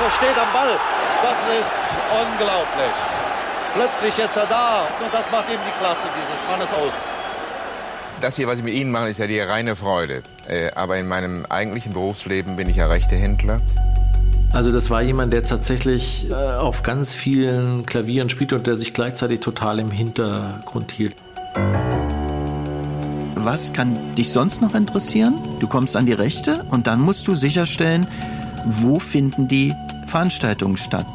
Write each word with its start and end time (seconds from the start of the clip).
Schütze 0.00 0.16
steht 0.16 0.38
am 0.38 0.52
Ball. 0.52 0.78
Das 1.22 1.60
ist 1.60 1.78
unglaublich. 2.10 2.94
Plötzlich 3.74 4.24
ist 4.24 4.36
er 4.36 4.46
da 4.46 4.86
und 5.02 5.12
das 5.12 5.30
macht 5.30 5.50
eben 5.50 5.62
die 5.66 5.78
Klasse 5.78 6.08
dieses 6.16 6.44
Mannes 6.48 6.72
aus. 6.72 7.08
Das 8.20 8.36
hier, 8.36 8.46
was 8.46 8.58
ich 8.58 8.64
mit 8.64 8.74
Ihnen 8.74 8.90
mache, 8.90 9.08
ist 9.10 9.18
ja 9.18 9.26
die 9.26 9.40
reine 9.40 9.76
Freude. 9.76 10.22
Äh, 10.46 10.70
aber 10.74 10.96
in 10.98 11.08
meinem 11.08 11.46
eigentlichen 11.48 11.92
Berufsleben 11.92 12.56
bin 12.56 12.68
ich 12.68 12.76
ja 12.76 12.86
rechter 12.86 13.16
Händler. 13.16 13.60
Also 14.52 14.72
das 14.72 14.90
war 14.90 15.00
jemand, 15.02 15.32
der 15.32 15.44
tatsächlich 15.44 16.28
äh, 16.30 16.34
auf 16.34 16.82
ganz 16.82 17.14
vielen 17.14 17.86
Klavieren 17.86 18.28
spielt 18.28 18.52
und 18.52 18.66
der 18.66 18.76
sich 18.76 18.92
gleichzeitig 18.92 19.40
total 19.40 19.78
im 19.78 19.90
Hintergrund 19.90 20.90
hielt. 20.90 21.14
Was 23.36 23.72
kann 23.72 24.14
dich 24.14 24.32
sonst 24.32 24.60
noch 24.60 24.74
interessieren? 24.74 25.34
Du 25.60 25.68
kommst 25.68 25.96
an 25.96 26.04
die 26.04 26.12
Rechte 26.12 26.64
und 26.70 26.86
dann 26.86 27.00
musst 27.00 27.26
du 27.28 27.34
sicherstellen, 27.36 28.06
wo 28.64 28.98
finden 28.98 29.48
die 29.48 29.72
Veranstaltungen 30.06 30.76
statt. 30.76 31.06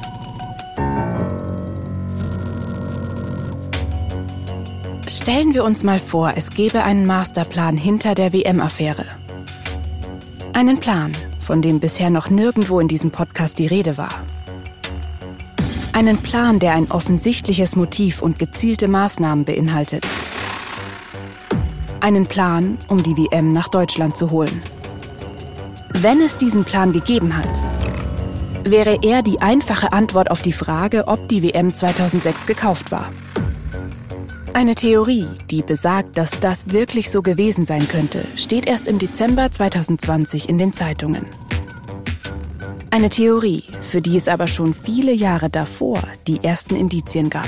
Stellen 5.07 5.53
wir 5.53 5.63
uns 5.63 5.84
mal 5.84 5.99
vor, 5.99 6.34
es 6.35 6.49
gäbe 6.49 6.84
einen 6.84 7.05
Masterplan 7.05 7.77
hinter 7.77 8.15
der 8.15 8.34
WM-Affäre. 8.34 9.05
Einen 10.53 10.79
Plan, 10.79 11.11
von 11.39 11.61
dem 11.61 11.79
bisher 11.79 12.09
noch 12.09 12.29
nirgendwo 12.29 12.79
in 12.79 12.87
diesem 12.87 13.11
Podcast 13.11 13.59
die 13.59 13.67
Rede 13.67 13.98
war. 13.98 14.23
Einen 15.93 16.17
Plan, 16.17 16.59
der 16.59 16.73
ein 16.73 16.91
offensichtliches 16.91 17.75
Motiv 17.75 18.21
und 18.21 18.39
gezielte 18.39 18.87
Maßnahmen 18.87 19.45
beinhaltet. 19.45 20.05
Einen 22.01 22.25
Plan, 22.25 22.77
um 22.87 23.01
die 23.01 23.15
WM 23.15 23.51
nach 23.51 23.67
Deutschland 23.67 24.17
zu 24.17 24.29
holen. 24.31 24.62
Wenn 26.02 26.22
es 26.22 26.35
diesen 26.35 26.66
Plan 26.66 26.91
gegeben 26.91 27.38
hat, 27.38 27.49
wäre 28.66 28.99
er 29.02 29.22
die 29.22 29.41
einfache 29.41 29.94
Antwort 29.94 30.30
auf 30.30 30.41
die 30.41 30.52
Frage, 30.52 31.08
ob 31.08 31.29
die 31.29 31.41
WM 31.41 31.74
2006 31.74 32.46
gekauft 32.46 32.91
war. 32.91 33.13
Eine 34.54 34.76
Theorie, 34.76 35.26
die 35.49 35.62
besagt, 35.62 36.18
dass 36.18 36.37
das 36.41 36.71
wirklich 36.71 37.10
so 37.10 37.21
gewesen 37.21 37.63
sein 37.63 37.87
könnte, 37.87 38.26
steht 38.35 38.68
erst 38.68 38.90
im 38.90 38.99
Dezember 38.99 39.49
2020 39.49 40.49
in 40.49 40.57
den 40.57 40.74
Zeitungen. 40.74 41.26
Eine 42.91 43.09
Theorie, 43.09 43.63
für 43.82 44.02
die 44.02 44.18
es 44.18 44.27
aber 44.27 44.48
schon 44.48 44.74
viele 44.74 45.13
Jahre 45.13 45.49
davor 45.49 46.02
die 46.27 46.43
ersten 46.43 46.76
Indizien 46.76 47.30
gab. 47.30 47.48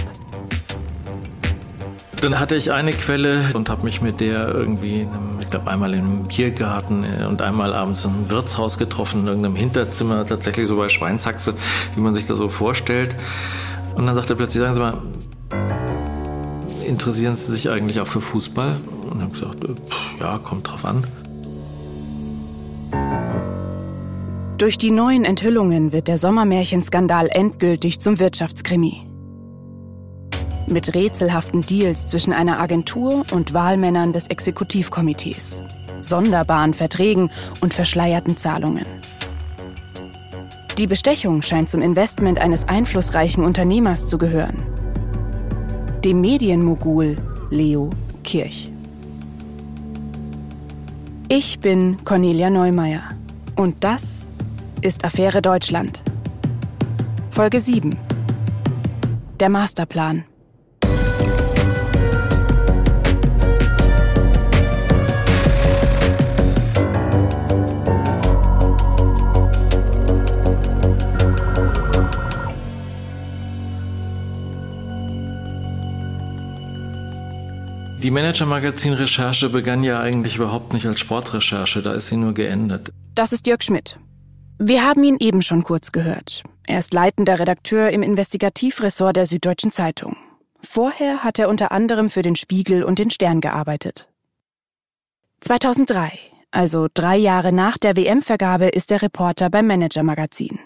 Dann 2.22 2.40
hatte 2.40 2.56
ich 2.56 2.72
eine 2.72 2.94
Quelle 2.94 3.42
und 3.54 3.70
habe 3.70 3.84
mich 3.84 4.02
mit 4.02 4.22
der 4.22 4.48
irgendwie, 4.48 5.06
ich 5.48 5.52
glaube 5.52 5.72
einmal 5.72 5.94
im 5.94 6.24
Biergarten 6.24 7.06
äh, 7.06 7.24
und 7.24 7.42
einmal 7.42 7.74
abends 7.74 8.04
im 8.04 8.30
Wirtshaus 8.30 8.78
getroffen, 8.78 9.22
in 9.22 9.28
irgendeinem 9.28 9.56
Hinterzimmer, 9.56 10.26
tatsächlich 10.26 10.68
so 10.68 10.76
bei 10.76 10.90
Schweinshaxe, 10.90 11.54
wie 11.96 12.02
man 12.02 12.14
sich 12.14 12.26
das 12.26 12.38
so 12.38 12.50
vorstellt. 12.50 13.16
Und 13.96 14.08
dann 14.08 14.16
sagte 14.16 14.34
er 14.34 14.36
plötzlich, 14.36 14.62
sagen 14.62 14.74
Sie 14.76 14.82
mal, 14.82 15.02
interessieren 16.86 17.38
Sie 17.38 17.50
sich 17.54 17.70
eigentlich 17.70 18.02
auch 18.02 18.08
für 18.08 18.20
Fußball? 18.20 18.76
Und 19.10 19.20
ich 19.20 19.24
habe 19.24 19.32
gesagt, 19.32 19.64
äh, 19.64 20.20
ja, 20.20 20.38
kommt 20.38 20.70
drauf 20.70 20.84
an. 20.84 21.06
Durch 24.58 24.78
die 24.78 24.92
neuen 24.92 25.24
Enthüllungen 25.24 25.94
wird 25.94 26.10
der 26.10 26.18
Sommermärchenskandal 26.18 27.30
endgültig 27.32 28.02
zum 28.02 28.20
Wirtschaftskrimi. 28.20 29.07
Mit 30.70 30.94
rätselhaften 30.94 31.62
Deals 31.62 32.06
zwischen 32.06 32.34
einer 32.34 32.60
Agentur 32.60 33.26
und 33.32 33.54
Wahlmännern 33.54 34.12
des 34.12 34.28
Exekutivkomitees, 34.28 35.64
sonderbaren 36.02 36.74
Verträgen 36.74 37.32
und 37.62 37.74
verschleierten 37.74 38.36
Zahlungen. 38.36 38.86
Die 40.78 40.86
Bestechung 40.86 41.42
scheint 41.42 41.70
zum 41.70 41.82
Investment 41.82 42.38
eines 42.38 42.68
einflussreichen 42.68 43.44
Unternehmers 43.44 44.06
zu 44.06 44.18
gehören, 44.18 44.62
dem 46.04 46.22
Medienmogul 46.22 47.16
Leo 47.50 47.90
Kirch. 48.24 48.72
Ich 51.30 51.60
bin 51.60 51.98
Cornelia 52.04 52.50
Neumeier 52.50 53.04
und 53.56 53.84
das 53.84 54.20
ist 54.82 55.04
Affäre 55.04 55.42
Deutschland. 55.42 56.04
Folge 57.32 57.60
7. 57.60 57.98
Der 59.40 59.50
Masterplan. 59.50 60.26
Die 78.00 78.12
Manager-Magazin-Recherche 78.12 79.50
begann 79.50 79.84
ja 79.84 80.00
eigentlich 80.00 80.36
überhaupt 80.36 80.72
nicht 80.72 80.86
als 80.86 81.00
Sportrecherche, 81.00 81.82
da 81.82 81.94
ist 81.94 82.08
sie 82.08 82.16
nur 82.16 82.36
geendet. 82.36 82.92
Das 83.16 83.34
ist 83.34 83.48
Jörg 83.48 83.64
Schmidt. 83.64 83.98
Wir 84.60 84.84
haben 84.84 85.04
ihn 85.04 85.18
eben 85.20 85.42
schon 85.42 85.64
kurz 85.64 85.92
gehört. 85.92 86.44
Er 86.68 86.78
ist 86.78 86.94
leitender 86.94 87.40
Redakteur 87.40 87.90
im 87.90 88.04
Investigativressort 88.04 89.16
der 89.16 89.26
Süddeutschen 89.26 89.72
Zeitung. 89.72 90.16
Vorher 90.62 91.24
hat 91.24 91.40
er 91.40 91.50
unter 91.50 91.72
anderem 91.72 92.12
für 92.12 92.22
den 92.22 92.36
Spiegel 92.36 92.84
und 92.84 93.00
den 93.00 93.10
Stern 93.10 93.42
gearbeitet. 93.42 94.08
2003, 95.42 96.12
also 96.52 96.88
drei 96.94 97.18
Jahre 97.18 97.52
nach 97.52 97.80
der 97.80 97.96
WM-Vergabe, 97.96 98.68
ist 98.68 98.92
er 98.92 99.02
Reporter 99.02 99.50
beim 99.50 99.66
Manager-Magazin. 99.66 100.60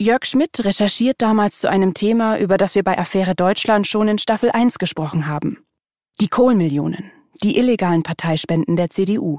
Jörg 0.00 0.24
Schmidt 0.24 0.64
recherchiert 0.64 1.22
damals 1.22 1.60
zu 1.60 1.70
einem 1.70 1.94
Thema, 1.94 2.38
über 2.38 2.56
das 2.56 2.74
wir 2.74 2.82
bei 2.82 2.98
Affäre 2.98 3.36
Deutschland 3.36 3.86
schon 3.86 4.08
in 4.08 4.18
Staffel 4.18 4.50
1 4.50 4.78
gesprochen 4.78 5.26
haben. 5.28 5.58
Die 6.20 6.26
Kohlmillionen, 6.26 7.12
die 7.44 7.58
illegalen 7.58 8.02
Parteispenden 8.02 8.74
der 8.74 8.90
CDU. 8.90 9.38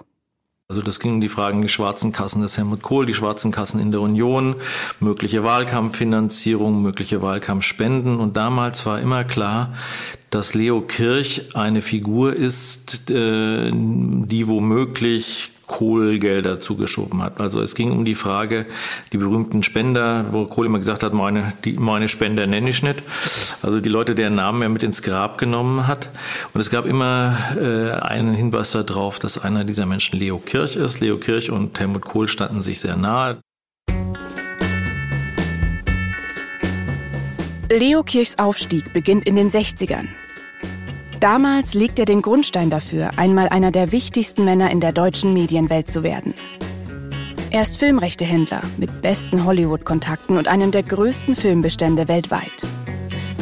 Also 0.70 0.82
das 0.82 1.02
ging 1.02 1.16
um 1.16 1.20
die 1.20 1.28
Fragen 1.28 1.62
die 1.62 1.68
schwarzen 1.68 2.14
Kassen 2.14 2.42
des 2.42 2.58
Helmut 2.58 2.84
Kohl, 2.84 3.06
die 3.06 3.14
schwarzen 3.14 3.52
Kassen 3.52 3.82
in 3.82 3.92
der 3.92 4.00
Union, 4.00 4.56
mögliche 5.02 5.44
Wahlkampffinanzierung, 5.44 6.82
mögliche 6.82 7.22
Wahlkampfspenden. 7.22 8.18
Und 8.22 8.38
damals 8.38 8.86
war 8.86 9.02
immer 9.02 9.26
klar, 9.26 9.74
dass 10.30 10.54
Leo 10.54 10.80
Kirch 10.80 11.54
eine 11.54 11.82
Figur 11.82 12.34
ist, 12.34 13.10
äh, 13.10 13.72
die 13.74 14.48
womöglich 14.48 15.52
Kohlgelder 15.70 16.60
zugeschoben 16.60 17.22
hat. 17.22 17.40
Also 17.40 17.62
es 17.62 17.76
ging 17.76 17.92
um 17.92 18.04
die 18.04 18.16
Frage, 18.16 18.66
die 19.14 19.18
berühmten 19.18 19.64
Spender, 19.64 20.26
wo 20.32 20.46
Kohl 20.46 20.66
immer 20.66 20.80
gesagt 20.80 21.04
hat, 21.04 21.14
meine, 21.14 21.54
die, 21.64 21.74
meine 21.74 22.10
Spender 22.10 22.48
nenne 22.48 22.70
ich 22.70 22.84
nicht. 22.84 23.04
Also 23.62 23.80
die 23.80 23.88
Leute, 23.88 24.16
deren 24.16 24.36
Namen 24.36 24.62
er 24.64 24.70
mit 24.70 24.84
ins 24.84 25.04
Grab 25.04 25.38
genommen 25.38 25.88
hat. 25.88 26.10
Und 26.54 26.60
es 26.60 26.70
gab 26.70 26.86
immer 26.86 27.38
äh, 27.56 27.92
einen 27.92 28.34
Hinweis 28.34 28.72
darauf, 28.72 29.20
dass 29.20 29.38
einer 29.38 29.64
dieser 29.64 29.86
Menschen 29.86 30.20
Leo 30.20 30.40
Kirch 30.40 30.76
ist. 30.76 31.00
Leo 31.00 31.18
Kirch 31.18 31.52
und 31.52 31.80
Helmut 31.80 32.02
Kohl 32.02 32.28
standen 32.28 32.62
sich 32.62 32.80
sehr 32.80 32.98
nahe. 32.98 33.40
Leo 37.72 38.02
Kirchs 38.02 38.40
Aufstieg 38.40 38.92
beginnt 38.92 39.28
in 39.28 39.36
den 39.36 39.52
60ern. 39.52 40.08
Damals 41.20 41.74
legt 41.74 42.00
er 42.00 42.06
den 42.06 42.22
Grundstein 42.22 42.70
dafür, 42.70 43.10
einmal 43.18 43.50
einer 43.50 43.72
der 43.72 43.92
wichtigsten 43.92 44.46
Männer 44.46 44.72
in 44.72 44.80
der 44.80 44.94
deutschen 44.94 45.34
Medienwelt 45.34 45.90
zu 45.90 46.02
werden. 46.02 46.34
Er 47.50 47.64
ist 47.64 47.78
Filmrechtehändler 47.78 48.62
mit 48.78 49.02
besten 49.02 49.44
Hollywood-Kontakten 49.44 50.38
und 50.38 50.48
einem 50.48 50.72
der 50.72 50.84
größten 50.84 51.36
Filmbestände 51.36 52.08
weltweit. 52.08 52.52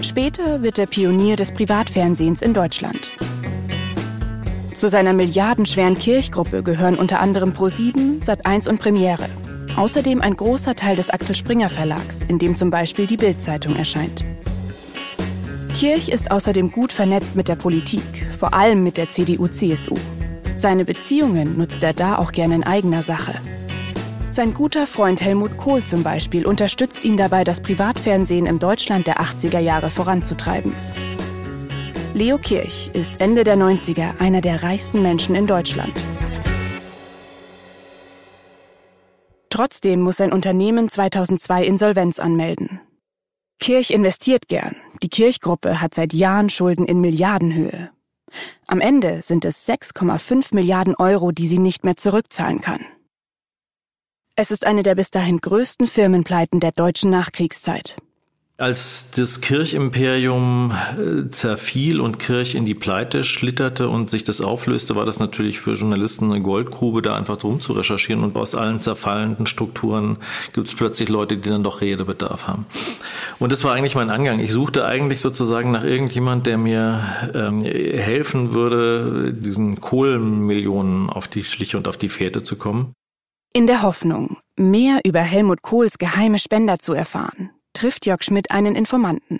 Später 0.02 0.64
wird 0.64 0.80
er 0.80 0.88
Pionier 0.88 1.36
des 1.36 1.52
Privatfernsehens 1.52 2.42
in 2.42 2.56
Deutschland. 2.56 3.12
Zu 4.74 4.90
seiner 4.90 5.14
milliardenschweren 5.14 6.00
Kirchgruppe 6.00 6.64
gehören 6.64 6.96
unter 6.96 7.20
anderem 7.20 7.52
Pro7, 7.52 8.24
Sat1 8.24 8.70
und 8.70 8.80
Premiere. 8.80 9.30
Außerdem 9.76 10.22
ein 10.22 10.36
großer 10.36 10.76
Teil 10.76 10.96
des 10.96 11.12
Axel 11.12 11.36
Springer 11.36 11.70
Verlags, 11.70 12.24
in 12.24 12.40
dem 12.40 12.56
zum 12.56 12.72
Beispiel 12.72 13.06
die 13.06 13.18
Bild-Zeitung 13.18 13.76
erscheint. 13.76 14.24
Kirch 15.78 16.10
ist 16.10 16.32
außerdem 16.32 16.72
gut 16.72 16.92
vernetzt 16.92 17.36
mit 17.36 17.48
der 17.48 17.56
Politik, 17.56 18.02
vor 18.40 18.56
allem 18.56 18.82
mit 18.82 18.98
der 18.98 19.12
CDU-CSU. 19.12 19.94
Seine 20.56 20.86
Beziehungen 20.86 21.56
nutzt 21.56 21.84
er 21.84 21.94
da 21.94 22.18
auch 22.18 22.32
gerne 22.32 22.56
in 22.56 22.64
eigener 22.64 23.04
Sache. 23.04 23.36
Sein 24.32 24.56
guter 24.56 24.88
Freund 24.88 25.22
Helmut 25.22 25.56
Kohl 25.58 25.84
zum 25.84 26.02
Beispiel 26.02 26.48
unterstützt 26.48 27.06
ihn 27.06 27.16
dabei, 27.16 27.44
das 27.44 27.62
Privatfernsehen 27.62 28.48
im 28.48 28.58
Deutschland 28.58 29.06
der 29.06 29.20
80er 29.22 29.60
Jahre 29.60 29.92
voranzutreiben. 29.92 30.74
Leo 32.16 32.40
Kirch 32.40 32.90
ist 32.94 33.22
Ende 33.22 33.44
der 33.44 33.56
90er 33.56 34.20
einer 34.20 34.42
der 34.42 34.64
reichsten 34.64 35.04
Menschen 35.04 35.36
in 35.36 35.46
Deutschland. 35.46 35.94
Trotzdem 39.52 40.02
muss 40.02 40.18
sein 40.18 40.34
Unternehmen 40.34 40.90
2002 40.90 41.66
Insolvenz 41.66 42.18
anmelden. 42.18 42.80
Kirch 43.60 43.92
investiert 43.92 44.48
gern. 44.48 44.76
Die 45.02 45.10
Kirchgruppe 45.10 45.82
hat 45.82 45.94
seit 45.96 46.14
Jahren 46.14 46.50
Schulden 46.50 46.86
in 46.86 47.02
Milliardenhöhe. 47.02 47.92
Am 48.68 48.82
Ende 48.82 49.22
sind 49.22 49.46
es 49.46 49.68
6,5 49.68 50.54
Milliarden 50.54 50.96
Euro, 50.96 51.32
die 51.32 51.48
sie 51.48 51.60
nicht 51.60 51.84
mehr 51.84 51.96
zurückzahlen 51.96 52.62
kann. 52.62 52.86
Es 54.36 54.52
ist 54.52 54.66
eine 54.66 54.84
der 54.84 54.96
bis 54.96 55.10
dahin 55.10 55.40
größten 55.40 55.88
Firmenpleiten 55.88 56.60
der 56.60 56.72
deutschen 56.72 57.10
Nachkriegszeit. 57.10 57.98
Als 58.60 59.12
das 59.12 59.40
Kirchimperium 59.42 60.72
äh, 60.98 61.30
zerfiel 61.30 62.02
und 62.02 62.18
Kirch 62.18 62.56
in 62.56 62.66
die 62.66 62.74
Pleite 62.74 63.24
schlitterte 63.24 63.88
und 63.88 64.10
sich 64.10 64.24
das 64.24 64.42
auflöste, 64.42 64.96
war 64.96 65.06
das 65.06 65.20
natürlich 65.20 65.60
für 65.60 65.74
Journalisten 65.74 66.32
eine 66.32 66.42
Goldgrube, 66.42 67.04
da 67.04 67.16
einfach 67.16 67.38
drum 67.38 67.62
zu 67.62 67.74
recherchieren. 67.74 68.24
Und 68.24 68.36
aus 68.36 68.56
allen 68.56 68.82
zerfallenden 68.82 69.46
Strukturen 69.46 70.18
gibt 70.54 70.70
es 70.70 70.74
plötzlich 70.74 71.08
Leute, 71.08 71.38
die 71.38 71.48
dann 71.48 71.62
doch 71.62 71.82
Redebedarf 71.82 72.48
haben. 72.48 72.66
Und 73.38 73.52
das 73.52 73.64
war 73.64 73.76
eigentlich 73.76 73.94
mein 73.94 74.10
Angang. 74.10 74.40
Ich 74.40 74.52
suchte 74.52 74.86
eigentlich 74.86 75.22
sozusagen 75.22 75.70
nach 75.70 75.84
irgendjemand, 75.84 76.48
der 76.48 76.58
mir 76.58 77.00
ähm, 77.36 77.64
helfen 77.64 78.54
würde, 78.54 79.34
diesen 79.34 79.80
Kohlenmillionen 79.82 81.12
auf 81.12 81.28
die 81.28 81.44
Schliche 81.44 81.78
und 81.78 81.88
auf 81.88 81.98
die 81.98 82.10
Fährte 82.10 82.42
zu 82.42 82.56
kommen. 82.56 82.94
In 83.54 83.68
der 83.68 83.84
Hoffnung, 83.84 84.38
mehr 84.56 85.02
über 85.06 85.20
Helmut 85.20 85.62
Kohls 85.62 86.00
geheime 86.00 86.40
Spender 86.40 86.80
zu 86.80 86.94
erfahren, 86.94 87.52
trifft 87.78 88.06
Jörg 88.08 88.24
Schmidt 88.24 88.50
einen 88.52 88.76
Informanten. 88.76 89.40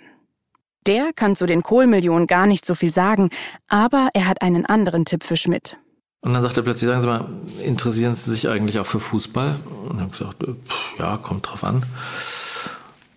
Der 0.86 1.12
kann 1.12 1.34
zu 1.34 1.46
den 1.46 1.62
Kohlmillionen 1.62 2.26
gar 2.26 2.46
nicht 2.46 2.64
so 2.64 2.74
viel 2.74 2.92
sagen, 2.92 3.30
aber 3.66 4.10
er 4.14 4.26
hat 4.26 4.42
einen 4.42 4.64
anderen 4.64 5.04
Tipp 5.04 5.24
für 5.24 5.36
Schmidt. 5.36 5.76
Und 6.20 6.32
dann 6.34 6.42
sagt 6.42 6.56
er 6.56 6.62
plötzlich, 6.62 6.88
sagen 6.88 7.00
Sie 7.00 7.08
mal, 7.08 7.24
interessieren 7.64 8.14
Sie 8.14 8.30
sich 8.30 8.48
eigentlich 8.48 8.78
auch 8.78 8.86
für 8.86 9.00
Fußball? 9.00 9.56
Und 9.88 9.96
ich 9.96 10.00
habe 10.02 10.10
gesagt, 10.10 10.42
äh, 10.44 10.54
ja, 10.98 11.16
kommt 11.16 11.48
drauf 11.48 11.64
an. 11.64 11.84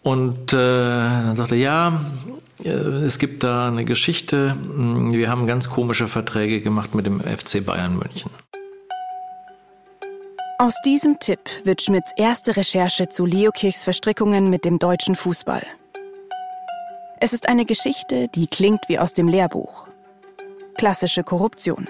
Und 0.03 0.53
äh, 0.53 0.57
dann 0.57 1.35
sagt 1.35 1.51
er, 1.51 1.57
ja, 1.57 2.01
äh, 2.63 2.69
es 2.69 3.19
gibt 3.19 3.43
da 3.43 3.67
eine 3.67 3.85
Geschichte, 3.85 4.55
wir 4.75 5.29
haben 5.29 5.45
ganz 5.45 5.69
komische 5.69 6.07
Verträge 6.07 6.61
gemacht 6.61 6.95
mit 6.95 7.05
dem 7.05 7.19
FC 7.19 7.63
Bayern 7.63 7.97
München. 7.97 8.31
Aus 10.61 10.79
diesem 10.85 11.17
Tipp 11.17 11.39
wird 11.63 11.81
Schmidts 11.81 12.11
erste 12.15 12.55
Recherche 12.55 13.09
zu 13.09 13.25
Leokirchs 13.25 13.83
Verstrickungen 13.83 14.51
mit 14.51 14.63
dem 14.63 14.77
deutschen 14.77 15.15
Fußball. 15.15 15.65
Es 17.19 17.33
ist 17.33 17.49
eine 17.49 17.65
Geschichte, 17.65 18.27
die 18.27 18.45
klingt 18.45 18.81
wie 18.87 18.99
aus 18.99 19.13
dem 19.13 19.27
Lehrbuch. 19.27 19.87
Klassische 20.75 21.23
Korruption. 21.23 21.89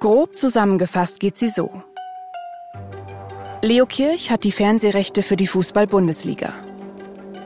Grob 0.00 0.36
zusammengefasst 0.36 1.20
geht 1.20 1.38
sie 1.38 1.46
so. 1.46 1.70
Leo 3.62 3.86
Kirch 3.86 4.32
hat 4.32 4.42
die 4.42 4.50
Fernsehrechte 4.50 5.22
für 5.22 5.36
die 5.36 5.46
Fußball-Bundesliga. 5.46 6.52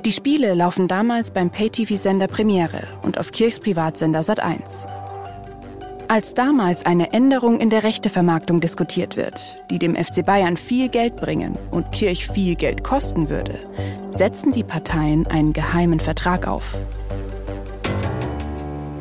Die 0.06 0.12
Spiele 0.12 0.54
laufen 0.54 0.88
damals 0.88 1.30
beim 1.32 1.50
Pay-TV-Sender 1.50 2.28
Premiere 2.28 2.88
und 3.02 3.18
auf 3.18 3.30
Kirchs 3.30 3.60
Privatsender 3.60 4.22
Sat1. 4.22 5.01
Als 6.12 6.34
damals 6.34 6.84
eine 6.84 7.14
Änderung 7.14 7.58
in 7.58 7.70
der 7.70 7.84
Rechtevermarktung 7.84 8.60
diskutiert 8.60 9.16
wird, 9.16 9.58
die 9.70 9.78
dem 9.78 9.96
FC 9.96 10.22
Bayern 10.22 10.58
viel 10.58 10.90
Geld 10.90 11.16
bringen 11.16 11.56
und 11.70 11.90
Kirch 11.90 12.28
viel 12.28 12.54
Geld 12.54 12.84
kosten 12.84 13.30
würde, 13.30 13.58
setzen 14.10 14.52
die 14.52 14.62
Parteien 14.62 15.26
einen 15.26 15.54
geheimen 15.54 16.00
Vertrag 16.00 16.46
auf. 16.46 16.76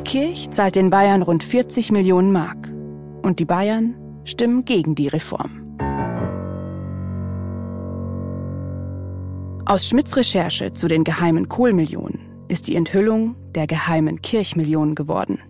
Kirch 0.06 0.52
zahlt 0.52 0.74
den 0.74 0.88
Bayern 0.88 1.20
rund 1.20 1.44
40 1.44 1.92
Millionen 1.92 2.32
Mark 2.32 2.72
und 3.20 3.40
die 3.40 3.44
Bayern 3.44 3.94
stimmen 4.24 4.64
gegen 4.64 4.94
die 4.94 5.08
Reform. 5.08 5.76
Aus 9.66 9.86
Schmidts 9.86 10.16
Recherche 10.16 10.72
zu 10.72 10.88
den 10.88 11.04
geheimen 11.04 11.50
Kohlmillionen 11.50 12.20
ist 12.48 12.68
die 12.68 12.74
Enthüllung 12.74 13.36
der 13.54 13.66
geheimen 13.66 14.22
Kirchmillionen 14.22 14.94
geworden. 14.94 15.40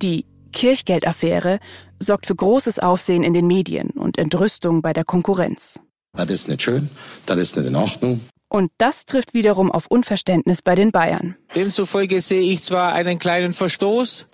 Die 0.00 0.24
Kirchgeldaffäre 0.58 1.60
sorgt 2.00 2.26
für 2.26 2.34
großes 2.34 2.80
Aufsehen 2.80 3.22
in 3.22 3.32
den 3.32 3.46
Medien 3.46 3.90
und 3.90 4.18
Entrüstung 4.18 4.82
bei 4.82 4.92
der 4.92 5.04
Konkurrenz. 5.04 5.78
Das 6.16 6.28
ist 6.30 6.48
nicht 6.48 6.62
schön, 6.62 6.90
das 7.26 7.38
ist 7.38 7.56
nicht 7.56 7.66
in 7.66 7.76
Ordnung. 7.76 8.20
Und 8.48 8.72
das 8.76 9.06
trifft 9.06 9.34
wiederum 9.34 9.70
auf 9.70 9.86
Unverständnis 9.86 10.60
bei 10.62 10.74
den 10.74 10.90
Bayern. 10.90 11.36
Demzufolge 11.54 12.20
sehe 12.20 12.40
ich 12.40 12.64
zwar 12.64 12.92
einen 12.92 13.20
kleinen 13.20 13.52
Verstoß, 13.52 14.26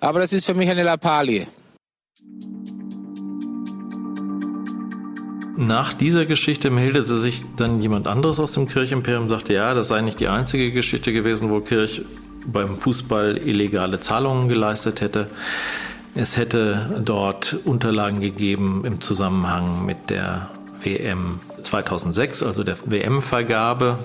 aber 0.00 0.20
das 0.20 0.34
ist 0.34 0.44
für 0.44 0.52
mich 0.52 0.68
eine 0.68 0.82
Lappalie. 0.82 1.46
Nach 5.56 5.94
dieser 5.94 6.26
Geschichte 6.26 6.70
meldete 6.70 7.18
sich 7.20 7.44
dann 7.56 7.80
jemand 7.80 8.06
anderes 8.06 8.38
aus 8.38 8.52
dem 8.52 8.68
Kirchimperium 8.68 9.22
und 9.22 9.28
sagte, 9.30 9.54
ja, 9.54 9.72
das 9.72 9.88
sei 9.88 10.02
nicht 10.02 10.20
die 10.20 10.28
einzige 10.28 10.72
Geschichte 10.72 11.14
gewesen, 11.14 11.48
wo 11.48 11.60
Kirch 11.60 12.02
beim 12.46 12.78
Fußball 12.78 13.38
illegale 13.38 14.00
Zahlungen 14.00 14.48
geleistet 14.48 15.00
hätte. 15.00 15.28
Es 16.14 16.36
hätte 16.36 17.02
dort 17.04 17.58
Unterlagen 17.64 18.20
gegeben 18.20 18.82
im 18.84 19.00
Zusammenhang 19.00 19.86
mit 19.86 20.10
der 20.10 20.50
WM 20.82 21.40
2006, 21.62 22.42
also 22.42 22.64
der 22.64 22.76
WM-Vergabe. 22.84 23.98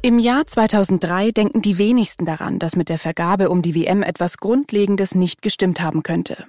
Im 0.00 0.18
Jahr 0.18 0.46
2003 0.46 1.32
denken 1.32 1.60
die 1.60 1.76
wenigsten 1.76 2.24
daran, 2.24 2.58
dass 2.58 2.76
mit 2.76 2.88
der 2.88 2.98
Vergabe 2.98 3.50
um 3.50 3.62
die 3.62 3.74
WM 3.74 4.02
etwas 4.02 4.38
Grundlegendes 4.38 5.14
nicht 5.14 5.42
gestimmt 5.42 5.80
haben 5.80 6.02
könnte. 6.02 6.46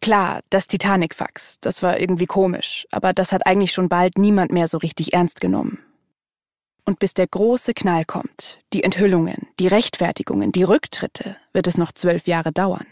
Klar, 0.00 0.40
das 0.50 0.66
Titanic-Fax, 0.66 1.56
das 1.60 1.82
war 1.82 1.98
irgendwie 1.98 2.26
komisch, 2.26 2.86
aber 2.90 3.12
das 3.12 3.32
hat 3.32 3.46
eigentlich 3.46 3.72
schon 3.72 3.88
bald 3.88 4.18
niemand 4.18 4.52
mehr 4.52 4.68
so 4.68 4.78
richtig 4.78 5.12
ernst 5.14 5.40
genommen. 5.40 5.78
Und 6.84 6.98
bis 6.98 7.14
der 7.14 7.26
große 7.26 7.74
Knall 7.74 8.04
kommt, 8.04 8.58
die 8.72 8.82
Enthüllungen, 8.82 9.48
die 9.58 9.68
Rechtfertigungen, 9.68 10.52
die 10.52 10.62
Rücktritte, 10.64 11.36
wird 11.52 11.66
es 11.66 11.78
noch 11.78 11.92
zwölf 11.92 12.26
Jahre 12.26 12.52
dauern. 12.52 12.86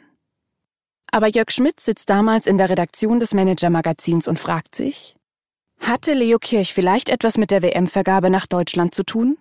Aber 1.11 1.29
Jörg 1.29 1.51
Schmidt 1.51 1.81
sitzt 1.81 2.11
damals 2.11 2.47
in 2.47 2.59
der 2.59 2.69
Redaktion 2.69 3.19
des 3.19 3.33
Manager-Magazins 3.33 4.29
und 4.29 4.39
fragt 4.39 4.75
sich, 4.75 5.17
hatte 5.81 6.13
Leo 6.13 6.39
Kirch 6.39 6.75
vielleicht 6.75 7.09
etwas 7.09 7.39
mit 7.39 7.51
der 7.51 7.63
WM-Vergabe 7.63 8.31
nach 8.31 8.47
Deutschland 8.47 8.95
zu 8.95 9.05
tun? 9.05 9.39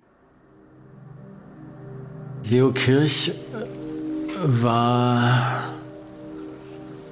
Leo 2.44 2.71
Kirch 2.71 3.31
war 4.44 5.63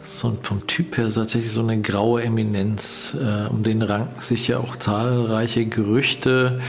so 0.03 0.37
vom 0.41 0.67
Typ 0.67 0.97
her 0.97 1.11
tatsächlich 1.11 1.51
so 1.51 1.61
eine 1.61 1.81
graue 1.81 2.23
Eminenz. 2.23 3.15
Äh, 3.19 3.47
um 3.47 3.63
den 3.63 3.81
ranken 3.81 4.21
sich 4.21 4.47
ja 4.47 4.59
auch 4.59 4.77
zahlreiche 4.77 5.65
Gerüchte 5.65 6.61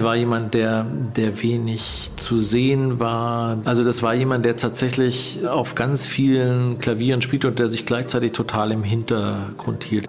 war 0.00 0.16
jemand, 0.16 0.54
der, 0.54 0.84
der 1.16 1.42
wenig 1.42 2.10
zu 2.16 2.38
sehen 2.38 3.00
war. 3.00 3.58
Also 3.64 3.84
das 3.84 4.02
war 4.02 4.14
jemand, 4.14 4.44
der 4.44 4.56
tatsächlich 4.56 5.46
auf 5.46 5.74
ganz 5.74 6.06
vielen 6.06 6.78
Klavieren 6.78 7.22
spielte 7.22 7.48
und 7.48 7.58
der 7.58 7.68
sich 7.68 7.86
gleichzeitig 7.86 8.32
total 8.32 8.72
im 8.72 8.82
Hintergrund 8.82 9.84
hielt. 9.84 10.08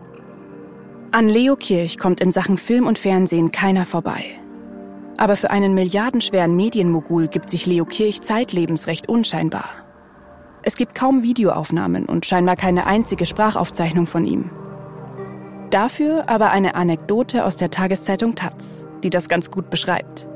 An 1.12 1.30
Leo 1.30 1.56
Kirch 1.56 1.97
kommt 1.97 2.19
in 2.19 2.31
Sachen 2.31 2.57
Film 2.57 2.87
und 2.87 2.99
Fernsehen 2.99 3.52
keiner 3.52 3.85
vorbei. 3.85 4.25
Aber 5.18 5.37
für 5.37 5.49
einen 5.49 5.73
milliardenschweren 5.73 6.56
Medienmogul 6.56 7.28
gibt 7.28 7.49
sich 7.49 7.66
Leo 7.66 7.85
Kirch 7.85 8.21
zeitlebens 8.21 8.87
recht 8.87 9.07
unscheinbar. 9.07 9.69
Es 10.61 10.75
gibt 10.75 10.95
kaum 10.95 11.23
Videoaufnahmen 11.23 12.06
und 12.06 12.25
scheinbar 12.25 12.56
keine 12.56 12.85
einzige 12.85 13.25
Sprachaufzeichnung 13.25 14.07
von 14.07 14.25
ihm. 14.25 14.49
Dafür 15.69 16.28
aber 16.28 16.52
eine 16.52 16.75
Anekdote 16.75 17.45
aus 17.45 17.56
der 17.56 17.69
Tageszeitung 17.69 18.35
Taz 18.35 18.85
die 19.06 19.12
das 19.12 19.30
ganz 19.30 19.52
gut 19.52 19.69
beschreibt. 19.69 20.28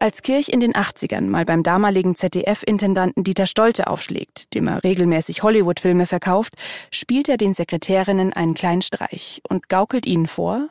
Als 0.00 0.22
Kirch 0.22 0.48
in 0.48 0.60
den 0.60 0.72
80ern 0.74 1.28
mal 1.28 1.46
beim 1.46 1.62
damaligen 1.62 2.16
ZDF-Intendanten 2.16 3.22
Dieter 3.24 3.46
Stolte 3.46 3.86
aufschlägt, 3.86 4.52
dem 4.52 4.66
er 4.66 4.82
regelmäßig 4.82 5.42
Hollywood-Filme 5.42 6.06
verkauft, 6.06 6.54
spielt 6.90 7.28
er 7.28 7.36
den 7.38 7.54
Sekretärinnen 7.54 8.32
einen 8.32 8.54
kleinen 8.54 8.82
Streich 8.82 9.40
und 9.48 9.68
gaukelt 9.68 10.04
ihnen 10.04 10.26
vor, 10.26 10.68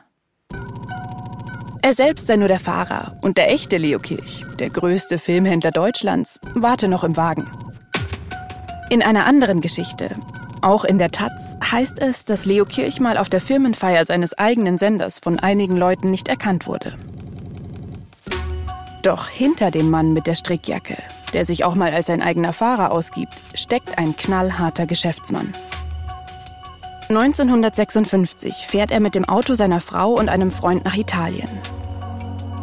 er 1.82 1.94
selbst 1.94 2.26
sei 2.28 2.36
nur 2.36 2.48
der 2.48 2.60
Fahrer 2.60 3.18
und 3.22 3.36
der 3.36 3.50
echte 3.50 3.76
Leo 3.76 3.98
Kirch, 3.98 4.44
der 4.58 4.70
größte 4.70 5.18
Filmhändler 5.18 5.70
Deutschlands, 5.70 6.38
warte 6.54 6.86
noch 6.88 7.04
im 7.04 7.16
Wagen. 7.16 7.50
In 8.88 9.02
einer 9.02 9.26
anderen 9.26 9.60
Geschichte 9.60 10.14
auch 10.64 10.84
in 10.84 10.98
der 10.98 11.10
Taz 11.10 11.56
heißt 11.70 12.00
es, 12.00 12.24
dass 12.24 12.46
Leo 12.46 12.64
Kirch 12.64 12.98
mal 12.98 13.18
auf 13.18 13.28
der 13.28 13.40
Firmenfeier 13.40 14.04
seines 14.04 14.36
eigenen 14.38 14.78
Senders 14.78 15.18
von 15.18 15.38
einigen 15.38 15.76
Leuten 15.76 16.10
nicht 16.10 16.26
erkannt 16.28 16.66
wurde. 16.66 16.96
Doch 19.02 19.28
hinter 19.28 19.70
dem 19.70 19.90
Mann 19.90 20.14
mit 20.14 20.26
der 20.26 20.34
Strickjacke, 20.34 20.96
der 21.34 21.44
sich 21.44 21.64
auch 21.64 21.74
mal 21.74 21.92
als 21.92 22.06
sein 22.06 22.22
eigener 22.22 22.54
Fahrer 22.54 22.92
ausgibt, 22.92 23.34
steckt 23.54 23.98
ein 23.98 24.16
knallharter 24.16 24.86
Geschäftsmann. 24.86 25.52
1956 27.10 28.66
fährt 28.66 28.90
er 28.90 29.00
mit 29.00 29.14
dem 29.14 29.26
Auto 29.26 29.52
seiner 29.52 29.80
Frau 29.80 30.12
und 30.12 30.30
einem 30.30 30.50
Freund 30.50 30.86
nach 30.86 30.96
Italien. 30.96 31.50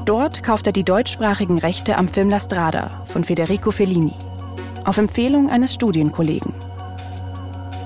Dort 0.05 0.41
kauft 0.41 0.65
er 0.65 0.73
die 0.73 0.83
deutschsprachigen 0.83 1.59
Rechte 1.59 1.95
am 1.95 2.07
Film 2.07 2.31
La 2.31 2.39
Strada 2.39 3.05
von 3.05 3.23
Federico 3.23 3.69
Fellini. 3.69 4.15
Auf 4.83 4.97
Empfehlung 4.97 5.51
eines 5.51 5.75
Studienkollegen. 5.75 6.55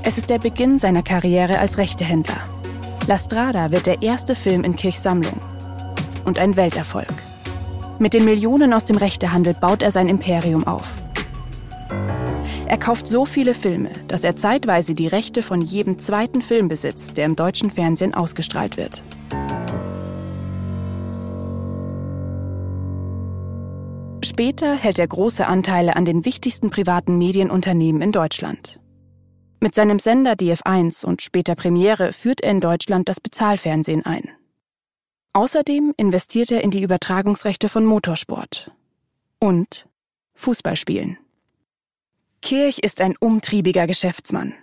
Es 0.07 0.19
ist 0.19 0.29
der 0.29 0.37
Beginn 0.37 0.77
seiner 0.77 1.01
Karriere 1.01 1.57
als 1.57 1.79
Rechtehändler. 1.79 2.43
La 3.07 3.17
Strada 3.17 3.71
wird 3.71 3.87
der 3.87 4.03
erste 4.03 4.35
Film 4.35 4.63
in 4.63 4.75
Kirchs 4.75 5.01
Sammlung. 5.01 5.39
Und 6.25 6.37
ein 6.37 6.55
Welterfolg. 6.55 7.11
Mit 7.97 8.13
den 8.13 8.23
Millionen 8.23 8.71
aus 8.71 8.85
dem 8.85 8.97
Rechtehandel 8.97 9.55
baut 9.55 9.81
er 9.81 9.89
sein 9.89 10.07
Imperium 10.07 10.67
auf. 10.67 10.93
Er 12.67 12.77
kauft 12.77 13.07
so 13.07 13.25
viele 13.25 13.55
Filme, 13.55 13.89
dass 14.07 14.23
er 14.23 14.35
zeitweise 14.35 14.93
die 14.93 15.07
Rechte 15.07 15.41
von 15.41 15.59
jedem 15.59 15.97
zweiten 15.97 16.43
Film 16.43 16.67
besitzt, 16.67 17.17
der 17.17 17.25
im 17.25 17.35
deutschen 17.35 17.71
Fernsehen 17.71 18.13
ausgestrahlt 18.13 18.77
wird. 18.77 19.01
Später 24.23 24.75
hält 24.75 24.99
er 24.99 25.07
große 25.07 25.47
Anteile 25.47 25.95
an 25.95 26.05
den 26.05 26.25
wichtigsten 26.25 26.69
privaten 26.69 27.17
Medienunternehmen 27.17 28.03
in 28.03 28.11
Deutschland. 28.11 28.79
Mit 29.65 29.73
seinem 29.73 29.97
Sender 29.97 30.33
DF1 30.33 31.03
und 31.03 31.23
später 31.23 31.55
Premiere 31.55 32.13
führt 32.13 32.41
er 32.41 32.51
in 32.51 32.61
Deutschland 32.61 33.09
das 33.09 33.19
Bezahlfernsehen 33.19 34.05
ein. 34.05 34.29
Außerdem 35.33 35.91
investiert 35.97 36.51
er 36.51 36.61
in 36.61 36.69
die 36.69 36.83
Übertragungsrechte 36.83 37.67
von 37.67 37.83
Motorsport 37.83 38.69
und 39.39 39.87
Fußballspielen. 40.35 41.17
Kirch 42.43 42.77
ist 42.77 43.01
ein 43.01 43.15
umtriebiger 43.19 43.87
Geschäftsmann. 43.87 44.53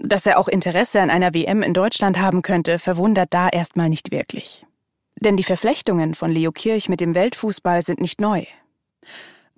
Dass 0.00 0.26
er 0.26 0.40
auch 0.40 0.48
Interesse 0.48 1.00
an 1.00 1.10
einer 1.10 1.32
WM 1.32 1.62
in 1.62 1.72
Deutschland 1.72 2.18
haben 2.18 2.42
könnte, 2.42 2.80
verwundert 2.80 3.32
da 3.32 3.48
erstmal 3.48 3.88
nicht 3.88 4.10
wirklich. 4.10 4.66
Denn 5.14 5.36
die 5.36 5.44
Verflechtungen 5.44 6.14
von 6.16 6.32
Leo 6.32 6.50
Kirch 6.50 6.88
mit 6.88 6.98
dem 6.98 7.14
Weltfußball 7.14 7.82
sind 7.82 8.00
nicht 8.00 8.20
neu. 8.20 8.44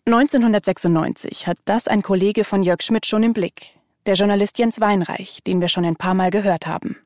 1996 0.05 1.47
hat 1.47 1.57
das 1.65 1.89
ein 1.89 2.03
Kollege 2.03 2.45
von 2.45 2.63
Jörg 2.63 2.83
Schmidt 2.83 3.07
schon 3.07 3.23
im 3.23 3.33
Blick, 3.33 3.76
der 4.07 4.15
Journalist 4.15 4.59
Jens 4.59 4.81
Weinreich, 4.81 5.41
den 5.47 5.61
wir 5.61 5.69
schon 5.69 5.85
ein 5.85 5.97
paar 5.97 6.15
Mal 6.15 6.31
gehört 6.31 6.67
haben. 6.67 6.97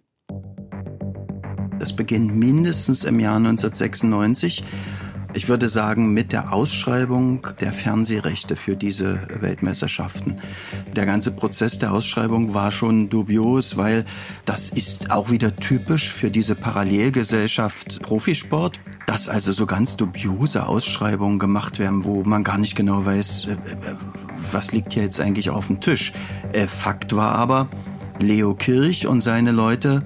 Es 1.80 1.96
beginnt 1.96 2.36
mindestens 2.36 3.04
im 3.04 3.18
Jahr 3.20 3.36
1996 3.36 4.62
ich 5.32 5.48
würde 5.48 5.68
sagen, 5.68 6.12
mit 6.12 6.32
der 6.32 6.52
Ausschreibung 6.52 7.46
der 7.60 7.72
Fernsehrechte 7.72 8.56
für 8.56 8.76
diese 8.76 9.20
Weltmeisterschaften. 9.40 10.36
Der 10.94 11.06
ganze 11.06 11.30
Prozess 11.32 11.78
der 11.78 11.92
Ausschreibung 11.92 12.54
war 12.54 12.72
schon 12.72 13.08
dubios, 13.08 13.76
weil 13.76 14.04
das 14.44 14.70
ist 14.70 15.10
auch 15.10 15.30
wieder 15.30 15.54
typisch 15.56 16.10
für 16.10 16.30
diese 16.30 16.54
Parallelgesellschaft 16.54 18.02
Profisport, 18.02 18.80
dass 19.06 19.28
also 19.28 19.52
so 19.52 19.66
ganz 19.66 19.96
dubiose 19.96 20.66
Ausschreibungen 20.66 21.38
gemacht 21.38 21.78
werden, 21.78 22.04
wo 22.04 22.24
man 22.24 22.44
gar 22.44 22.58
nicht 22.58 22.74
genau 22.74 23.04
weiß, 23.04 23.46
äh, 23.46 23.52
äh, 23.52 23.56
was 24.52 24.72
liegt 24.72 24.92
hier 24.94 25.04
jetzt 25.04 25.20
eigentlich 25.20 25.50
auf 25.50 25.68
dem 25.68 25.80
Tisch. 25.80 26.12
Äh, 26.52 26.66
Fakt 26.66 27.14
war 27.14 27.34
aber, 27.34 27.68
Leo 28.18 28.54
Kirch 28.54 29.06
und 29.06 29.20
seine 29.20 29.50
Leute 29.50 30.02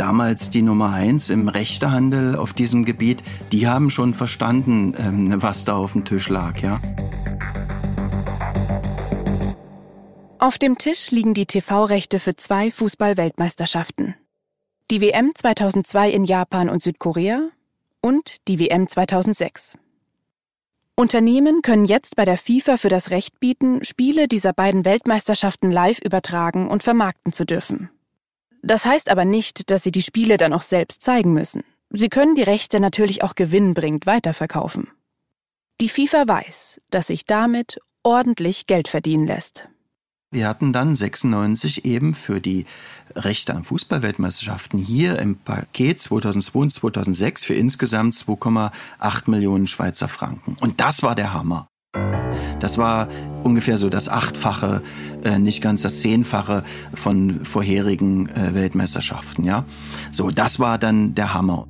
damals 0.00 0.50
die 0.50 0.62
Nummer 0.62 0.94
eins 0.94 1.28
im 1.28 1.48
Rechtehandel 1.48 2.34
auf 2.34 2.54
diesem 2.54 2.86
Gebiet, 2.86 3.22
die 3.52 3.68
haben 3.68 3.90
schon 3.90 4.14
verstanden, 4.14 4.94
ähm, 4.98 5.42
was 5.42 5.66
da 5.66 5.76
auf 5.76 5.92
dem 5.92 6.06
Tisch 6.06 6.30
lag, 6.30 6.58
ja. 6.62 6.80
Auf 10.38 10.56
dem 10.56 10.78
Tisch 10.78 11.10
liegen 11.10 11.34
die 11.34 11.44
TV-Rechte 11.44 12.18
für 12.18 12.34
zwei 12.34 12.70
Fußball-Weltmeisterschaften. 12.70 14.14
Die 14.90 15.02
WM 15.02 15.32
2002 15.34 16.10
in 16.10 16.24
Japan 16.24 16.70
und 16.70 16.82
Südkorea 16.82 17.50
und 18.00 18.48
die 18.48 18.58
WM 18.58 18.88
2006. 18.88 19.76
Unternehmen 20.96 21.60
können 21.60 21.84
jetzt 21.84 22.16
bei 22.16 22.24
der 22.24 22.38
FIFA 22.38 22.78
für 22.78 22.88
das 22.88 23.10
Recht 23.10 23.38
bieten, 23.38 23.84
Spiele 23.84 24.28
dieser 24.28 24.54
beiden 24.54 24.86
Weltmeisterschaften 24.86 25.70
live 25.70 25.98
übertragen 25.98 26.68
und 26.68 26.82
vermarkten 26.82 27.34
zu 27.34 27.44
dürfen. 27.44 27.90
Das 28.62 28.84
heißt 28.84 29.10
aber 29.10 29.24
nicht, 29.24 29.70
dass 29.70 29.82
Sie 29.82 29.92
die 29.92 30.02
Spiele 30.02 30.36
dann 30.36 30.52
auch 30.52 30.62
selbst 30.62 31.02
zeigen 31.02 31.32
müssen. 31.32 31.64
Sie 31.90 32.08
können 32.08 32.34
die 32.34 32.42
Rechte 32.42 32.78
natürlich 32.78 33.22
auch 33.22 33.34
gewinnbringend 33.34 34.06
weiterverkaufen. 34.06 34.88
Die 35.80 35.88
FIFA 35.88 36.28
weiß, 36.28 36.80
dass 36.90 37.08
sich 37.08 37.24
damit 37.24 37.80
ordentlich 38.02 38.66
Geld 38.66 38.88
verdienen 38.88 39.26
lässt. 39.26 39.68
Wir 40.32 40.46
hatten 40.46 40.72
dann 40.72 40.94
96 40.94 41.84
eben 41.84 42.14
für 42.14 42.40
die 42.40 42.64
Rechte 43.16 43.52
an 43.54 43.64
Fußballweltmeisterschaften 43.64 44.78
hier 44.78 45.18
im 45.18 45.36
Paket 45.36 45.98
2002 45.98 46.58
und 46.60 46.72
2006 46.72 47.44
für 47.44 47.54
insgesamt 47.54 48.14
2,8 48.14 49.28
Millionen 49.28 49.66
Schweizer 49.66 50.06
Franken. 50.06 50.56
Und 50.60 50.80
das 50.80 51.02
war 51.02 51.16
der 51.16 51.32
Hammer. 51.32 51.66
Das 52.60 52.78
war 52.78 53.08
ungefähr 53.42 53.78
so 53.78 53.88
das 53.88 54.08
Achtfache, 54.08 54.82
äh, 55.24 55.38
nicht 55.38 55.62
ganz 55.62 55.82
das 55.82 56.00
Zehnfache 56.00 56.62
von 56.94 57.44
vorherigen 57.44 58.28
äh, 58.28 58.54
Weltmeisterschaften. 58.54 59.44
Ja, 59.44 59.64
so 60.12 60.30
das 60.30 60.60
war 60.60 60.78
dann 60.78 61.14
der 61.14 61.34
Hammer. 61.34 61.66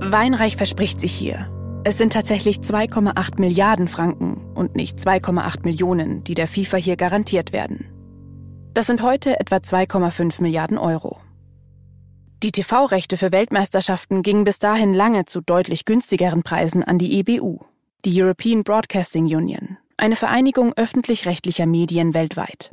Weinreich 0.00 0.56
verspricht 0.56 1.00
sich 1.00 1.12
hier. 1.12 1.48
Es 1.84 1.96
sind 1.96 2.12
tatsächlich 2.12 2.58
2,8 2.58 3.40
Milliarden 3.40 3.88
Franken 3.88 4.40
und 4.54 4.74
nicht 4.74 4.98
2,8 4.98 5.64
Millionen, 5.64 6.24
die 6.24 6.34
der 6.34 6.48
FIFA 6.48 6.76
hier 6.76 6.96
garantiert 6.96 7.52
werden. 7.52 7.86
Das 8.74 8.86
sind 8.86 9.02
heute 9.02 9.38
etwa 9.40 9.56
2,5 9.56 10.42
Milliarden 10.42 10.78
Euro. 10.78 11.18
Die 12.42 12.52
TV-Rechte 12.52 13.16
für 13.16 13.32
Weltmeisterschaften 13.32 14.22
gingen 14.22 14.44
bis 14.44 14.58
dahin 14.58 14.94
lange 14.94 15.24
zu 15.24 15.40
deutlich 15.40 15.84
günstigeren 15.84 16.42
Preisen 16.42 16.84
an 16.84 16.98
die 16.98 17.18
EBU, 17.18 17.60
die 18.04 18.22
European 18.22 18.62
Broadcasting 18.62 19.24
Union, 19.24 19.76
eine 19.96 20.14
Vereinigung 20.14 20.72
öffentlich-rechtlicher 20.76 21.66
Medien 21.66 22.14
weltweit. 22.14 22.70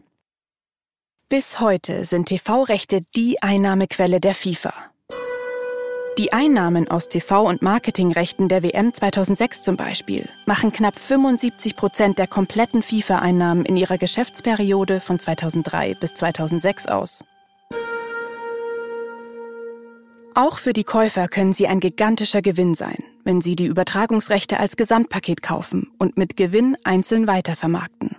Bis 1.29 1.59
heute 1.59 2.05
sind 2.05 2.27
TV-Rechte 2.27 3.01
die 3.15 3.41
Einnahmequelle 3.41 4.19
der 4.19 4.35
FIFA. 4.35 4.73
Die 6.19 6.31
Einnahmen 6.31 6.87
aus 6.87 7.09
TV- 7.09 7.45
und 7.45 7.61
Marketingrechten 7.61 8.47
der 8.47 8.63
WM 8.63 8.93
2006 8.93 9.63
zum 9.63 9.75
Beispiel 9.75 10.29
machen 10.45 10.71
knapp 10.71 10.97
75 10.97 11.75
Prozent 11.75 12.19
der 12.19 12.27
kompletten 12.27 12.83
FIFA-Einnahmen 12.83 13.65
in 13.65 13.75
ihrer 13.75 13.97
Geschäftsperiode 13.97 15.01
von 15.01 15.19
2003 15.19 15.95
bis 15.95 16.13
2006 16.13 16.87
aus. 16.87 17.23
Auch 20.37 20.57
für 20.57 20.73
die 20.73 20.83
Käufer 20.83 21.29
können 21.29 21.53
sie 21.53 21.65
ein 21.67 21.79
gigantischer 21.79 22.41
Gewinn 22.41 22.75
sein, 22.75 23.01
wenn 23.23 23.39
sie 23.39 23.55
die 23.55 23.67
Übertragungsrechte 23.67 24.59
als 24.59 24.75
Gesamtpaket 24.75 25.41
kaufen 25.41 25.93
und 25.97 26.17
mit 26.17 26.35
Gewinn 26.35 26.75
einzeln 26.83 27.25
weitervermarkten. 27.25 28.17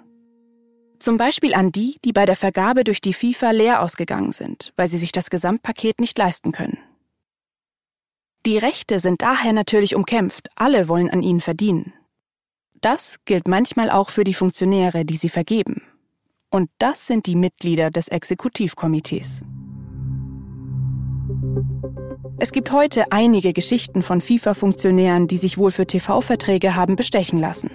Zum 0.98 1.18
Beispiel 1.18 1.52
an 1.52 1.72
die, 1.72 1.98
die 2.06 2.14
bei 2.14 2.24
der 2.24 2.36
Vergabe 2.36 2.84
durch 2.84 3.02
die 3.02 3.12
FIFA 3.12 3.50
leer 3.50 3.82
ausgegangen 3.82 4.32
sind, 4.32 4.72
weil 4.76 4.88
sie 4.88 4.96
sich 4.96 5.12
das 5.12 5.28
Gesamtpaket 5.28 6.00
nicht 6.00 6.16
leisten 6.16 6.52
können. 6.52 6.78
Die 8.46 8.56
Rechte 8.56 8.98
sind 8.98 9.20
daher 9.20 9.52
natürlich 9.52 9.94
umkämpft, 9.94 10.48
alle 10.54 10.88
wollen 10.88 11.10
an 11.10 11.22
ihnen 11.22 11.42
verdienen. 11.42 11.92
Das 12.80 13.18
gilt 13.26 13.46
manchmal 13.46 13.90
auch 13.90 14.08
für 14.08 14.24
die 14.24 14.32
Funktionäre, 14.32 15.04
die 15.04 15.16
sie 15.16 15.28
vergeben. 15.28 15.82
Und 16.48 16.70
das 16.78 17.06
sind 17.06 17.26
die 17.26 17.36
Mitglieder 17.36 17.90
des 17.90 18.08
Exekutivkomitees. 18.08 19.42
Es 22.38 22.52
gibt 22.52 22.70
heute 22.70 23.12
einige 23.12 23.52
Geschichten 23.52 24.02
von 24.02 24.20
FIFA-Funktionären, 24.20 25.26
die 25.26 25.38
sich 25.38 25.58
wohl 25.58 25.70
für 25.70 25.86
TV-Verträge 25.86 26.76
haben 26.76 26.96
bestechen 26.96 27.38
lassen. 27.38 27.70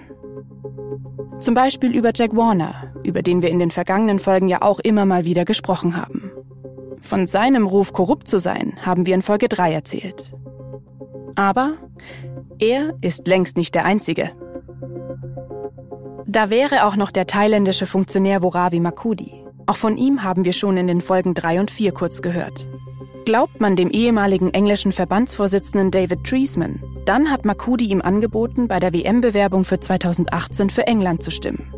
Zum 1.40 1.54
Beispiel 1.54 1.94
über 1.94 2.12
Jack 2.14 2.36
Warner, 2.36 2.92
über 3.02 3.22
den 3.22 3.42
wir 3.42 3.50
in 3.50 3.58
den 3.58 3.72
vergangenen 3.72 4.20
Folgen 4.20 4.48
ja 4.48 4.62
auch 4.62 4.78
immer 4.78 5.04
mal 5.04 5.24
wieder 5.24 5.44
gesprochen 5.44 5.96
haben. 5.96 6.30
Von 7.00 7.26
seinem 7.26 7.66
Ruf, 7.66 7.92
korrupt 7.92 8.28
zu 8.28 8.38
sein, 8.38 8.74
haben 8.82 9.06
wir 9.06 9.14
in 9.14 9.22
Folge 9.22 9.48
3 9.48 9.72
erzählt. 9.72 10.32
Aber 11.34 11.74
er 12.60 12.94
ist 13.00 13.26
längst 13.26 13.56
nicht 13.56 13.74
der 13.74 13.84
Einzige. 13.84 14.30
Da 16.26 16.48
wäre 16.48 16.86
auch 16.86 16.94
noch 16.94 17.10
der 17.10 17.26
thailändische 17.26 17.86
Funktionär 17.86 18.42
Woravi 18.42 18.78
Makudi. 18.78 19.32
Auch 19.66 19.76
von 19.76 19.98
ihm 19.98 20.22
haben 20.22 20.44
wir 20.44 20.52
schon 20.52 20.76
in 20.76 20.86
den 20.86 21.00
Folgen 21.00 21.34
3 21.34 21.60
und 21.60 21.70
4 21.70 21.92
kurz 21.92 22.22
gehört. 22.22 22.64
Glaubt 23.24 23.60
man 23.60 23.76
dem 23.76 23.90
ehemaligen 23.90 24.52
englischen 24.52 24.90
Verbandsvorsitzenden 24.90 25.92
David 25.92 26.24
Treisman, 26.24 26.82
dann 27.04 27.30
hat 27.30 27.44
Makudi 27.44 27.86
ihm 27.86 28.02
angeboten, 28.02 28.66
bei 28.66 28.80
der 28.80 28.92
WM-Bewerbung 28.92 29.64
für 29.64 29.78
2018 29.78 30.70
für 30.70 30.86
England 30.88 31.22
zu 31.22 31.30
stimmen. 31.30 31.72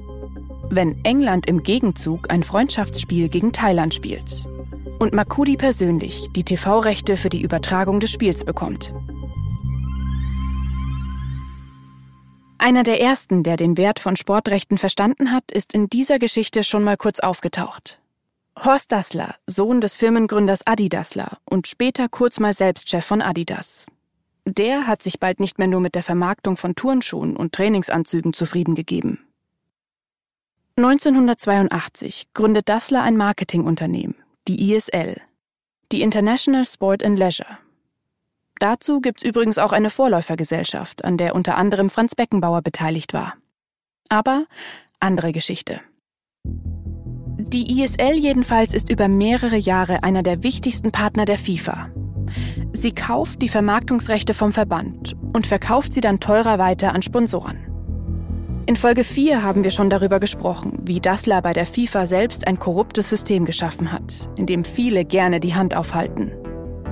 Wenn 0.70 1.04
England 1.04 1.46
im 1.46 1.62
Gegenzug 1.62 2.30
ein 2.32 2.42
Freundschaftsspiel 2.42 3.28
gegen 3.28 3.52
Thailand 3.52 3.92
spielt. 3.92 4.46
Und 4.98 5.12
Makudi 5.12 5.56
persönlich 5.56 6.30
die 6.34 6.44
TV-Rechte 6.44 7.18
für 7.18 7.28
die 7.28 7.42
Übertragung 7.42 8.00
des 8.00 8.10
Spiels 8.10 8.44
bekommt. 8.44 8.92
Einer 12.56 12.84
der 12.84 13.02
ersten, 13.02 13.42
der 13.42 13.58
den 13.58 13.76
Wert 13.76 14.00
von 14.00 14.16
Sportrechten 14.16 14.78
verstanden 14.78 15.30
hat, 15.30 15.52
ist 15.52 15.74
in 15.74 15.90
dieser 15.90 16.18
Geschichte 16.18 16.64
schon 16.64 16.84
mal 16.84 16.96
kurz 16.96 17.20
aufgetaucht. 17.20 17.98
Horst 18.62 18.92
Dassler, 18.92 19.34
Sohn 19.46 19.80
des 19.80 19.96
Firmengründers 19.96 20.66
Adi 20.66 20.88
Dassler 20.88 21.38
und 21.44 21.66
später 21.66 22.08
kurz 22.08 22.38
mal 22.38 22.52
selbst 22.52 22.88
Chef 22.88 23.04
von 23.04 23.20
Adidas. 23.20 23.84
Der 24.46 24.86
hat 24.86 25.02
sich 25.02 25.18
bald 25.18 25.40
nicht 25.40 25.58
mehr 25.58 25.66
nur 25.66 25.80
mit 25.80 25.94
der 25.94 26.02
Vermarktung 26.02 26.56
von 26.56 26.74
Turnschuhen 26.74 27.36
und 27.36 27.52
Trainingsanzügen 27.52 28.32
zufrieden 28.32 28.74
gegeben. 28.74 29.26
1982 30.76 32.28
gründet 32.34 32.68
Dassler 32.68 33.02
ein 33.02 33.16
Marketingunternehmen, 33.16 34.16
die 34.46 34.72
ISL, 34.72 35.20
die 35.92 36.02
International 36.02 36.64
Sport 36.64 37.04
and 37.04 37.18
Leisure. 37.18 37.58
Dazu 38.60 39.00
gibt's 39.00 39.22
übrigens 39.22 39.58
auch 39.58 39.72
eine 39.72 39.90
Vorläufergesellschaft, 39.90 41.04
an 41.04 41.18
der 41.18 41.34
unter 41.34 41.56
anderem 41.56 41.90
Franz 41.90 42.14
Beckenbauer 42.14 42.62
beteiligt 42.62 43.12
war. 43.12 43.34
Aber 44.08 44.46
andere 45.00 45.32
Geschichte. 45.32 45.80
Die 47.54 47.80
ISL 47.80 48.16
jedenfalls 48.16 48.74
ist 48.74 48.90
über 48.90 49.06
mehrere 49.06 49.56
Jahre 49.56 50.02
einer 50.02 50.24
der 50.24 50.42
wichtigsten 50.42 50.90
Partner 50.90 51.24
der 51.24 51.38
FIFA. 51.38 51.88
Sie 52.72 52.90
kauft 52.90 53.42
die 53.42 53.48
Vermarktungsrechte 53.48 54.34
vom 54.34 54.52
Verband 54.52 55.14
und 55.32 55.46
verkauft 55.46 55.92
sie 55.92 56.00
dann 56.00 56.18
teurer 56.18 56.58
weiter 56.58 56.92
an 56.92 57.02
Sponsoren. 57.02 57.58
In 58.66 58.74
Folge 58.74 59.04
4 59.04 59.44
haben 59.44 59.62
wir 59.62 59.70
schon 59.70 59.88
darüber 59.88 60.18
gesprochen, 60.18 60.80
wie 60.82 60.98
Dassler 60.98 61.42
bei 61.42 61.52
der 61.52 61.64
FIFA 61.64 62.06
selbst 62.06 62.48
ein 62.48 62.58
korruptes 62.58 63.08
System 63.08 63.44
geschaffen 63.44 63.92
hat, 63.92 64.28
in 64.34 64.46
dem 64.46 64.64
viele 64.64 65.04
gerne 65.04 65.38
die 65.38 65.54
Hand 65.54 65.76
aufhalten. 65.76 66.32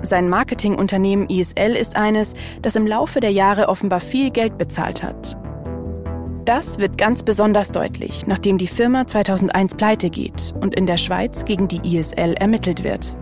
Sein 0.02 0.28
Marketingunternehmen 0.28 1.28
ISL 1.28 1.74
ist 1.74 1.96
eines, 1.96 2.34
das 2.60 2.76
im 2.76 2.86
Laufe 2.86 3.18
der 3.18 3.32
Jahre 3.32 3.68
offenbar 3.68 3.98
viel 3.98 4.30
Geld 4.30 4.58
bezahlt 4.58 5.02
hat. 5.02 5.36
Das 6.44 6.78
wird 6.78 6.98
ganz 6.98 7.22
besonders 7.22 7.70
deutlich, 7.70 8.26
nachdem 8.26 8.58
die 8.58 8.66
Firma 8.66 9.06
2001 9.06 9.76
pleite 9.76 10.10
geht 10.10 10.52
und 10.60 10.74
in 10.74 10.86
der 10.86 10.96
Schweiz 10.96 11.44
gegen 11.44 11.68
die 11.68 11.96
ISL 11.96 12.34
ermittelt 12.34 12.82
wird. 12.82 13.14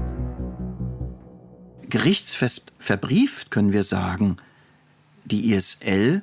Gerichtsfest 1.91 2.73
verbrieft 2.79 3.51
können 3.51 3.73
wir 3.75 3.85
sagen, 3.85 4.39
die 5.27 5.53
ISL 5.53 6.23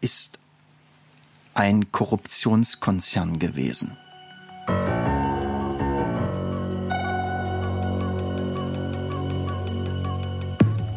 ist 0.00 0.40
ein 1.54 1.92
Korruptionskonzern 1.92 3.38
gewesen. 3.38 3.96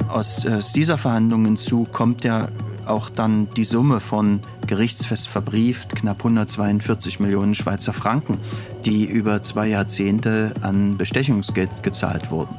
Aus, 0.09 0.45
äh, 0.45 0.53
aus 0.53 0.73
dieser 0.73 0.97
Verhandlung 0.97 1.45
hinzu 1.45 1.83
kommt 1.83 2.23
ja 2.23 2.49
auch 2.87 3.09
dann 3.09 3.49
die 3.49 3.65
Summe 3.65 3.99
von 3.99 4.41
gerichtsfest 4.67 5.27
verbrieft 5.27 5.95
knapp 5.95 6.19
142 6.19 7.19
Millionen 7.19 7.55
Schweizer 7.55 7.93
Franken, 7.93 8.37
die 8.85 9.05
über 9.05 9.41
zwei 9.41 9.67
Jahrzehnte 9.67 10.53
an 10.61 10.97
Bestechungsgeld 10.97 11.83
gezahlt 11.83 12.29
wurden. 12.29 12.55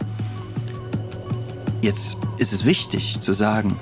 Jetzt 1.81 2.17
ist 2.39 2.53
es 2.53 2.65
wichtig 2.65 3.21
zu 3.21 3.33
sagen, 3.33 3.77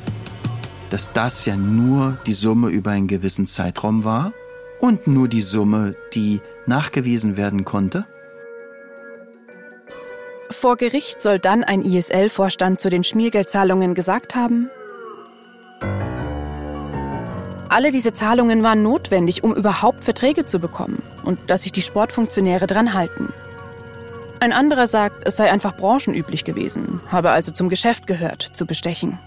dass 0.90 1.12
das 1.12 1.47
ja 1.47 1.56
nur 1.56 2.18
die 2.26 2.35
Summe 2.35 2.68
über 2.68 2.90
einen 2.90 3.09
gewissen 3.09 3.47
Zeitraum 3.47 4.04
war 4.04 4.33
und 4.80 5.06
nur 5.06 5.28
die 5.28 5.40
Summe, 5.40 5.97
die 6.12 6.40
nachgewiesen 6.66 7.37
werden 7.37 7.64
konnte. 7.64 8.06
Vor 10.50 10.76
Gericht 10.76 11.21
soll 11.21 11.38
dann 11.38 11.64
ein 11.64 11.85
ISL-Vorstand 11.85 12.80
zu 12.80 12.88
den 12.88 13.04
Schmiergeldzahlungen 13.04 13.95
gesagt 13.95 14.35
haben, 14.35 14.71
alle 17.76 17.92
diese 17.92 18.14
Zahlungen 18.14 18.62
waren 18.62 18.83
notwendig, 18.83 19.45
um 19.45 19.54
überhaupt 19.54 20.02
Verträge 20.02 20.47
zu 20.47 20.61
bekommen 20.61 21.02
und 21.25 21.38
dass 21.50 21.64
sich 21.64 21.73
die 21.73 21.83
Sportfunktionäre 21.83 22.66
dran 22.66 22.95
halten. 22.95 23.35
Ein 24.40 24.54
anderer 24.54 24.87
sagt, 24.87 25.26
es 25.26 25.37
sei 25.37 25.52
einfach 25.52 25.76
branchenüblich 25.76 26.45
gewesen, 26.45 27.02
habe 27.09 27.33
also 27.33 27.52
zum 27.52 27.68
Geschäft 27.68 28.06
gehört, 28.06 28.40
zu 28.40 28.64
bestechen. 28.64 29.18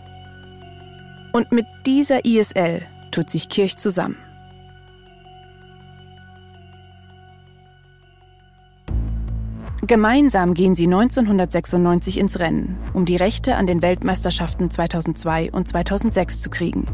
Und 1.32 1.51
mit 1.51 1.68
dieser 1.86 2.25
ISL 2.25 2.82
tut 3.12 3.29
sich 3.29 3.50
Kirch 3.50 3.77
zusammen. 3.77 4.18
Gemeinsam 9.86 10.56
gehen 10.56 10.74
sie 10.74 10.86
1996 10.86 12.18
ins 12.18 12.39
Rennen, 12.39 12.79
um 12.96 13.06
die 13.06 13.15
Rechte 13.15 13.58
an 13.58 13.68
den 13.68 13.84
Weltmeisterschaften 13.84 14.72
2002 14.72 15.51
und 15.51 15.68
2006 15.68 16.41
zu 16.41 16.50
kriegen. 16.50 16.88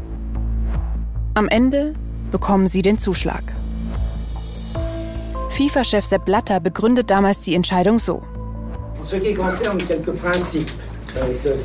Am 1.36 1.48
Ende 1.48 1.94
bekommen 2.32 2.66
sie 2.66 2.80
den 2.80 2.96
Zuschlag. 2.96 3.42
FIFA-Chef 5.50 6.06
Sepp 6.06 6.24
Blatter 6.24 6.60
begründet 6.60 7.10
damals 7.10 7.42
die 7.42 7.54
Entscheidung 7.54 7.98
so. 7.98 8.22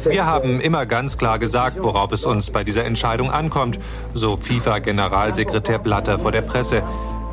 Wir 0.09 0.25
haben 0.25 0.59
immer 0.59 0.85
ganz 0.85 1.17
klar 1.17 1.39
gesagt, 1.39 1.81
worauf 1.81 2.11
es 2.11 2.25
uns 2.25 2.51
bei 2.51 2.65
dieser 2.65 2.83
Entscheidung 2.83 3.31
ankommt, 3.31 3.79
so 4.13 4.35
FIFA-Generalsekretär 4.35 5.79
Blatter 5.79 6.19
vor 6.19 6.33
der 6.33 6.41
Presse. 6.41 6.83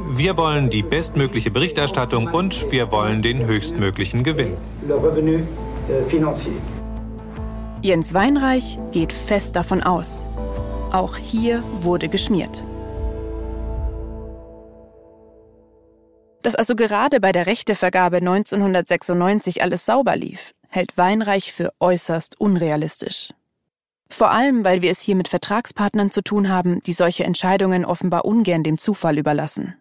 Wir 0.08 0.36
wollen 0.36 0.70
die 0.70 0.84
bestmögliche 0.84 1.50
Berichterstattung 1.50 2.28
und 2.28 2.70
wir 2.70 2.92
wollen 2.92 3.20
den 3.20 3.46
höchstmöglichen 3.46 4.22
Gewinn. 4.22 4.56
Jens 7.82 8.14
Weinreich 8.14 8.78
geht 8.92 9.12
fest 9.12 9.56
davon 9.56 9.82
aus. 9.82 10.30
Auch 10.92 11.16
hier 11.16 11.62
wurde 11.80 12.08
geschmiert. 12.08 12.64
Dass 16.42 16.54
also 16.54 16.76
gerade 16.76 17.20
bei 17.20 17.32
der 17.32 17.46
Rechtevergabe 17.46 18.18
1996 18.18 19.62
alles 19.62 19.84
sauber 19.84 20.16
lief, 20.16 20.54
hält 20.68 20.96
Weinreich 20.96 21.52
für 21.52 21.72
äußerst 21.78 22.40
unrealistisch. 22.40 23.34
Vor 24.08 24.30
allem, 24.30 24.64
weil 24.64 24.80
wir 24.80 24.90
es 24.90 25.00
hier 25.00 25.14
mit 25.14 25.28
Vertragspartnern 25.28 26.10
zu 26.10 26.22
tun 26.22 26.48
haben, 26.48 26.80
die 26.84 26.94
solche 26.94 27.24
Entscheidungen 27.24 27.84
offenbar 27.84 28.24
ungern 28.24 28.62
dem 28.62 28.78
Zufall 28.78 29.18
überlassen. 29.18 29.76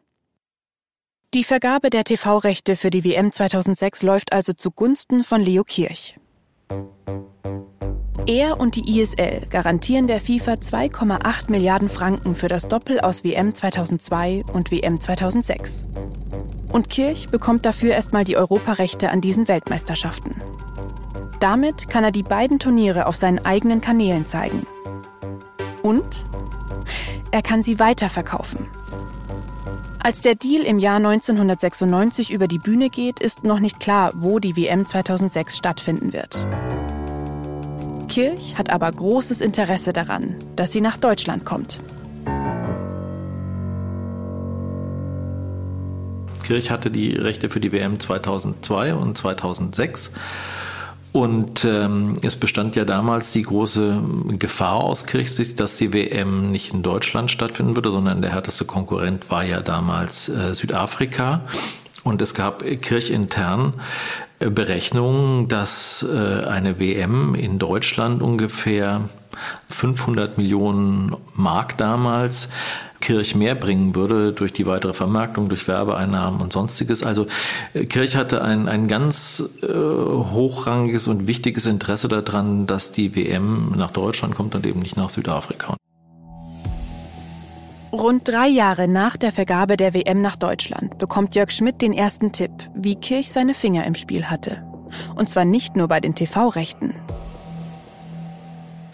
Die 1.34 1.46
Vergabe 1.46 1.90
der 1.90 2.04
TV-Rechte 2.04 2.76
für 2.76 2.90
die 2.90 3.06
WM 3.06 3.32
2006 3.32 4.04
läuft 4.04 4.34
also 4.34 4.52
zugunsten 4.52 5.24
von 5.24 5.42
Leo 5.42 5.64
Kirch. 5.64 6.18
Er 8.28 8.60
und 8.60 8.76
die 8.76 9.00
ISL 9.00 9.48
garantieren 9.50 10.08
der 10.08 10.20
FIFA 10.20 10.56
2,8 10.56 11.50
Milliarden 11.50 11.88
Franken 11.88 12.36
für 12.36 12.50
das 12.50 12.68
Doppel 12.68 13.00
aus 13.00 13.24
WM 13.24 13.56
2002 13.56 14.44
und 14.52 14.70
WM 14.70 15.00
2006. 15.00 15.88
Und 16.70 16.90
Kirch 16.90 17.30
bekommt 17.30 17.66
dafür 17.66 17.94
erstmal 17.94 18.26
die 18.26 18.36
Europarechte 18.36 19.12
an 19.12 19.22
diesen 19.22 19.48
Weltmeisterschaften. 19.48 20.36
Damit 21.40 21.88
kann 21.88 22.04
er 22.04 22.12
die 22.12 22.24
beiden 22.24 22.60
Turniere 22.60 23.06
auf 23.06 23.16
seinen 23.16 23.40
eigenen 23.40 23.80
Kanälen 23.80 24.26
zeigen. 24.26 24.68
Und 25.82 26.26
er 27.32 27.42
kann 27.42 27.64
sie 27.64 27.80
weiterverkaufen. 27.80 28.68
Als 30.00 30.22
der 30.22 30.36
Deal 30.36 30.64
im 30.64 30.78
Jahr 30.78 30.98
1996 30.98 32.32
über 32.32 32.48
die 32.48 32.60
Bühne 32.60 32.90
geht, 32.90 33.20
ist 33.20 33.44
noch 33.44 33.60
nicht 33.60 33.80
klar, 33.80 34.12
wo 34.16 34.40
die 34.40 34.56
WM 34.56 34.86
2006 34.86 35.58
stattfinden 35.58 36.14
wird. 36.14 36.46
Kirch 38.08 38.58
hat 38.58 38.70
aber 38.70 38.92
großes 38.92 39.42
Interesse 39.42 39.94
daran, 39.94 40.36
dass 40.56 40.72
sie 40.72 40.82
nach 40.82 40.98
Deutschland 40.98 41.46
kommt. 41.46 41.80
Kirch 46.46 46.72
hatte 46.72 46.90
die 46.90 47.12
Rechte 47.12 47.50
für 47.50 47.60
die 47.60 47.74
WM 47.74 48.00
2002 48.00 48.94
und 48.94 49.18
2006. 49.18 50.14
Und 51.18 51.66
ähm, 51.66 52.14
es 52.22 52.36
bestand 52.36 52.76
ja 52.76 52.86
damals 52.86 53.32
die 53.32 53.42
große 53.42 54.04
Gefahr 54.38 54.76
aus 54.76 55.08
Kirchsicht, 55.08 55.60
dass 55.60 55.76
die 55.76 55.92
WM 55.92 56.52
nicht 56.52 56.76
in 56.76 56.84
Deutschland 56.84 57.32
stattfinden 57.32 57.76
würde, 57.76 57.90
sondern 57.90 58.22
der 58.22 58.34
härteste 58.34 58.66
Konkurrent 58.66 59.32
war 59.32 59.44
ja 59.44 59.62
damals 59.62 60.30
äh, 60.30 60.54
Südafrika. 60.54 61.42
Und 62.04 62.22
es 62.22 62.36
gab 62.36 62.64
kirchintern 62.84 63.74
äh, 64.38 64.52
Berechnungen, 64.52 65.48
dass 65.48 66.06
äh, 66.08 66.46
eine 66.46 66.80
WM 66.80 67.34
in 67.34 67.58
Deutschland 67.58 68.22
ungefähr 68.22 69.10
500 69.70 70.38
Millionen 70.38 71.16
Mark 71.34 71.80
damals 71.80 72.50
Kirch 73.00 73.36
mehr 73.36 73.56
bringen 73.56 73.96
würde 73.96 74.34
durch 74.34 74.54
die 74.54 74.66
weitere 74.66 74.94
Vermarktung, 74.94 75.50
durch 75.50 75.68
Werbeeinnahmen 75.68 76.42
und 76.42 76.54
sonstiges. 76.54 77.04
Also 77.04 77.28
äh, 77.74 77.86
Kirch 77.86 78.16
hatte 78.16 78.42
ein, 78.42 78.68
ein 78.68 78.88
ganz 78.88 79.44
äh, 79.62 79.68
hochrangiges 79.68 81.08
und 81.08 81.28
wichtiges 81.28 81.66
Interesse 81.66 82.08
daran, 82.08 82.68
dass 82.68 82.92
die 82.92 83.16
WM 83.16 83.74
nach 83.76 83.92
Deutschland 83.92 84.36
kommt 84.36 84.56
und 84.56 84.66
eben 84.66 84.80
nicht 84.80 84.98
nach 84.98 85.10
Südafrika. 85.10 85.76
Rund 87.92 88.28
drei 88.28 88.48
Jahre 88.48 88.88
nach 88.88 89.18
der 89.18 89.32
Vergabe 89.32 89.78
der 89.78 89.94
WM 89.94 90.22
nach 90.22 90.36
Deutschland 90.36 90.98
bekommt 90.98 91.36
Jörg 91.36 91.52
Schmidt 91.52 91.82
den 91.82 91.94
ersten 91.94 92.32
Tipp, 92.32 92.52
wie 92.76 92.96
Kirch 92.96 93.32
seine 93.32 93.54
Finger 93.54 93.86
im 93.86 93.96
Spiel 93.96 94.26
hatte. 94.26 94.62
Und 95.16 95.30
zwar 95.30 95.46
nicht 95.46 95.76
nur 95.76 95.88
bei 95.88 96.00
den 96.00 96.14
TV-Rechten. 96.14 96.94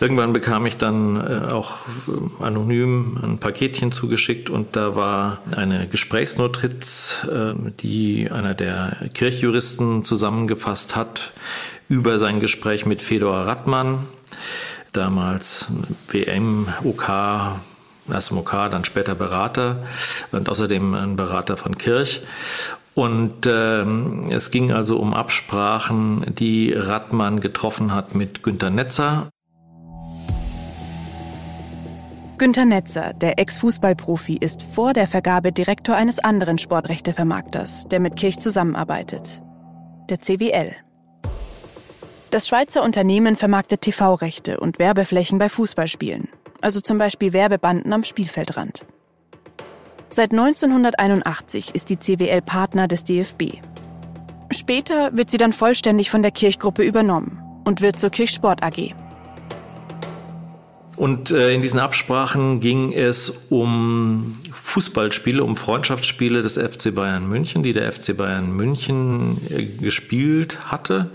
Irgendwann 0.04 0.34
bekam 0.34 0.66
ich 0.66 0.76
dann 0.76 1.16
äh, 1.16 1.54
auch 1.54 1.88
äh, 2.10 2.44
anonym 2.44 3.18
ein 3.24 3.38
Paketchen 3.38 3.94
zugeschickt 3.94 4.50
und 4.50 4.76
da 4.76 4.98
war 4.98 5.38
eine 5.56 5.88
Gesprächsnotiz, 5.88 7.26
äh, 7.32 7.54
die 7.80 8.30
einer 8.30 8.54
der 8.54 8.98
Kirchjuristen 9.14 10.04
zusammengefasst 10.04 10.98
hat 10.98 11.32
über 11.88 12.18
sein 12.18 12.42
Gespräch 12.42 12.86
mit 12.86 13.02
Fedor 13.02 13.48
Radmann, 13.48 14.00
damals 14.92 15.68
WM, 16.10 16.68
OK, 16.84 17.10
erst 18.12 18.32
im 18.32 18.40
OK, 18.40 18.52
dann 18.52 18.84
später 18.84 19.16
Berater 19.16 19.88
und 20.34 20.50
außerdem 20.50 20.96
ein 20.96 21.16
Berater 21.16 21.56
von 21.56 21.78
Kirch. 21.78 22.24
Und 22.94 23.48
ähm, 23.48 24.26
es 24.32 24.52
ging 24.52 24.74
also 24.74 24.98
um 24.98 25.14
Absprachen, 25.14 26.26
die 26.28 26.74
Radmann 26.74 27.40
getroffen 27.40 27.96
hat 27.96 28.16
mit 28.16 28.44
Günter 28.44 28.70
Netzer 28.70 29.30
Günter 32.44 32.66
Netzer, 32.66 33.14
der 33.14 33.40
Ex-Fußballprofi, 33.40 34.36
ist 34.36 34.64
vor 34.64 34.92
der 34.92 35.08
Vergabe 35.08 35.54
Direktor 35.54 35.96
eines 35.96 36.20
anderen 36.20 36.58
Sportrechtevermarkters, 36.58 37.88
der 37.88 38.02
mit 38.02 38.18
Kirch 38.18 38.38
zusammenarbeitet. 38.38 39.42
Der 40.10 40.20
CWL. 40.20 40.76
Das 42.32 42.46
Schweizer 42.46 42.84
Unternehmen 42.84 43.38
vermarktet 43.38 43.80
TV-Rechte 43.80 44.60
und 44.60 44.78
Werbeflächen 44.78 45.40
bei 45.40 45.48
Fußballspielen, 45.48 46.28
also 46.60 46.82
zum 46.82 46.98
Beispiel 46.98 47.32
Werbebanden 47.32 47.94
am 47.94 48.04
Spielfeldrand. 48.04 48.86
Seit 50.10 50.34
1981 50.34 51.74
ist 51.74 51.90
die 51.90 51.98
CWL 51.98 52.42
Partner 52.42 52.90
des 52.90 53.06
DFB. 53.06 53.62
Später 54.52 55.16
wird 55.16 55.30
sie 55.30 55.38
dann 55.38 55.54
vollständig 55.54 56.10
von 56.10 56.22
der 56.22 56.32
Kirchgruppe 56.32 56.84
übernommen 56.84 57.42
und 57.64 57.82
wird 57.82 57.98
zur 57.98 58.10
Kirchsport 58.10 58.64
AG. 58.64 58.94
Und 60.96 61.32
äh, 61.32 61.54
in 61.54 61.62
diesen 61.62 61.80
Absprachen 61.80 62.60
ging 62.60 62.94
es 62.94 63.46
um 63.50 64.36
Fußballspiele, 64.52 65.44
um 65.44 65.56
Freundschaftsspiele 65.56 66.42
des 66.42 66.58
FC 66.58 66.94
Bayern 66.94 67.28
München, 67.28 67.64
die 67.64 67.74
der 67.74 67.92
FC 67.92 68.16
Bayern 68.16 68.52
München 68.52 69.38
äh, 69.50 69.66
gespielt 69.66 70.72
hatte 70.72 71.10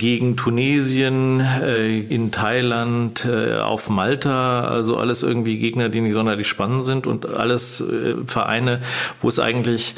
gegen 0.00 0.34
Tunesien, 0.34 1.40
äh, 1.40 2.00
in 2.00 2.32
Thailand, 2.32 3.26
äh, 3.26 3.58
auf 3.58 3.90
Malta, 3.90 4.62
also 4.64 4.96
alles 4.96 5.22
irgendwie 5.22 5.58
Gegner, 5.58 5.90
die 5.90 6.00
nicht 6.00 6.14
sonderlich 6.14 6.48
spannend 6.48 6.86
sind 6.86 7.06
und 7.06 7.26
alles 7.34 7.82
äh, 7.82 8.14
Vereine, 8.24 8.80
wo 9.20 9.28
es 9.28 9.38
eigentlich 9.38 9.94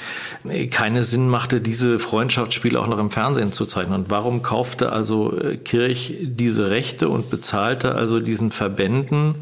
keine 0.72 1.04
Sinn 1.04 1.28
machte, 1.28 1.60
diese 1.60 2.00
Freundschaftsspiele 2.00 2.80
auch 2.80 2.88
noch 2.88 2.98
im 2.98 3.10
Fernsehen 3.10 3.52
zu 3.52 3.64
zeigen. 3.64 3.94
Und 3.94 4.10
warum 4.10 4.42
kaufte 4.42 4.90
also 4.90 5.38
Kirch 5.64 6.16
diese 6.20 6.68
Rechte 6.70 7.08
und 7.08 7.30
bezahlte 7.30 7.94
also 7.94 8.18
diesen 8.18 8.50
Verbänden 8.50 9.36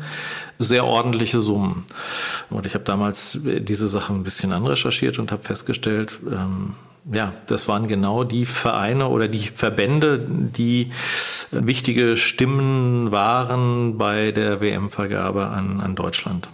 sehr 0.59 0.85
ordentliche 0.85 1.40
Summen? 1.40 1.87
Und 2.51 2.66
ich 2.66 2.75
habe 2.75 2.85
damals 2.85 3.38
diese 3.42 3.88
Sachen 3.88 4.16
ein 4.16 4.25
bisschen 4.25 4.53
anrecherchiert 4.53 5.18
und 5.18 5.33
habe 5.33 5.42
festgestellt, 5.42 6.18
ähm, 6.31 6.75
ja, 7.10 7.32
das 7.46 7.68
waren 7.68 7.88
genau 7.88 8.24
die 8.24 8.46
Vereine 8.46 9.08
oder 9.08 9.28
die 9.28 9.38
Verbände, 9.38 10.26
die 10.28 10.90
wichtige 11.50 12.16
Stimmen 12.16 13.10
waren 13.10 13.98
bei 13.98 14.32
der 14.32 14.60
WM-Vergabe 14.60 15.48
an, 15.48 15.80
an 15.80 15.94
Deutschland. 15.94 16.48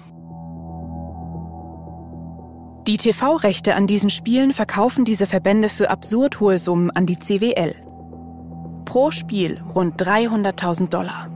Die 2.87 2.98
TV-Rechte 2.98 3.74
an 3.74 3.88
diesen 3.88 4.11
Spielen 4.11 4.52
verkaufen 4.52 5.04
diese 5.04 5.26
Verbände 5.26 5.68
für 5.68 5.90
absurd 5.90 6.38
hohe 6.38 6.59
Summen 6.59 6.90
an 6.92 7.04
die 7.04 7.18
CWL. 7.18 7.74
Pro 8.85 9.11
Spiel 9.11 9.61
rund 9.74 10.00
300.000 10.00 10.88
Dollar 10.88 11.36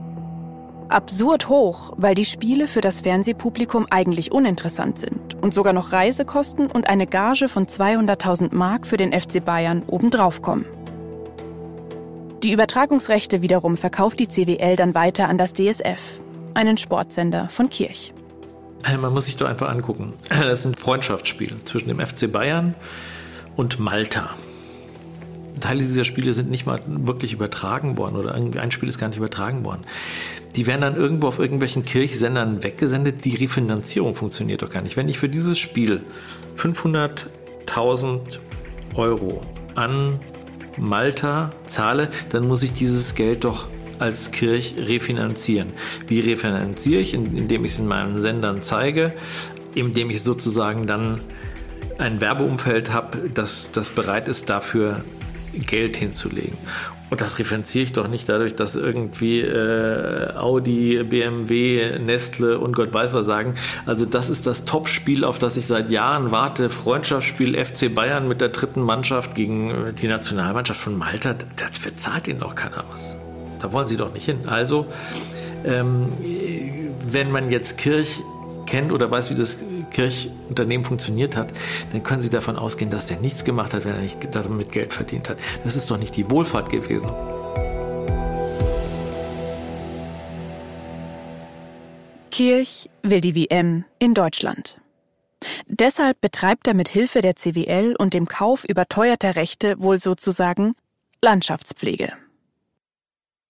absurd 0.91 1.49
hoch, 1.49 1.93
weil 1.97 2.15
die 2.15 2.25
Spiele 2.25 2.67
für 2.67 2.81
das 2.81 3.01
Fernsehpublikum 3.01 3.87
eigentlich 3.89 4.31
uninteressant 4.31 4.99
sind 4.99 5.35
und 5.41 5.53
sogar 5.53 5.73
noch 5.73 5.91
Reisekosten 5.91 6.69
und 6.69 6.87
eine 6.87 7.07
Gage 7.07 7.49
von 7.49 7.65
200.000 7.67 8.53
Mark 8.53 8.87
für 8.87 8.97
den 8.97 9.19
FC 9.19 9.43
Bayern 9.43 9.83
obendrauf 9.87 10.41
kommen. 10.41 10.65
Die 12.43 12.51
Übertragungsrechte 12.51 13.41
wiederum 13.41 13.77
verkauft 13.77 14.19
die 14.19 14.27
CWL 14.27 14.75
dann 14.75 14.95
weiter 14.95 15.29
an 15.29 15.37
das 15.37 15.53
DSF, 15.53 16.01
einen 16.55 16.77
Sportsender 16.77 17.49
von 17.49 17.69
Kirch. 17.69 18.13
Man 18.99 19.13
muss 19.13 19.25
sich 19.25 19.37
doch 19.37 19.47
einfach 19.47 19.69
angucken. 19.69 20.13
Das 20.29 20.63
sind 20.63 20.79
Freundschaftsspiele 20.79 21.63
zwischen 21.65 21.87
dem 21.87 21.99
FC 21.99 22.31
Bayern 22.31 22.73
und 23.55 23.79
Malta. 23.79 24.31
Teile 25.59 25.83
dieser 25.83 26.05
Spiele 26.05 26.33
sind 26.33 26.49
nicht 26.49 26.65
mal 26.65 26.81
wirklich 26.87 27.33
übertragen 27.33 27.97
worden 27.97 28.15
oder 28.15 28.33
ein 28.33 28.71
Spiel 28.71 28.89
ist 28.89 28.99
gar 28.99 29.07
nicht 29.07 29.17
übertragen 29.17 29.63
worden. 29.63 29.83
Die 30.55 30.67
werden 30.67 30.81
dann 30.81 30.95
irgendwo 30.95 31.27
auf 31.27 31.39
irgendwelchen 31.39 31.83
Kirchsendern 31.83 32.63
weggesendet. 32.63 33.25
Die 33.25 33.35
Refinanzierung 33.35 34.15
funktioniert 34.15 34.61
doch 34.61 34.69
gar 34.69 34.81
nicht. 34.81 34.97
Wenn 34.97 35.07
ich 35.07 35.17
für 35.17 35.29
dieses 35.29 35.57
Spiel 35.59 36.01
500.000 36.57 38.39
Euro 38.95 39.45
an 39.75 40.19
Malta 40.77 41.51
zahle, 41.67 42.09
dann 42.29 42.47
muss 42.47 42.63
ich 42.63 42.73
dieses 42.73 43.15
Geld 43.15 43.43
doch 43.43 43.67
als 43.99 44.31
Kirch 44.31 44.75
refinanzieren. 44.77 45.69
Wie 46.07 46.19
refinanziere 46.19 47.01
ich? 47.01 47.13
Indem 47.13 47.65
ich 47.65 47.73
es 47.73 47.79
in 47.79 47.87
meinen 47.87 48.19
Sendern 48.19 48.61
zeige, 48.61 49.13
indem 49.75 50.09
ich 50.09 50.23
sozusagen 50.23 50.87
dann 50.87 51.21
ein 51.97 52.19
Werbeumfeld 52.19 52.91
habe, 52.91 53.29
das, 53.33 53.69
das 53.71 53.89
bereit 53.89 54.27
ist, 54.27 54.49
dafür 54.49 55.03
Geld 55.53 55.97
hinzulegen. 55.97 56.57
Und 57.11 57.19
das 57.19 57.39
referenziere 57.39 57.83
ich 57.83 57.91
doch 57.91 58.07
nicht 58.07 58.29
dadurch, 58.29 58.55
dass 58.55 58.77
irgendwie 58.77 59.41
äh, 59.41 60.33
Audi, 60.33 61.03
BMW, 61.03 61.99
Nestle 61.99 62.57
und 62.57 62.73
Gott 62.73 62.93
weiß 62.93 63.13
was 63.13 63.25
sagen. 63.25 63.55
Also 63.85 64.05
das 64.05 64.29
ist 64.29 64.47
das 64.47 64.63
Topspiel, 64.63 65.25
auf 65.25 65.37
das 65.37 65.57
ich 65.57 65.67
seit 65.67 65.89
Jahren 65.89 66.31
warte. 66.31 66.69
Freundschaftsspiel 66.69 67.63
FC 67.63 67.93
Bayern 67.93 68.29
mit 68.29 68.39
der 68.39 68.47
dritten 68.47 68.81
Mannschaft 68.81 69.35
gegen 69.35 69.71
äh, 69.71 69.93
die 69.93 70.07
Nationalmannschaft 70.07 70.79
von 70.79 70.97
Malta. 70.97 71.35
Das 71.57 71.77
verzahlt 71.77 72.29
ihnen 72.29 72.39
doch 72.39 72.55
keiner 72.55 72.85
was. 72.89 73.17
Da 73.59 73.73
wollen 73.73 73.89
sie 73.89 73.97
doch 73.97 74.13
nicht 74.13 74.25
hin. 74.25 74.47
Also 74.47 74.85
ähm, 75.65 76.13
wenn 77.11 77.29
man 77.29 77.51
jetzt 77.51 77.77
Kirch 77.77 78.21
kennt 78.65 78.93
oder 78.93 79.11
weiß, 79.11 79.31
wie 79.31 79.35
das 79.35 79.57
Kirchunternehmen 79.91 80.83
funktioniert 80.83 81.35
hat, 81.35 81.53
dann 81.91 82.03
können 82.03 82.21
Sie 82.21 82.29
davon 82.29 82.57
ausgehen, 82.57 82.89
dass 82.89 83.05
der 83.05 83.19
nichts 83.19 83.43
gemacht 83.43 83.73
hat, 83.73 83.85
wenn 83.85 83.95
er 83.95 84.01
nicht 84.01 84.17
damit 84.33 84.71
Geld 84.71 84.93
verdient 84.93 85.29
hat. 85.29 85.37
Das 85.63 85.75
ist 85.75 85.91
doch 85.91 85.97
nicht 85.97 86.15
die 86.15 86.29
Wohlfahrt 86.29 86.69
gewesen. 86.69 87.09
Kirch 92.31 92.89
will 93.03 93.21
die 93.21 93.35
WM 93.35 93.85
in 93.99 94.13
Deutschland. 94.13 94.79
Deshalb 95.67 96.21
betreibt 96.21 96.67
er 96.67 96.73
mit 96.73 96.89
Hilfe 96.89 97.21
der 97.21 97.35
CWL 97.35 97.95
und 97.97 98.13
dem 98.13 98.27
Kauf 98.27 98.63
überteuerter 98.63 99.35
Rechte 99.35 99.79
wohl 99.81 99.99
sozusagen 99.99 100.73
Landschaftspflege. 101.21 102.13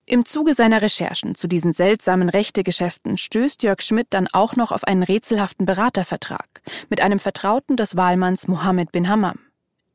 Im 0.05 0.25
Zuge 0.25 0.53
seiner 0.53 0.81
Recherchen 0.81 1.35
zu 1.35 1.47
diesen 1.47 1.73
seltsamen 1.73 2.29
Rechtegeschäften 2.29 3.17
stößt 3.17 3.63
Jörg 3.63 3.81
Schmidt 3.81 4.07
dann 4.09 4.27
auch 4.27 4.55
noch 4.55 4.71
auf 4.71 4.83
einen 4.83 5.03
rätselhaften 5.03 5.65
Beratervertrag 5.65 6.61
mit 6.89 7.01
einem 7.01 7.19
Vertrauten 7.19 7.77
des 7.77 7.95
Wahlmanns 7.95 8.47
Mohammed 8.47 8.91
bin 8.91 9.07
Hammam, 9.07 9.39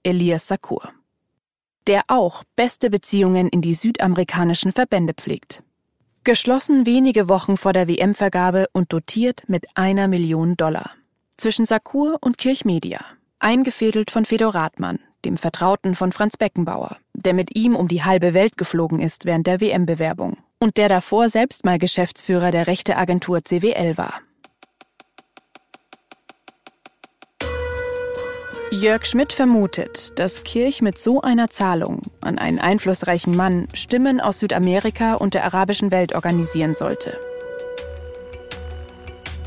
Elias 0.03 0.47
Sakur, 0.47 0.93
der 1.87 2.03
auch 2.07 2.45
beste 2.55 2.89
Beziehungen 2.89 3.49
in 3.49 3.61
die 3.61 3.75
südamerikanischen 3.75 4.73
Verbände 4.73 5.13
pflegt. 5.15 5.63
Geschlossen 6.25 6.87
wenige 6.87 7.29
Wochen 7.29 7.57
vor 7.57 7.73
der 7.73 7.87
WM-Vergabe 7.87 8.67
und 8.73 8.93
dotiert 8.93 9.45
mit 9.49 9.67
einer 9.75 10.09
Million 10.09 10.57
Dollar. 10.57 10.93
Zwischen 11.37 11.67
Sakur 11.67 12.19
und 12.21 12.39
Kirchmedia, 12.39 13.05
eingefädelt 13.39 14.11
von 14.11 14.25
Fedor 14.25 14.55
Rathmann, 14.55 14.99
dem 15.27 15.37
Vertrauten 15.37 15.95
von 15.95 16.13
Franz 16.13 16.37
Beckenbauer, 16.37 16.97
der 17.13 17.35
mit 17.35 17.57
ihm 17.57 17.75
um 17.75 17.89
die 17.89 18.05
halbe 18.05 18.33
Welt 18.33 18.57
geflogen 18.57 19.01
ist 19.01 19.25
während 19.25 19.47
der 19.47 19.61
WM-Bewerbung 19.61 20.39
und 20.61 20.77
der 20.77 20.89
davor 20.89 21.29
selbst 21.29 21.65
mal 21.65 21.79
Geschäftsführer 21.79 22.53
der 22.53 22.67
Rechteagentur 22.67 23.43
CWL 23.43 23.99
war. 23.99 24.21
Jörg 28.71 29.07
Schmidt 29.07 29.33
vermutet, 29.33 30.13
dass 30.19 30.45
Kirch 30.45 30.83
mit 30.83 30.99
so 30.99 31.23
einer 31.23 31.49
Zahlung 31.51 32.03
an 32.21 32.39
einen 32.39 32.59
einflussreichen 32.59 33.35
Mann 33.37 33.69
Stimmen 33.75 34.21
aus 34.21 34.41
Südamerika 34.41 35.15
und 35.15 35.35
der 35.35 35.45
arabischen 35.45 35.91
Welt 35.91 36.15
organisieren 36.15 36.75
sollte. 36.75 37.19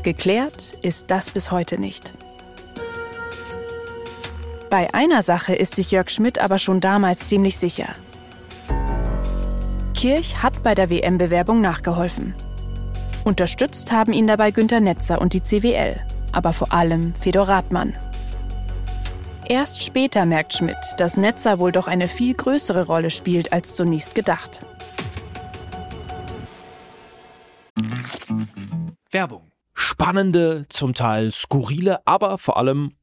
Geklärt 0.02 0.78
ist 0.82 1.10
das 1.10 1.30
bis 1.30 1.50
heute 1.50 1.78
nicht. 1.78 2.12
Bei 4.70 4.94
einer 4.94 5.22
Sache 5.22 5.52
ist 5.52 5.74
sich 5.74 5.90
Jörg 5.90 6.10
Schmidt 6.10 6.38
aber 6.38 6.58
schon 6.58 6.80
damals 6.80 7.26
ziemlich 7.26 7.58
sicher. 7.58 7.92
Kirch 9.94 10.44
hat 10.44 10.62
bei 10.62 10.76
der 10.76 10.90
WM-Bewerbung 10.90 11.60
nachgeholfen. 11.60 12.34
Unterstützt 13.24 13.90
haben 13.90 14.12
ihn 14.12 14.28
dabei 14.28 14.52
Günter 14.52 14.78
Netzer 14.78 15.20
und 15.20 15.32
die 15.32 15.42
CWL, 15.42 16.00
aber 16.30 16.52
vor 16.52 16.72
allem 16.72 17.16
Fedor 17.16 17.48
Rathmann. 17.48 17.98
Erst 19.48 19.82
später 19.82 20.24
merkt 20.24 20.54
Schmidt, 20.54 20.78
dass 20.98 21.16
Netzer 21.16 21.58
wohl 21.58 21.72
doch 21.72 21.88
eine 21.88 22.06
viel 22.06 22.34
größere 22.34 22.86
Rolle 22.86 23.10
spielt 23.10 23.52
als 23.52 23.74
zunächst 23.74 24.14
gedacht. 24.14 24.60
Werbung 29.10 29.50
spannende, 30.00 30.64
zum 30.68 30.94
Teil 30.94 31.32
skurrile, 31.32 32.00
aber 32.06 32.38
vor 32.38 32.56
allem 32.56 32.92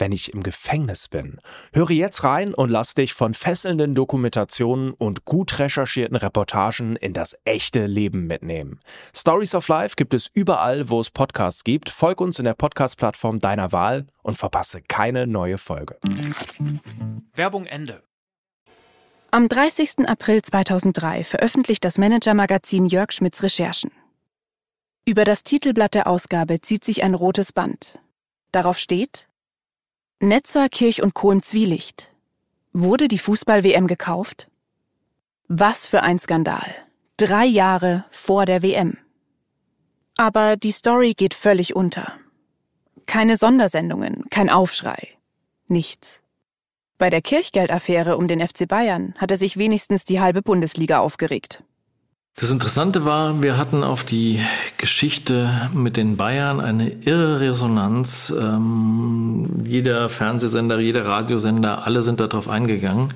wenn 0.00 0.12
ich 0.12 0.32
im 0.34 0.42
Gefängnis 0.42 1.08
bin? 1.08 1.38
Höre 1.72 1.90
jetzt 1.90 2.24
rein 2.24 2.54
und 2.54 2.70
lass 2.70 2.94
dich 2.94 3.14
von 3.14 3.34
fesselnden 3.34 3.94
Dokumentationen 3.94 4.92
und 4.92 5.24
gut 5.24 5.58
recherchierten 5.58 6.16
Reportagen 6.16 6.96
in 6.96 7.12
das 7.12 7.36
echte 7.44 7.86
Leben 7.86 8.26
mitnehmen. 8.26 8.80
Stories 9.14 9.54
of 9.54 9.68
Life 9.68 9.94
gibt 9.96 10.14
es 10.14 10.28
überall, 10.32 10.88
wo 10.90 11.00
es 11.00 11.10
Podcasts 11.10 11.62
gibt. 11.62 11.90
Folg 11.90 12.20
uns 12.20 12.38
in 12.38 12.44
der 12.44 12.54
Podcast-Plattform 12.54 13.38
deiner 13.38 13.72
Wahl 13.72 14.06
und 14.22 14.36
verpasse 14.36 14.82
keine 14.82 15.26
neue 15.26 15.58
Folge. 15.58 15.98
Werbung 17.34 17.66
Ende. 17.66 18.02
Am 19.32 19.48
30. 19.48 20.08
April 20.08 20.42
2003 20.42 21.22
veröffentlicht 21.22 21.84
das 21.84 21.98
Manager-Magazin 21.98 22.86
Jörg 22.86 23.12
Schmidts 23.12 23.44
Recherchen. 23.44 23.92
Über 25.04 25.24
das 25.24 25.44
Titelblatt 25.44 25.94
der 25.94 26.08
Ausgabe 26.08 26.60
zieht 26.60 26.84
sich 26.84 27.04
ein 27.04 27.14
rotes 27.14 27.52
Band. 27.52 28.00
Darauf 28.50 28.78
steht 28.78 29.29
Netzer, 30.22 30.68
Kirch 30.68 31.02
und 31.02 31.14
Co. 31.14 31.32
im 31.32 31.42
Zwielicht. 31.42 32.12
Wurde 32.74 33.08
die 33.08 33.18
Fußball-WM 33.18 33.86
gekauft? 33.86 34.50
Was 35.48 35.86
für 35.86 36.02
ein 36.02 36.18
Skandal. 36.18 36.74
Drei 37.16 37.46
Jahre 37.46 38.04
vor 38.10 38.44
der 38.44 38.62
WM. 38.62 38.98
Aber 40.18 40.58
die 40.58 40.72
Story 40.72 41.14
geht 41.14 41.32
völlig 41.32 41.74
unter. 41.74 42.18
Keine 43.06 43.38
Sondersendungen, 43.38 44.28
kein 44.28 44.50
Aufschrei. 44.50 45.08
Nichts. 45.68 46.20
Bei 46.98 47.08
der 47.08 47.22
Kirchgeldaffäre 47.22 48.18
um 48.18 48.28
den 48.28 48.46
FC 48.46 48.68
Bayern 48.68 49.14
hatte 49.16 49.38
sich 49.38 49.56
wenigstens 49.56 50.04
die 50.04 50.20
halbe 50.20 50.42
Bundesliga 50.42 50.98
aufgeregt. 50.98 51.64
Das 52.40 52.50
Interessante 52.50 53.04
war, 53.04 53.42
wir 53.42 53.58
hatten 53.58 53.84
auf 53.84 54.02
die 54.02 54.40
Geschichte 54.78 55.68
mit 55.74 55.98
den 55.98 56.16
Bayern 56.16 56.58
eine 56.58 56.88
irre 56.88 57.38
Resonanz. 57.40 58.30
Ähm, 58.34 59.62
jeder 59.66 60.08
Fernsehsender, 60.08 60.80
jeder 60.80 61.04
Radiosender, 61.04 61.86
alle 61.86 62.02
sind 62.02 62.18
darauf 62.18 62.48
eingegangen. 62.48 63.08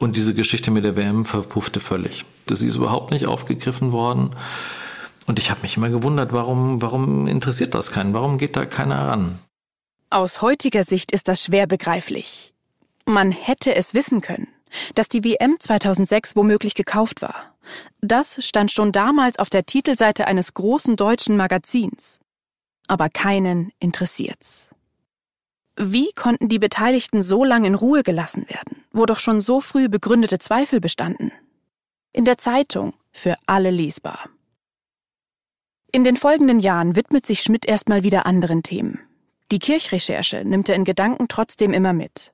Und 0.00 0.16
diese 0.16 0.34
Geschichte 0.34 0.72
mit 0.72 0.84
der 0.84 0.96
WM 0.96 1.24
verpuffte 1.24 1.78
völlig. 1.78 2.24
Das 2.46 2.60
ist 2.60 2.74
überhaupt 2.74 3.12
nicht 3.12 3.26
aufgegriffen 3.26 3.92
worden. 3.92 4.30
Und 5.28 5.38
ich 5.38 5.52
habe 5.52 5.62
mich 5.62 5.76
immer 5.76 5.90
gewundert, 5.90 6.32
warum, 6.32 6.82
warum 6.82 7.28
interessiert 7.28 7.72
das 7.76 7.92
keinen? 7.92 8.14
Warum 8.14 8.38
geht 8.38 8.56
da 8.56 8.66
keiner 8.66 9.06
ran? 9.06 9.38
Aus 10.10 10.42
heutiger 10.42 10.82
Sicht 10.82 11.12
ist 11.12 11.28
das 11.28 11.44
schwer 11.44 11.68
begreiflich. 11.68 12.52
Man 13.06 13.30
hätte 13.30 13.76
es 13.76 13.94
wissen 13.94 14.20
können 14.20 14.48
dass 14.94 15.08
die 15.08 15.24
WM 15.24 15.56
2006 15.58 16.36
womöglich 16.36 16.74
gekauft 16.74 17.22
war. 17.22 17.53
Das 18.00 18.44
stand 18.44 18.70
schon 18.70 18.92
damals 18.92 19.38
auf 19.38 19.50
der 19.50 19.66
Titelseite 19.66 20.26
eines 20.26 20.54
großen 20.54 20.96
deutschen 20.96 21.36
Magazins. 21.36 22.20
Aber 22.86 23.08
keinen 23.08 23.72
interessiert's. 23.78 24.70
Wie 25.76 26.12
konnten 26.12 26.48
die 26.48 26.58
Beteiligten 26.58 27.22
so 27.22 27.42
lange 27.44 27.66
in 27.66 27.74
Ruhe 27.74 28.02
gelassen 28.02 28.48
werden, 28.48 28.84
wo 28.92 29.06
doch 29.06 29.18
schon 29.18 29.40
so 29.40 29.60
früh 29.60 29.88
begründete 29.88 30.38
Zweifel 30.38 30.80
bestanden? 30.80 31.32
In 32.12 32.24
der 32.24 32.38
Zeitung 32.38 32.94
für 33.12 33.36
alle 33.46 33.70
lesbar. 33.70 34.28
In 35.90 36.04
den 36.04 36.16
folgenden 36.16 36.60
Jahren 36.60 36.96
widmet 36.96 37.26
sich 37.26 37.42
Schmidt 37.42 37.64
erstmal 37.64 38.02
wieder 38.02 38.26
anderen 38.26 38.62
Themen. 38.62 39.00
Die 39.50 39.58
Kirchrecherche 39.58 40.44
nimmt 40.44 40.68
er 40.68 40.74
in 40.74 40.84
Gedanken 40.84 41.28
trotzdem 41.28 41.72
immer 41.72 41.92
mit. 41.92 42.32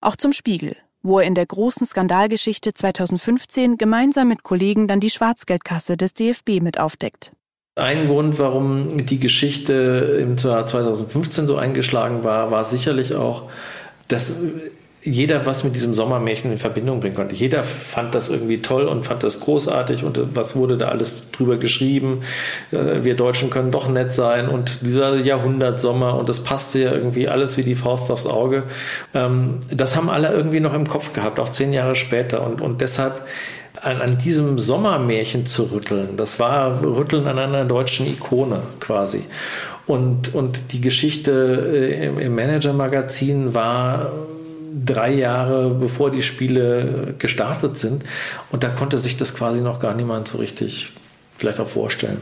Auch 0.00 0.16
zum 0.16 0.32
Spiegel, 0.32 0.76
wo 1.02 1.18
er 1.18 1.26
in 1.26 1.34
der 1.34 1.46
großen 1.46 1.86
Skandalgeschichte 1.86 2.74
2015 2.74 3.78
gemeinsam 3.78 4.28
mit 4.28 4.42
Kollegen 4.42 4.86
dann 4.86 5.00
die 5.00 5.10
Schwarzgeldkasse 5.10 5.96
des 5.96 6.14
DFB 6.14 6.60
mit 6.60 6.78
aufdeckt. 6.78 7.32
Ein 7.76 8.08
Grund, 8.08 8.38
warum 8.38 9.06
die 9.06 9.18
Geschichte 9.18 10.18
im 10.20 10.36
Jahr 10.36 10.66
2015 10.66 11.46
so 11.46 11.56
eingeschlagen 11.56 12.24
war, 12.24 12.50
war 12.50 12.64
sicherlich 12.64 13.14
auch, 13.14 13.48
dass 14.08 14.36
jeder 15.02 15.46
was 15.46 15.64
mit 15.64 15.74
diesem 15.74 15.94
Sommermärchen 15.94 16.52
in 16.52 16.58
Verbindung 16.58 17.00
bringen 17.00 17.14
konnte. 17.14 17.34
Jeder 17.34 17.64
fand 17.64 18.14
das 18.14 18.28
irgendwie 18.28 18.60
toll 18.60 18.86
und 18.86 19.06
fand 19.06 19.22
das 19.22 19.40
großartig 19.40 20.04
und 20.04 20.18
was 20.34 20.56
wurde 20.56 20.76
da 20.76 20.88
alles 20.88 21.22
drüber 21.32 21.56
geschrieben. 21.56 22.22
Äh, 22.70 23.02
wir 23.02 23.16
Deutschen 23.16 23.48
können 23.48 23.70
doch 23.70 23.88
nett 23.88 24.12
sein 24.12 24.48
und 24.48 24.80
dieser 24.82 25.16
Jahrhundertsommer 25.16 26.16
und 26.18 26.28
das 26.28 26.44
passte 26.44 26.80
ja 26.80 26.92
irgendwie 26.92 27.28
alles 27.28 27.56
wie 27.56 27.62
die 27.62 27.74
Faust 27.74 28.10
aufs 28.10 28.26
Auge. 28.26 28.64
Ähm, 29.14 29.60
das 29.70 29.96
haben 29.96 30.10
alle 30.10 30.32
irgendwie 30.32 30.60
noch 30.60 30.74
im 30.74 30.86
Kopf 30.86 31.14
gehabt, 31.14 31.40
auch 31.40 31.48
zehn 31.48 31.72
Jahre 31.72 31.94
später 31.94 32.46
und, 32.46 32.60
und 32.60 32.82
deshalb 32.82 33.22
an, 33.80 34.02
an 34.02 34.18
diesem 34.18 34.58
Sommermärchen 34.58 35.46
zu 35.46 35.72
rütteln, 35.72 36.18
das 36.18 36.38
war 36.38 36.82
Rütteln 36.82 37.26
an 37.26 37.38
einer 37.38 37.64
deutschen 37.64 38.06
Ikone 38.06 38.60
quasi. 38.80 39.24
Und, 39.86 40.34
und 40.34 40.72
die 40.72 40.82
Geschichte 40.82 41.70
äh, 41.72 42.06
im 42.06 42.34
Manager-Magazin 42.34 43.54
war 43.54 44.12
drei 44.84 45.10
Jahre 45.12 45.70
bevor 45.70 46.10
die 46.10 46.22
Spiele 46.22 47.14
gestartet 47.18 47.78
sind. 47.78 48.04
Und 48.50 48.62
da 48.62 48.68
konnte 48.68 48.98
sich 48.98 49.16
das 49.16 49.34
quasi 49.34 49.60
noch 49.60 49.80
gar 49.80 49.94
niemand 49.94 50.28
so 50.28 50.38
richtig 50.38 50.92
vielleicht 51.36 51.60
auch 51.60 51.68
vorstellen. 51.68 52.18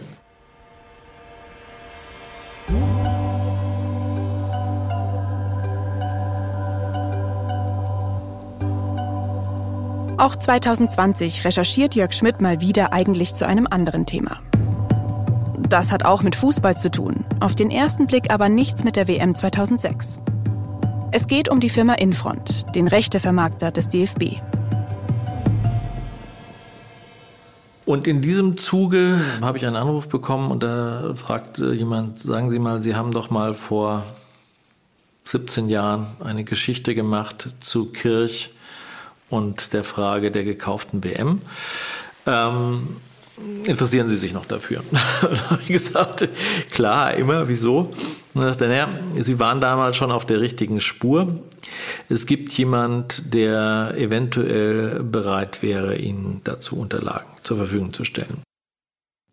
Auch 10.19 10.35
2020 10.35 11.45
recherchiert 11.45 11.95
Jörg 11.95 12.13
Schmidt 12.13 12.41
mal 12.41 12.61
wieder 12.61 12.93
eigentlich 12.93 13.35
zu 13.35 13.47
einem 13.47 13.69
anderen 13.71 14.05
Thema. 14.05 14.41
Das 15.69 15.93
hat 15.93 16.05
auch 16.05 16.23
mit 16.23 16.35
Fußball 16.35 16.77
zu 16.77 16.91
tun, 16.91 17.25
auf 17.41 17.55
den 17.55 17.71
ersten 17.71 18.07
Blick 18.07 18.31
aber 18.31 18.49
nichts 18.49 18.83
mit 18.85 18.97
der 18.97 19.07
WM 19.07 19.35
2006. 19.35 20.19
Es 21.11 21.27
geht 21.27 21.49
um 21.49 21.59
die 21.59 21.71
Firma 21.71 21.95
Infront, 21.95 22.67
den 22.75 22.87
Rechtevermarkter 22.87 23.71
des 23.71 23.89
DFB. 23.89 24.43
Und 27.87 28.07
in 28.07 28.21
diesem 28.21 28.59
Zuge 28.59 29.19
habe 29.41 29.57
ich 29.57 29.67
einen 29.67 29.77
Anruf 29.77 30.11
bekommen 30.11 30.51
und 30.51 30.63
da 30.63 31.15
fragt 31.15 31.57
jemand, 31.59 32.19
sagen 32.19 32.51
Sie 32.51 32.59
mal, 32.59 32.83
Sie 32.83 32.95
haben 32.95 33.13
doch 33.13 33.31
mal 33.31 33.55
vor 33.55 34.05
17 35.25 35.71
Jahren 35.71 36.09
eine 36.23 36.45
Geschichte 36.45 36.95
gemacht 36.95 37.55
zu 37.61 37.87
Kirch 37.87 38.51
und 39.31 39.73
der 39.73 39.85
Frage 39.85 40.31
der 40.31 40.45
gekauften 40.45 41.03
WM. 41.05 41.41
Ähm, 42.27 42.97
interessieren 43.65 44.09
Sie 44.09 44.17
sich 44.17 44.33
noch 44.33 44.47
dafür? 44.47 44.83
da 44.93 45.51
habe 45.51 45.63
ich 45.63 45.69
gesagt, 45.69 46.29
klar, 46.71 47.15
immer, 47.15 47.49
wieso? 47.49 47.93
Und 48.35 48.43
er 48.43 48.49
sagte, 48.51 48.69
naja, 48.69 48.89
Sie 49.15 49.39
waren 49.39 49.61
damals 49.61 49.97
schon 49.97 50.13
auf 50.13 50.27
der 50.27 50.41
richtigen 50.41 50.81
Spur. 50.81 51.43
Es 52.09 52.27
gibt 52.27 52.53
jemand, 52.53 53.35
der 53.35 53.95
eventuell 53.97 55.03
bereit 55.03 55.63
wäre, 55.63 55.97
Ihnen 55.97 56.41
dazu 56.45 56.79
Unterlagen 56.79 57.29
zur 57.43 57.57
Verfügung 57.57 57.93
zu 57.93 58.05
stellen. 58.05 58.43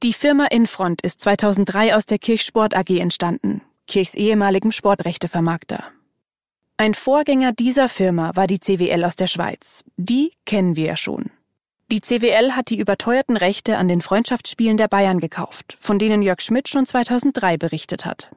Die 0.03 0.13
Firma 0.13 0.45
Infront 0.45 1.01
ist 1.01 1.21
2003 1.21 1.95
aus 1.95 2.05
der 2.05 2.19
Kirchsport 2.19 2.75
AG 2.75 2.89
entstanden, 2.99 3.61
Kirchs 3.87 4.13
ehemaligem 4.13 4.71
Sportrechtevermarkter. 4.71 5.85
Ein 6.77 6.93
Vorgänger 6.93 7.53
dieser 7.53 7.87
Firma 7.87 8.31
war 8.35 8.47
die 8.47 8.59
CWL 8.59 9.05
aus 9.05 9.15
der 9.15 9.27
Schweiz. 9.27 9.85
Die 9.95 10.33
kennen 10.45 10.75
wir 10.75 10.85
ja 10.85 10.97
schon. 10.97 11.31
Die 11.91 12.01
CWL 12.01 12.53
hat 12.53 12.71
die 12.71 12.79
überteuerten 12.79 13.37
Rechte 13.37 13.77
an 13.77 13.87
den 13.87 14.01
Freundschaftsspielen 14.01 14.75
der 14.75 14.87
Bayern 14.87 15.19
gekauft, 15.19 15.77
von 15.79 15.99
denen 15.99 16.23
Jörg 16.23 16.41
Schmidt 16.41 16.67
schon 16.67 16.87
2003 16.87 17.57
berichtet 17.57 18.05
hat. 18.05 18.31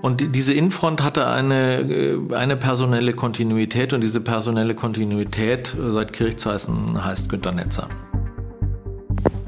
Und 0.00 0.34
diese 0.34 0.54
Infront 0.54 1.02
hatte 1.02 1.26
eine, 1.26 1.80
äh, 1.80 2.34
eine 2.34 2.56
personelle 2.56 3.12
Kontinuität 3.12 3.92
und 3.92 4.00
diese 4.00 4.22
personelle 4.22 4.74
Kontinuität 4.74 5.76
seit 5.78 6.14
Kirchzeiten 6.14 7.04
heißt 7.04 7.28
Günter 7.28 7.52
Netzer. 7.52 7.90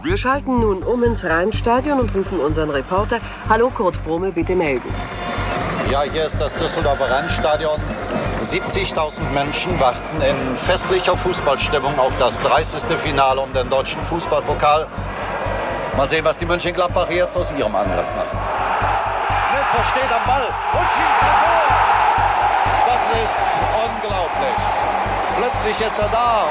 Wir 0.04 0.16
schalten 0.16 0.58
nun 0.58 0.82
um 0.82 1.04
ins 1.04 1.24
Rheinstadion 1.24 2.00
und 2.00 2.12
rufen 2.12 2.40
unseren 2.40 2.70
Reporter. 2.70 3.20
Hallo 3.48 3.70
Kurt 3.70 4.02
Brumme, 4.02 4.32
bitte 4.32 4.56
melden. 4.56 4.92
Ja, 5.88 6.02
hier 6.02 6.26
ist 6.26 6.40
das 6.40 6.56
Düsseldorfer 6.56 7.08
Rheinstadion. 7.08 7.80
70.000 8.42 9.20
Menschen 9.32 9.78
warten 9.78 10.20
in 10.20 10.56
festlicher 10.56 11.16
Fußballstimmung 11.16 11.96
auf 12.00 12.12
das 12.18 12.40
30. 12.40 12.98
Finale 12.98 13.40
um 13.40 13.52
den 13.52 13.70
deutschen 13.70 14.02
Fußballpokal. 14.02 14.88
Mal 15.96 16.08
sehen, 16.08 16.24
was 16.24 16.36
die 16.36 16.46
Mönchengladbacher 16.46 17.12
jetzt 17.12 17.36
aus 17.36 17.52
ihrem 17.52 17.76
Angriff 17.76 18.06
machen. 18.16 18.38
Netzer 19.52 19.84
steht 19.84 20.12
am 20.12 20.26
Ball 20.26 20.48
und 20.72 20.90
schießt 20.90 21.22
ein 21.22 21.36
Tor. 21.44 21.62
Das 22.88 23.04
ist 23.22 23.42
unglaublich. 23.86 24.71
Plötzlich 25.42 25.84
ist 25.84 25.98
er 25.98 26.08
da 26.08 26.46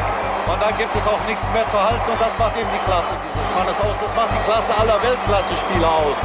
und 0.51 0.61
dann 0.61 0.77
gibt 0.77 0.93
es 0.93 1.07
auch 1.07 1.25
nichts 1.25 1.49
mehr 1.53 1.65
zu 1.69 1.81
halten 1.81 2.11
und 2.11 2.19
das 2.19 2.37
macht 2.37 2.57
eben 2.59 2.67
die 2.73 2.83
Klasse 2.83 3.15
dieses 3.31 3.49
Mannes 3.51 3.79
aus. 3.79 3.97
Das 4.03 4.13
macht 4.13 4.31
die 4.33 4.43
Klasse 4.43 4.77
aller 4.77 5.01
Weltklasse-Spieler 5.01 5.89
aus. 5.89 6.17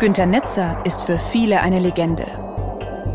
Günter 0.00 0.24
Netzer 0.24 0.80
ist 0.84 1.02
für 1.02 1.18
viele 1.18 1.60
eine 1.60 1.80
Legende. 1.80 2.24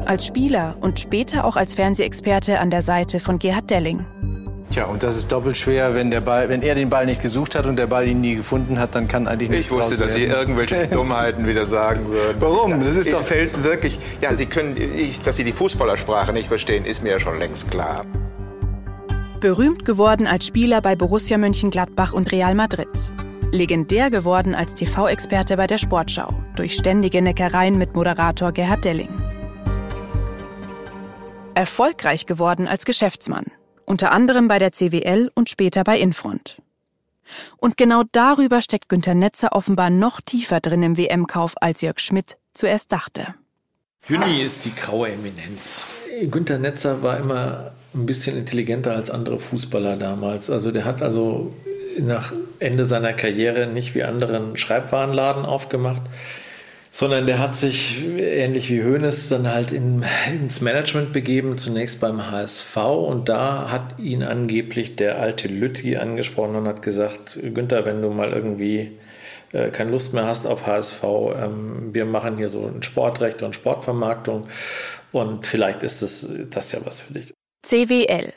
Als 0.05 0.27
Spieler 0.27 0.75
und 0.81 0.99
später 0.99 1.43
auch 1.43 1.55
als 1.55 1.73
Fernsehexperte 1.73 2.59
an 2.59 2.69
der 2.69 2.83
Seite 2.83 3.19
von 3.19 3.39
Gerhard 3.39 3.71
Delling. 3.71 4.05
Tja, 4.71 4.85
und 4.85 5.03
das 5.03 5.17
ist 5.17 5.29
doppelt 5.29 5.57
schwer, 5.57 5.95
wenn, 5.95 6.11
der 6.11 6.21
Ball, 6.21 6.47
wenn 6.47 6.61
er 6.61 6.75
den 6.75 6.89
Ball 6.89 7.05
nicht 7.05 7.21
gesucht 7.21 7.55
hat 7.55 7.65
und 7.65 7.75
der 7.75 7.87
Ball 7.87 8.07
ihn 8.07 8.21
nie 8.21 8.35
gefunden 8.35 8.79
hat, 8.79 8.95
dann 8.95 9.09
kann 9.09 9.27
eigentlich 9.27 9.49
nichts 9.49 9.69
Ich 9.69 9.75
wusste, 9.77 9.97
dass 9.97 10.13
Sie 10.13 10.23
irgendwelche 10.23 10.87
Dummheiten 10.91 11.45
wieder 11.45 11.65
sagen 11.65 12.07
würden. 12.07 12.37
Warum? 12.39 12.71
Ja, 12.71 12.77
das 12.77 12.95
ist 12.95 13.11
doch 13.11 13.21
fällt 13.21 13.65
wirklich. 13.65 13.99
Ja, 14.21 14.33
Sie 14.33 14.45
können, 14.45 14.77
ich, 14.77 15.19
dass 15.19 15.35
Sie 15.35 15.43
die 15.43 15.51
Fußballersprache 15.51 16.31
nicht 16.31 16.47
verstehen, 16.47 16.85
ist 16.85 17.03
mir 17.03 17.11
ja 17.11 17.19
schon 17.19 17.37
längst 17.37 17.69
klar. 17.69 18.05
Berühmt 19.41 19.83
geworden 19.83 20.25
als 20.25 20.45
Spieler 20.45 20.81
bei 20.81 20.95
Borussia 20.95 21.37
Mönchengladbach 21.37 22.13
und 22.13 22.31
Real 22.31 22.55
Madrid. 22.55 22.87
Legendär 23.51 24.09
geworden 24.09 24.55
als 24.55 24.73
TV-Experte 24.73 25.57
bei 25.57 25.67
der 25.67 25.79
Sportschau 25.79 26.33
durch 26.55 26.75
ständige 26.75 27.21
Neckereien 27.21 27.77
mit 27.77 27.93
Moderator 27.93 28.53
Gerhard 28.53 28.85
Delling. 28.85 29.09
Erfolgreich 31.55 32.25
geworden 32.25 32.69
als 32.69 32.85
Geschäftsmann 32.85 33.43
unter 33.85 34.11
anderem 34.11 34.47
bei 34.47 34.59
der 34.59 34.71
CWL 34.71 35.31
und 35.33 35.49
später 35.49 35.83
bei 35.83 35.99
Infront. 35.99 36.61
Und 37.57 37.77
genau 37.77 38.03
darüber 38.11 38.61
steckt 38.61 38.89
Günter 38.89 39.15
Netzer 39.15 39.53
offenbar 39.53 39.89
noch 39.89 40.21
tiefer 40.21 40.59
drin 40.59 40.83
im 40.83 40.97
WM-Kauf, 40.97 41.53
als 41.61 41.81
Jörg 41.81 41.99
Schmidt 41.99 42.37
zuerst 42.53 42.91
dachte. 42.91 43.35
Juni 44.07 44.41
ist 44.41 44.65
die 44.65 44.75
graue 44.75 45.11
Eminenz. 45.11 45.85
Günter 46.29 46.57
Netzer 46.57 47.03
war 47.03 47.17
immer 47.17 47.71
ein 47.93 48.05
bisschen 48.05 48.37
intelligenter 48.37 48.95
als 48.95 49.09
andere 49.09 49.39
Fußballer 49.39 49.95
damals. 49.95 50.49
Also 50.49 50.71
der 50.71 50.85
hat 50.85 51.01
also 51.01 51.53
nach 51.99 52.33
Ende 52.59 52.85
seiner 52.85 53.13
Karriere 53.13 53.67
nicht 53.67 53.95
wie 53.95 54.03
andere 54.03 54.37
einen 54.37 54.57
Schreibwarenladen 54.57 55.45
aufgemacht, 55.45 56.01
sondern 56.93 57.25
der 57.25 57.39
hat 57.39 57.55
sich 57.55 58.03
ähnlich 58.19 58.69
wie 58.69 58.83
Hoeneß 58.83 59.29
dann 59.29 59.47
halt 59.47 59.71
in, 59.71 60.03
ins 60.29 60.59
Management 60.59 61.13
begeben, 61.13 61.57
zunächst 61.57 62.01
beim 62.01 62.29
HSV 62.29 62.75
und 62.75 63.29
da 63.29 63.71
hat 63.71 63.97
ihn 63.97 64.23
angeblich 64.23 64.97
der 64.97 65.17
alte 65.17 65.47
Lütti 65.47 65.95
angesprochen 65.95 66.57
und 66.57 66.67
hat 66.67 66.81
gesagt, 66.81 67.39
Günther, 67.41 67.85
wenn 67.85 68.01
du 68.01 68.09
mal 68.09 68.33
irgendwie 68.33 68.99
äh, 69.53 69.69
keine 69.69 69.91
Lust 69.91 70.13
mehr 70.13 70.25
hast 70.25 70.45
auf 70.45 70.67
HSV, 70.67 71.03
ähm, 71.41 71.93
wir 71.93 72.03
machen 72.03 72.37
hier 72.37 72.49
so 72.49 72.67
ein 72.67 72.83
Sportrecht 72.83 73.41
und 73.41 73.55
Sportvermarktung 73.55 74.49
und 75.13 75.47
vielleicht 75.47 75.83
ist 75.83 76.01
das, 76.01 76.27
das 76.49 76.73
ja 76.73 76.79
was 76.83 76.99
für 76.99 77.13
dich. 77.13 77.33
CWL. 77.65 78.33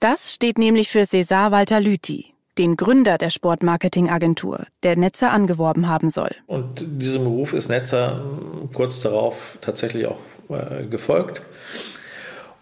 Das 0.00 0.34
steht 0.34 0.58
nämlich 0.58 0.90
für 0.90 1.02
César 1.02 1.52
Walter 1.52 1.80
Lüthi 1.80 2.34
den 2.58 2.76
Gründer 2.76 3.18
der 3.18 3.30
Sportmarketingagentur, 3.30 4.66
der 4.82 4.96
Netzer 4.96 5.30
angeworben 5.30 5.88
haben 5.88 6.10
soll. 6.10 6.30
Und 6.46 6.84
diesem 6.86 7.26
Ruf 7.26 7.52
ist 7.52 7.68
Netzer 7.68 8.22
kurz 8.72 9.00
darauf 9.00 9.58
tatsächlich 9.60 10.06
auch 10.06 10.18
äh, 10.50 10.84
gefolgt 10.84 11.42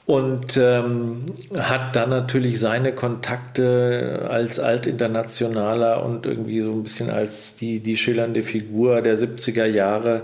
und 0.06 0.56
ähm, 0.56 1.26
hat 1.58 1.96
dann 1.96 2.10
natürlich 2.10 2.60
seine 2.60 2.92
Kontakte 2.92 4.28
als 4.30 4.60
Altinternationaler 4.60 6.04
und 6.04 6.26
irgendwie 6.26 6.60
so 6.60 6.70
ein 6.70 6.84
bisschen 6.84 7.10
als 7.10 7.56
die, 7.56 7.80
die 7.80 7.96
schillernde 7.96 8.44
Figur 8.44 9.02
der 9.02 9.18
70er 9.18 9.66
Jahre 9.66 10.22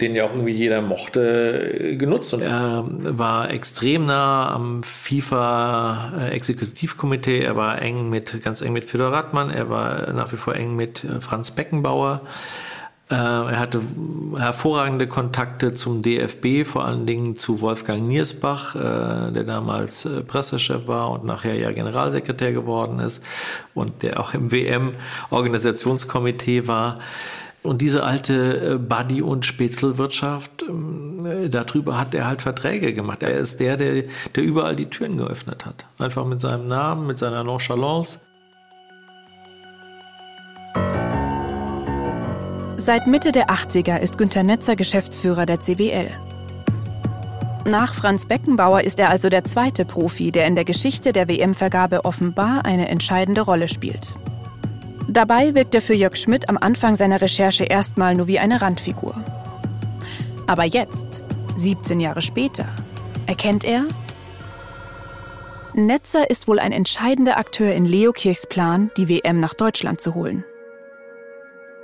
den 0.00 0.14
ja 0.14 0.24
auch 0.24 0.30
irgendwie 0.30 0.52
jeder 0.52 0.80
mochte, 0.82 1.96
genutzt. 1.96 2.34
Und 2.34 2.42
er 2.42 2.84
war 2.88 3.50
extrem 3.50 4.04
nah 4.06 4.50
am 4.50 4.82
FIFA-Exekutivkomitee. 4.82 7.40
Er 7.40 7.54
war 7.56 7.80
eng 7.80 8.10
mit, 8.10 8.42
ganz 8.42 8.60
eng 8.60 8.72
mit 8.72 8.86
Fedor 8.86 9.12
Radmann. 9.12 9.50
Er 9.50 9.70
war 9.70 10.12
nach 10.12 10.32
wie 10.32 10.36
vor 10.36 10.56
eng 10.56 10.74
mit 10.74 11.04
äh, 11.04 11.20
Franz 11.20 11.52
Beckenbauer. 11.52 12.22
Äh, 13.08 13.14
er 13.14 13.60
hatte 13.60 13.80
hervorragende 14.36 15.06
Kontakte 15.06 15.74
zum 15.74 16.02
DFB, 16.02 16.64
vor 16.64 16.84
allen 16.84 17.06
Dingen 17.06 17.36
zu 17.36 17.60
Wolfgang 17.60 18.04
Niersbach, 18.04 18.74
äh, 18.74 19.30
der 19.30 19.44
damals 19.44 20.08
Pressechef 20.26 20.88
war 20.88 21.12
und 21.12 21.24
nachher 21.24 21.54
ja 21.54 21.70
Generalsekretär 21.70 22.52
geworden 22.52 22.98
ist 22.98 23.22
und 23.74 24.02
der 24.02 24.18
auch 24.18 24.34
im 24.34 24.50
WM-Organisationskomitee 24.50 26.66
war. 26.66 26.98
Und 27.64 27.80
diese 27.80 28.04
alte 28.04 28.74
äh, 28.74 28.78
Buddy- 28.78 29.22
und 29.22 29.46
Spätzelwirtschaft, 29.46 30.62
ähm, 30.68 31.24
äh, 31.24 31.48
darüber 31.48 31.98
hat 31.98 32.14
er 32.14 32.26
halt 32.26 32.42
Verträge 32.42 32.92
gemacht. 32.92 33.22
Er 33.22 33.38
ist 33.38 33.58
der, 33.58 33.78
der, 33.78 34.04
der 34.34 34.42
überall 34.42 34.76
die 34.76 34.84
Türen 34.84 35.16
geöffnet 35.16 35.64
hat. 35.64 35.86
Einfach 35.98 36.26
mit 36.26 36.42
seinem 36.42 36.68
Namen, 36.68 37.06
mit 37.06 37.18
seiner 37.18 37.42
Nonchalance. 37.42 38.18
Seit 42.76 43.06
Mitte 43.06 43.32
der 43.32 43.48
80er 43.48 43.98
ist 43.98 44.18
Günter 44.18 44.42
Netzer 44.42 44.76
Geschäftsführer 44.76 45.46
der 45.46 45.58
CWL. 45.58 46.10
Nach 47.64 47.94
Franz 47.94 48.26
Beckenbauer 48.26 48.82
ist 48.82 49.00
er 49.00 49.08
also 49.08 49.30
der 49.30 49.44
zweite 49.44 49.86
Profi, 49.86 50.32
der 50.32 50.46
in 50.46 50.54
der 50.54 50.66
Geschichte 50.66 51.14
der 51.14 51.28
WM-Vergabe 51.28 52.04
offenbar 52.04 52.66
eine 52.66 52.88
entscheidende 52.88 53.40
Rolle 53.40 53.68
spielt. 53.68 54.14
Dabei 55.08 55.54
wirkt 55.54 55.74
er 55.74 55.82
für 55.82 55.94
Jörg 55.94 56.16
Schmidt 56.16 56.48
am 56.48 56.56
Anfang 56.56 56.96
seiner 56.96 57.20
Recherche 57.20 57.64
erstmal 57.64 58.14
nur 58.14 58.26
wie 58.26 58.38
eine 58.38 58.60
Randfigur. 58.60 59.14
Aber 60.46 60.64
jetzt, 60.64 61.22
17 61.56 62.00
Jahre 62.00 62.22
später, 62.22 62.66
erkennt 63.26 63.64
er, 63.64 63.86
Netzer 65.74 66.30
ist 66.30 66.46
wohl 66.46 66.60
ein 66.60 66.72
entscheidender 66.72 67.36
Akteur 67.36 67.74
in 67.74 67.84
Leo 67.84 68.12
Kirchs 68.12 68.46
Plan, 68.46 68.90
die 68.96 69.08
WM 69.08 69.40
nach 69.40 69.54
Deutschland 69.54 70.00
zu 70.00 70.14
holen. 70.14 70.44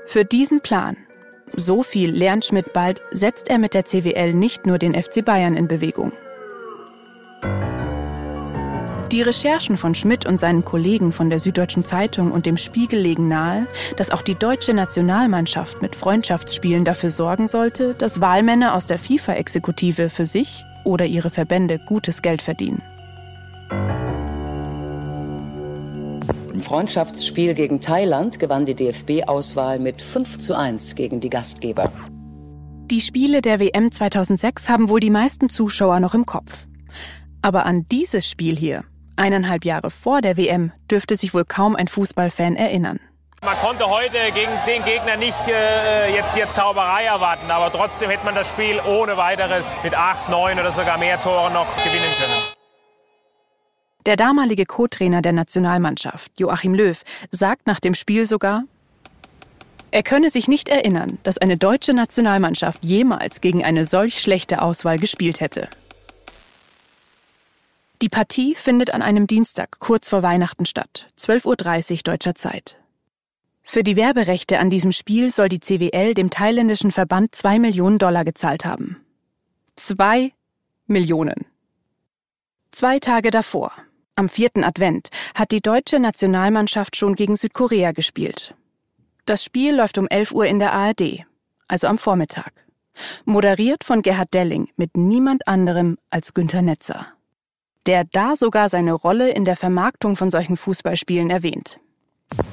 Für 0.07 0.25
diesen 0.25 0.61
Plan, 0.61 0.97
so 1.57 1.83
viel 1.83 2.11
lernt 2.11 2.45
Schmidt 2.45 2.73
bald, 2.73 3.01
setzt 3.11 3.49
er 3.49 3.59
mit 3.59 3.75
der 3.75 3.85
CWL 3.85 4.33
nicht 4.35 4.67
nur 4.67 4.79
den 4.79 4.95
FC 4.95 5.25
Bayern 5.25 5.57
in 5.57 5.67
Bewegung. 5.67 6.13
Die 9.13 9.23
Recherchen 9.23 9.77
von 9.77 9.97
Schmidt 9.97 10.25
und 10.25 10.39
seinen 10.39 10.65
Kollegen 10.65 11.11
von 11.11 11.31
der 11.31 11.41
Süddeutschen 11.41 11.85
Zeitung 11.85 12.31
und 12.31 12.47
dem 12.47 12.57
Spiegel 12.57 13.01
legen 13.01 13.27
nahe, 13.27 13.67
dass 13.97 14.13
auch 14.13 14.23
die 14.23 14.37
deutsche 14.37 14.73
Nationalmannschaft 14.73 15.83
mit 15.83 15.97
Freundschaftsspielen 15.97 16.85
dafür 16.85 17.11
sorgen 17.11 17.49
sollte, 17.49 17.95
dass 17.95 18.21
Wahlmänner 18.21 18.73
aus 18.77 18.87
der 18.87 19.01
FIFA-Exekutive 19.01 20.11
für 20.11 20.27
sich 20.27 20.65
oder 20.85 21.07
ihre 21.07 21.31
Verbände 21.31 21.81
gutes 21.85 22.23
Geld 22.23 22.41
verdienen. 22.41 22.83
Im 26.53 26.61
Freundschaftsspiel 26.61 27.55
gegen 27.55 27.81
Thailand 27.81 28.39
gewann 28.39 28.65
die 28.65 28.77
DFB-Auswahl 28.77 29.81
mit 29.81 30.01
5 30.03 30.39
zu 30.39 30.57
1 30.57 30.95
gegen 30.95 31.19
die 31.19 31.31
Gastgeber. 31.31 31.91
Die 32.93 33.01
Spiele 33.01 33.43
der 33.43 33.59
WM 33.59 33.91
2006 33.91 34.69
haben 34.69 34.89
wohl 34.89 35.01
die 35.01 35.11
meisten 35.11 35.49
Zuschauer 35.49 35.99
noch 35.99 36.15
im 36.15 36.27
Kopf. 36.27 36.69
Aber 37.43 37.67
an 37.67 37.87
dieses 37.89 38.29
Spiel 38.29 38.57
hier 38.57 38.85
Eineinhalb 39.21 39.67
Jahre 39.67 39.91
vor 39.91 40.23
der 40.23 40.39
WM 40.39 40.73
dürfte 40.91 41.15
sich 41.15 41.35
wohl 41.35 41.45
kaum 41.45 41.77
ein 41.77 41.89
Fußballfan 41.89 42.57
erinnern. 42.57 42.99
Man 43.43 43.55
konnte 43.59 43.85
heute 43.87 44.17
gegen 44.33 44.51
den 44.67 44.83
Gegner 44.83 45.19
nicht 45.19 45.47
äh, 45.47 46.15
jetzt 46.15 46.35
hier 46.35 46.49
Zauberei 46.49 47.05
erwarten, 47.05 47.51
aber 47.51 47.71
trotzdem 47.71 48.09
hätte 48.09 48.25
man 48.25 48.35
das 48.35 48.49
Spiel 48.49 48.81
ohne 48.81 49.19
weiteres 49.19 49.77
mit 49.85 49.95
acht, 49.95 50.31
neun 50.31 50.59
oder 50.59 50.73
sogar 50.73 50.97
mehr 50.97 51.21
Toren 51.21 51.53
noch 51.53 51.67
gewinnen 51.77 52.11
können. 52.19 52.57
Der 54.07 54.17
damalige 54.17 54.65
Co-Trainer 54.65 55.21
der 55.21 55.33
Nationalmannschaft, 55.33 56.33
Joachim 56.41 56.73
Löw, 56.73 57.03
sagt 57.31 57.67
nach 57.67 57.81
dem 57.81 57.95
Spiel 57.95 58.25
sogar, 58.25 58.65
er 59.91 60.03
könne 60.03 60.31
sich 60.31 60.49
nicht 60.49 60.71
erinnern, 60.71 61.19
dass 61.25 61.37
eine 61.37 61.59
deutsche 61.59 61.93
Nationalmannschaft 61.93 62.85
jemals 62.85 63.43
gegen 63.43 63.63
eine 63.65 63.85
solch 63.85 64.23
schlechte 64.23 64.63
Auswahl 64.63 64.99
gespielt 64.99 65.41
hätte. 65.41 65.69
Die 68.03 68.09
Partie 68.09 68.55
findet 68.55 68.95
an 68.95 69.03
einem 69.03 69.27
Dienstag 69.27 69.79
kurz 69.79 70.09
vor 70.09 70.23
Weihnachten 70.23 70.65
statt, 70.65 71.09
12.30 71.19 71.93
Uhr 71.93 71.99
deutscher 72.05 72.35
Zeit. 72.35 72.79
Für 73.63 73.83
die 73.83 73.95
Werberechte 73.95 74.59
an 74.59 74.71
diesem 74.71 74.93
Spiel 74.93 75.31
soll 75.31 75.51
die 75.51 75.61
CWL 75.61 76.15
dem 76.15 76.31
thailändischen 76.31 76.93
Verband 76.93 77.35
zwei 77.35 77.59
Millionen 77.59 77.99
Dollar 77.99 78.25
gezahlt 78.25 78.65
haben. 78.65 79.05
Zwei 79.77 80.33
Millionen. 80.87 81.45
Zwei 82.71 83.01
Tage 83.01 83.31
davor, 83.31 83.73
am 84.17 84.31
vierten 84.31 84.65
Advent, 84.65 85.11
hat 85.35 85.51
die 85.51 85.61
deutsche 85.61 85.99
Nationalmannschaft 85.99 86.97
schon 86.97 87.17
gegen 87.17 87.37
Südkorea 87.37 87.93
gespielt. 87.93 88.55
Das 89.27 89.45
Spiel 89.45 89.77
läuft 89.77 89.99
um 89.99 90.09
11 90.09 90.33
Uhr 90.33 90.47
in 90.47 90.59
der 90.59 90.73
ARD, 90.73 91.27
also 91.69 91.87
am 91.87 91.99
Vormittag. 91.99 92.53
Moderiert 93.27 93.85
von 93.85 94.01
Gerhard 94.01 94.33
Delling 94.33 94.71
mit 94.77 94.97
niemand 94.97 95.47
anderem 95.47 95.99
als 96.09 96.33
Günter 96.33 96.63
Netzer 96.63 97.13
der 97.87 98.05
da 98.05 98.37
sogar 98.37 98.69
seine 98.69 98.93
Rolle 98.93 99.31
in 99.31 99.45
der 99.45 99.57
Vermarktung 99.57 100.17
von 100.17 100.31
solchen 100.31 100.57
Fußballspielen 100.57 101.31
erwähnt. 101.31 101.79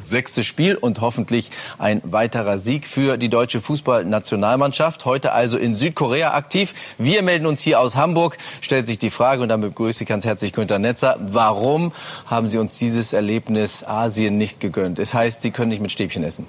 Sechstes 0.04 0.46
Spiel 0.48 0.76
und 0.76 1.02
hoffentlich 1.02 1.52
ein 1.78 2.02
weiterer 2.04 2.58
Sieg 2.58 2.88
für 2.88 3.18
die 3.18 3.30
deutsche 3.30 3.62
Fußballnationalmannschaft. 3.62 5.06
Heute 5.06 5.34
also 5.34 5.58
in 5.58 5.76
Südkorea 5.76 6.34
aktiv. 6.34 6.74
Wir 6.98 7.22
melden 7.22 7.46
uns 7.46 7.62
hier 7.62 7.80
aus 7.80 7.96
Hamburg. 7.96 8.38
Stellt 8.62 8.88
sich 8.88 8.98
die 8.98 9.12
Frage, 9.12 9.44
und 9.44 9.50
damit 9.50 9.72
begrüße 9.72 10.04
ich 10.04 10.10
ganz 10.10 10.26
herzlich 10.26 10.54
Günter 10.54 10.80
Netzer, 10.80 11.18
warum 11.20 11.92
haben 12.26 12.48
Sie 12.48 12.58
uns 12.58 12.78
dieses 12.78 13.14
Erlebnis 13.14 13.84
Asien 13.84 14.38
nicht 14.38 14.60
gegönnt? 14.60 14.98
Es 14.98 15.14
heißt, 15.14 15.44
Sie 15.44 15.52
können 15.52 15.70
nicht 15.70 15.82
mit 15.82 15.92
Stäbchen 15.92 16.24
essen. 16.24 16.48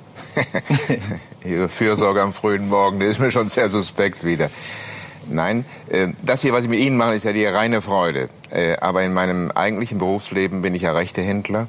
Ihre 1.44 1.68
Fürsorge 1.68 2.22
am 2.22 2.32
frühen 2.32 2.68
Morgen, 2.68 3.00
das 3.00 3.10
ist 3.10 3.18
mir 3.18 3.30
schon 3.30 3.48
sehr 3.48 3.68
suspekt 3.68 4.24
wieder. 4.24 4.48
Nein, 5.30 5.64
äh, 5.88 6.08
das 6.22 6.42
hier, 6.42 6.52
was 6.52 6.64
ich 6.64 6.70
mit 6.70 6.80
Ihnen 6.80 6.96
mache, 6.96 7.14
ist 7.14 7.24
ja 7.24 7.32
die 7.32 7.44
reine 7.44 7.82
Freude. 7.82 8.28
Äh, 8.50 8.76
aber 8.76 9.02
in 9.02 9.12
meinem 9.12 9.50
eigentlichen 9.50 9.98
Berufsleben 9.98 10.62
bin 10.62 10.74
ich 10.74 10.82
ja 10.82 10.92
Rechtehändler. 10.92 11.68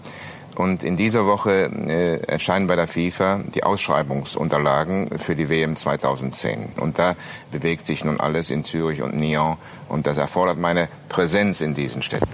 Und 0.56 0.84
in 0.84 0.98
dieser 0.98 1.26
Woche 1.26 1.70
äh, 1.88 2.22
erscheinen 2.28 2.68
bei 2.68 2.76
der 2.76 2.88
FIFA 2.88 3.42
die 3.56 3.64
Ausschreibungsunterlagen 3.64 5.18
für 5.18 5.36
die 5.36 5.48
WM 5.48 5.78
2010. 5.78 6.74
Und 6.78 7.00
da 7.00 7.16
bewegt 7.52 7.86
sich 7.86 8.04
nun 8.04 8.20
alles 8.20 8.52
in 8.52 8.64
Zürich 8.64 9.02
und 9.02 9.16
Nyon. 9.16 9.58
Und 9.88 10.06
das 10.06 10.18
erfordert 10.18 10.58
meine 10.58 10.90
Präsenz 11.08 11.62
in 11.62 11.74
diesen 11.74 12.02
Städten. 12.02 12.28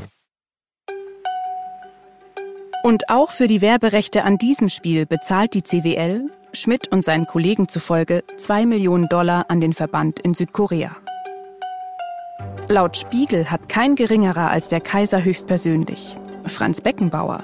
Und 2.83 3.09
auch 3.09 3.31
für 3.31 3.47
die 3.47 3.61
Werberechte 3.61 4.23
an 4.23 4.37
diesem 4.37 4.69
Spiel 4.69 5.05
bezahlt 5.05 5.53
die 5.53 5.63
CWL, 5.63 6.29
Schmidt 6.53 6.87
und 6.87 7.03
seinen 7.03 7.27
Kollegen 7.27 7.67
zufolge, 7.67 8.23
2 8.37 8.65
Millionen 8.65 9.07
Dollar 9.07 9.45
an 9.49 9.61
den 9.61 9.73
Verband 9.73 10.19
in 10.19 10.33
Südkorea. 10.33 10.95
Laut 12.67 12.97
Spiegel 12.97 13.51
hat 13.51 13.69
kein 13.69 13.95
geringerer 13.95 14.49
als 14.49 14.67
der 14.67 14.81
Kaiser 14.81 15.23
höchstpersönlich, 15.23 16.15
Franz 16.47 16.81
Beckenbauer, 16.81 17.43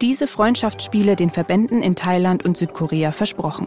diese 0.00 0.26
Freundschaftsspiele 0.26 1.14
den 1.14 1.28
Verbänden 1.28 1.82
in 1.82 1.94
Thailand 1.94 2.42
und 2.44 2.56
Südkorea 2.56 3.12
versprochen. 3.12 3.66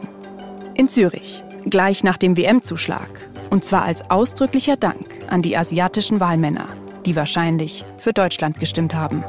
In 0.73 0.89
Zürich, 0.89 1.43
gleich 1.65 2.03
nach 2.03 2.17
dem 2.17 2.37
WM-Zuschlag. 2.37 3.07
Und 3.51 3.63
zwar 3.63 3.83
als 3.83 4.09
ausdrücklicher 4.09 4.77
Dank 4.77 5.07
an 5.27 5.43
die 5.43 5.55
asiatischen 5.55 6.19
Wahlmänner, 6.19 6.67
die 7.05 7.15
wahrscheinlich 7.15 7.85
für 7.97 8.11
Deutschland 8.11 8.59
gestimmt 8.59 8.95
haben. 8.95 9.23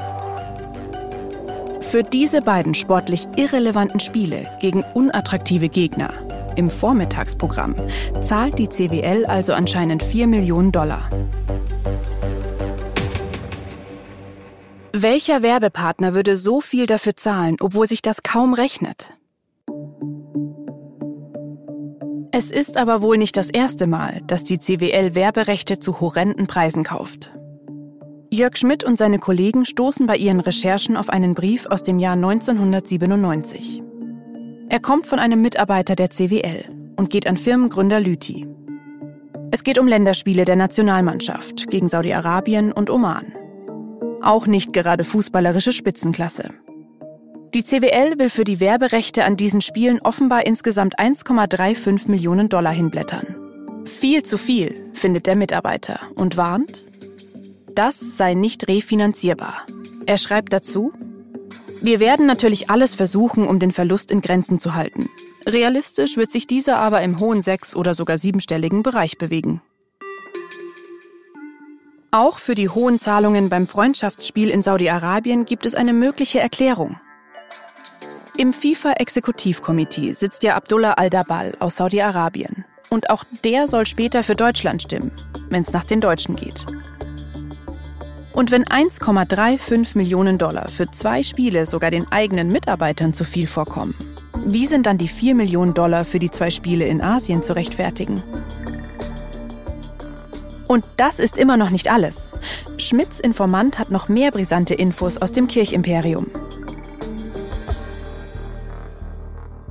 Für 1.81 2.01
diese 2.01 2.41
beiden 2.41 2.73
sportlich 2.73 3.27
irrelevanten 3.37 3.99
Spiele 3.99 4.49
gegen 4.59 4.83
unattraktive 4.95 5.69
Gegner 5.69 6.09
im 6.57 6.69
Vormittagsprogramm 6.69 7.75
zahlt 8.21 8.59
die 8.59 8.67
CWL 8.67 9.25
also 9.25 9.53
anscheinend 9.53 10.03
4 10.03 10.27
Millionen 10.27 10.71
Dollar. 10.71 11.09
Welcher 14.93 15.43
Werbepartner 15.43 16.15
würde 16.15 16.35
so 16.35 16.59
viel 16.59 16.87
dafür 16.87 17.15
zahlen, 17.15 17.57
obwohl 17.59 17.87
sich 17.87 18.01
das 18.01 18.23
kaum 18.23 18.53
rechnet? 18.53 19.11
Es 22.31 22.51
ist 22.51 22.77
aber 22.77 23.01
wohl 23.01 23.17
nicht 23.17 23.37
das 23.37 23.49
erste 23.49 23.87
Mal, 23.87 24.21
dass 24.27 24.43
die 24.43 24.59
CWL 24.59 25.15
Werberechte 25.15 25.79
zu 25.79 26.01
horrenden 26.01 26.47
Preisen 26.47 26.83
kauft. 26.83 27.31
Jörg 28.29 28.57
Schmidt 28.57 28.83
und 28.83 28.97
seine 28.97 29.19
Kollegen 29.19 29.65
stoßen 29.65 30.05
bei 30.05 30.17
ihren 30.17 30.39
Recherchen 30.39 30.97
auf 30.97 31.09
einen 31.09 31.33
Brief 31.33 31.65
aus 31.65 31.83
dem 31.83 31.99
Jahr 31.99 32.13
1997. 32.13 33.83
Er 34.69 34.81
kommt 34.81 35.07
von 35.07 35.19
einem 35.19 35.41
Mitarbeiter 35.41 35.95
der 35.95 36.09
CWL 36.09 36.65
und 36.97 37.09
geht 37.09 37.25
an 37.25 37.37
Firmengründer 37.37 38.01
Lüthi. 38.01 38.45
Es 39.49 39.63
geht 39.63 39.79
um 39.79 39.87
Länderspiele 39.87 40.43
der 40.43 40.57
Nationalmannschaft 40.57 41.69
gegen 41.69 41.87
Saudi-Arabien 41.87 42.73
und 42.73 42.89
Oman. 42.89 43.33
Auch 44.21 44.45
nicht 44.45 44.73
gerade 44.73 45.05
fußballerische 45.05 45.71
Spitzenklasse. 45.71 46.49
Die 47.53 47.63
CWL 47.63 48.19
will 48.19 48.29
für 48.29 48.43
die 48.43 48.59
Werberechte 48.59 49.23
an 49.23 49.37
diesen 49.37 49.61
Spielen 49.61 50.01
offenbar 50.01 50.45
insgesamt 50.45 50.99
1,35 50.99 52.11
Millionen 52.11 52.49
Dollar 52.49 52.73
hinblättern. 52.73 53.37
Viel 53.85 54.23
zu 54.23 54.37
viel, 54.37 54.91
findet 54.91 55.27
der 55.27 55.37
Mitarbeiter 55.37 56.01
und 56.15 56.35
warnt, 56.35 56.85
das 57.73 57.99
sei 58.17 58.33
nicht 58.33 58.67
refinanzierbar. 58.67 59.65
Er 60.05 60.17
schreibt 60.17 60.51
dazu, 60.51 60.91
wir 61.81 61.99
werden 61.99 62.25
natürlich 62.25 62.69
alles 62.69 62.95
versuchen, 62.95 63.47
um 63.47 63.59
den 63.59 63.71
Verlust 63.71 64.11
in 64.11 64.21
Grenzen 64.21 64.59
zu 64.59 64.73
halten. 64.73 65.09
Realistisch 65.45 66.17
wird 66.17 66.31
sich 66.31 66.47
dieser 66.47 66.77
aber 66.77 67.01
im 67.01 67.19
hohen 67.19 67.41
sechs- 67.41 67.75
oder 67.75 67.93
sogar 67.93 68.17
siebenstelligen 68.17 68.83
Bereich 68.83 69.17
bewegen. 69.17 69.61
Auch 72.11 72.39
für 72.39 72.55
die 72.55 72.69
hohen 72.69 72.99
Zahlungen 72.99 73.49
beim 73.49 73.67
Freundschaftsspiel 73.67 74.49
in 74.49 74.61
Saudi-Arabien 74.61 75.45
gibt 75.45 75.65
es 75.65 75.75
eine 75.75 75.93
mögliche 75.93 76.39
Erklärung. 76.39 76.99
Im 78.37 78.53
FIFA-Exekutivkomitee 78.53 80.13
sitzt 80.13 80.43
ja 80.43 80.55
Abdullah 80.55 80.93
al-Dabal 80.93 81.55
aus 81.59 81.77
Saudi-Arabien. 81.77 82.65
Und 82.89 83.09
auch 83.09 83.23
der 83.43 83.67
soll 83.67 83.85
später 83.85 84.23
für 84.23 84.35
Deutschland 84.35 84.81
stimmen, 84.81 85.11
wenn 85.49 85.63
es 85.63 85.73
nach 85.73 85.83
den 85.83 86.01
Deutschen 86.01 86.35
geht. 86.35 86.65
Und 88.37 88.51
wenn 88.51 88.65
1,35 88.65 89.97
Millionen 89.97 90.37
Dollar 90.37 90.67
für 90.69 90.91
zwei 90.91 91.23
Spiele 91.23 91.65
sogar 91.65 91.89
den 91.89 92.11
eigenen 92.11 92.51
Mitarbeitern 92.51 93.11
zu 93.15 93.23
viel 93.23 93.47
vorkommen, 93.47 93.95
wie 94.45 94.67
sind 94.67 94.85
dann 94.85 94.99
die 94.99 95.07
4 95.07 95.33
Millionen 95.33 95.73
Dollar 95.73 96.05
für 96.05 96.19
die 96.19 96.29
zwei 96.29 96.51
Spiele 96.51 96.85
in 96.85 97.01
Asien 97.01 97.41
zu 97.41 97.55
rechtfertigen? 97.55 98.21
Und 100.67 100.85
das 100.97 101.17
ist 101.17 101.35
immer 101.35 101.57
noch 101.57 101.71
nicht 101.71 101.89
alles. 101.91 102.31
Schmidts 102.77 103.19
Informant 103.19 103.79
hat 103.79 103.89
noch 103.89 104.07
mehr 104.07 104.29
brisante 104.29 104.75
Infos 104.75 105.17
aus 105.17 105.31
dem 105.31 105.47
Kirchimperium. 105.47 106.27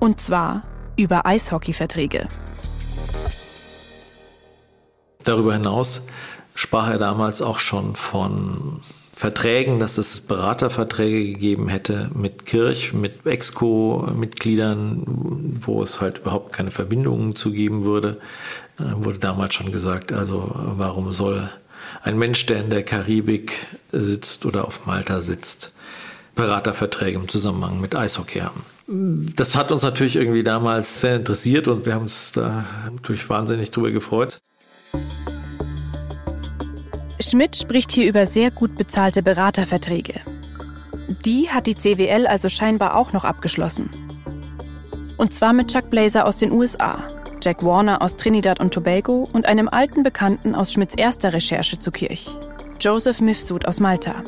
Und 0.00 0.20
zwar 0.20 0.64
über 0.96 1.24
Eishockeyverträge. 1.24 2.26
Darüber 5.22 5.52
hinaus 5.52 6.02
sprach 6.56 6.90
er 6.90 6.98
damals 6.98 7.42
auch 7.42 7.60
schon 7.60 7.94
von 7.94 8.80
Verträgen, 9.14 9.78
dass 9.78 9.98
es 9.98 10.20
Beraterverträge 10.20 11.32
gegeben 11.32 11.68
hätte 11.68 12.10
mit 12.14 12.44
Kirch, 12.44 12.92
mit 12.92 13.24
Exco-Mitgliedern, 13.24 15.58
wo 15.60 15.82
es 15.82 16.00
halt 16.00 16.18
überhaupt 16.18 16.52
keine 16.52 16.70
Verbindungen 16.70 17.36
zu 17.36 17.52
geben 17.52 17.84
würde. 17.84 18.18
Äh, 18.78 18.84
wurde 18.96 19.18
damals 19.18 19.54
schon 19.54 19.72
gesagt, 19.72 20.12
also 20.12 20.50
warum 20.54 21.12
soll 21.12 21.48
ein 22.02 22.18
Mensch, 22.18 22.46
der 22.46 22.60
in 22.60 22.70
der 22.70 22.82
Karibik 22.82 23.52
sitzt 23.92 24.44
oder 24.44 24.66
auf 24.66 24.86
Malta 24.86 25.20
sitzt, 25.20 25.72
Beraterverträge 26.34 27.18
im 27.18 27.28
Zusammenhang 27.28 27.80
mit 27.80 27.94
Eishockey 27.94 28.40
haben. 28.40 28.64
Das 29.34 29.56
hat 29.56 29.72
uns 29.72 29.82
natürlich 29.82 30.16
irgendwie 30.16 30.44
damals 30.44 31.00
sehr 31.00 31.16
interessiert 31.16 31.68
und 31.68 31.86
wir 31.86 31.94
haben 31.94 32.02
uns 32.02 32.32
da 32.32 32.66
natürlich 32.90 33.28
wahnsinnig 33.30 33.70
drüber 33.70 33.90
gefreut. 33.90 34.38
Schmidt 37.18 37.56
spricht 37.56 37.92
hier 37.92 38.08
über 38.08 38.26
sehr 38.26 38.50
gut 38.50 38.76
bezahlte 38.76 39.22
Beraterverträge. 39.22 40.20
Die 41.24 41.48
hat 41.48 41.66
die 41.66 41.74
CWL 41.74 42.26
also 42.26 42.48
scheinbar 42.48 42.94
auch 42.94 43.12
noch 43.12 43.24
abgeschlossen. 43.24 43.90
Und 45.16 45.32
zwar 45.32 45.54
mit 45.54 45.68
Chuck 45.68 45.88
Blazer 45.88 46.26
aus 46.26 46.36
den 46.36 46.52
USA, 46.52 47.04
Jack 47.42 47.64
Warner 47.64 48.02
aus 48.02 48.16
Trinidad 48.16 48.60
und 48.60 48.74
Tobago 48.74 49.28
und 49.32 49.46
einem 49.46 49.68
alten 49.68 50.02
Bekannten 50.02 50.54
aus 50.54 50.72
Schmidts 50.72 50.94
erster 50.94 51.32
Recherche 51.32 51.78
zu 51.78 51.90
Kirch, 51.90 52.28
Joseph 52.80 53.20
Mifsud 53.20 53.66
aus 53.66 53.80
Malta. 53.80 54.22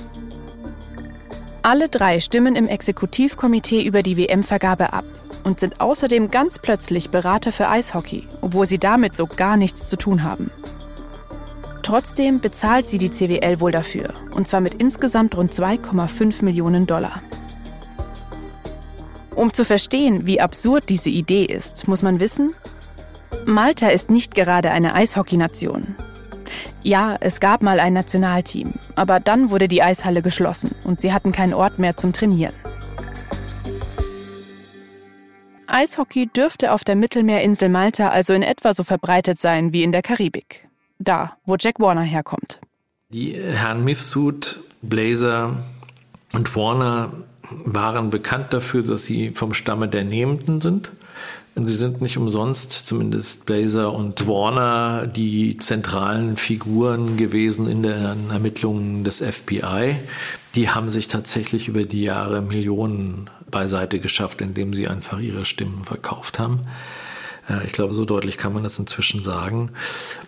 Alle 1.62 1.90
drei 1.90 2.20
stimmen 2.20 2.56
im 2.56 2.68
Exekutivkomitee 2.68 3.82
über 3.82 4.02
die 4.02 4.16
WM-Vergabe 4.16 4.94
ab 4.94 5.04
und 5.44 5.60
sind 5.60 5.82
außerdem 5.82 6.30
ganz 6.30 6.58
plötzlich 6.58 7.10
Berater 7.10 7.52
für 7.52 7.68
Eishockey, 7.68 8.26
obwohl 8.40 8.64
sie 8.64 8.78
damit 8.78 9.14
so 9.14 9.26
gar 9.26 9.58
nichts 9.58 9.88
zu 9.88 9.96
tun 9.96 10.22
haben. 10.22 10.50
Trotzdem 11.82 12.40
bezahlt 12.40 12.88
sie 12.88 12.98
die 12.98 13.10
CWL 13.10 13.60
wohl 13.60 13.72
dafür, 13.72 14.14
und 14.34 14.46
zwar 14.46 14.60
mit 14.60 14.74
insgesamt 14.74 15.36
rund 15.36 15.52
2,5 15.52 16.44
Millionen 16.44 16.86
Dollar. 16.86 17.22
Um 19.34 19.52
zu 19.52 19.64
verstehen, 19.64 20.26
wie 20.26 20.40
absurd 20.40 20.88
diese 20.88 21.10
Idee 21.10 21.44
ist, 21.44 21.86
muss 21.86 22.02
man 22.02 22.20
wissen, 22.20 22.54
Malta 23.46 23.88
ist 23.88 24.10
nicht 24.10 24.34
gerade 24.34 24.70
eine 24.70 24.94
Eishockeynation. 24.94 25.94
Ja, 26.82 27.16
es 27.20 27.40
gab 27.40 27.62
mal 27.62 27.80
ein 27.80 27.92
Nationalteam, 27.92 28.72
aber 28.94 29.20
dann 29.20 29.50
wurde 29.50 29.68
die 29.68 29.82
Eishalle 29.82 30.22
geschlossen 30.22 30.74
und 30.84 31.00
sie 31.00 31.12
hatten 31.12 31.32
keinen 31.32 31.54
Ort 31.54 31.78
mehr 31.78 31.96
zum 31.96 32.12
Trainieren. 32.12 32.54
Eishockey 35.66 36.26
dürfte 36.26 36.72
auf 36.72 36.82
der 36.82 36.96
Mittelmeerinsel 36.96 37.68
Malta 37.68 38.08
also 38.08 38.32
in 38.32 38.42
etwa 38.42 38.74
so 38.74 38.84
verbreitet 38.84 39.38
sein 39.38 39.72
wie 39.72 39.82
in 39.82 39.92
der 39.92 40.02
Karibik 40.02 40.67
da, 40.98 41.36
wo 41.44 41.56
Jack 41.58 41.80
Warner 41.80 42.02
herkommt. 42.02 42.60
Die 43.10 43.32
Herren 43.32 43.84
Mifsud, 43.84 44.60
Blazer 44.82 45.56
und 46.32 46.54
Warner 46.54 47.12
waren 47.50 48.10
bekannt 48.10 48.52
dafür, 48.52 48.82
dass 48.82 49.04
sie 49.04 49.30
vom 49.30 49.54
Stamme 49.54 49.88
der 49.88 50.04
Nehmenden 50.04 50.60
sind. 50.60 50.92
Sie 51.54 51.74
sind 51.74 52.00
nicht 52.00 52.16
umsonst, 52.16 52.70
zumindest 52.70 53.44
Blazer 53.46 53.92
und 53.92 54.28
Warner, 54.28 55.08
die 55.08 55.56
zentralen 55.56 56.36
Figuren 56.36 57.16
gewesen 57.16 57.68
in 57.68 57.82
den 57.82 58.30
Ermittlungen 58.30 59.02
des 59.02 59.20
FBI. 59.20 59.96
Die 60.54 60.70
haben 60.70 60.88
sich 60.88 61.08
tatsächlich 61.08 61.66
über 61.66 61.84
die 61.84 62.02
Jahre 62.02 62.42
Millionen 62.42 63.28
beiseite 63.50 63.98
geschafft, 63.98 64.40
indem 64.40 64.72
sie 64.72 64.86
einfach 64.86 65.18
ihre 65.18 65.44
Stimmen 65.44 65.82
verkauft 65.82 66.38
haben. 66.38 66.60
Ich 67.64 67.72
glaube, 67.72 67.94
so 67.94 68.04
deutlich 68.04 68.36
kann 68.36 68.52
man 68.52 68.62
das 68.62 68.78
inzwischen 68.78 69.22
sagen. 69.22 69.70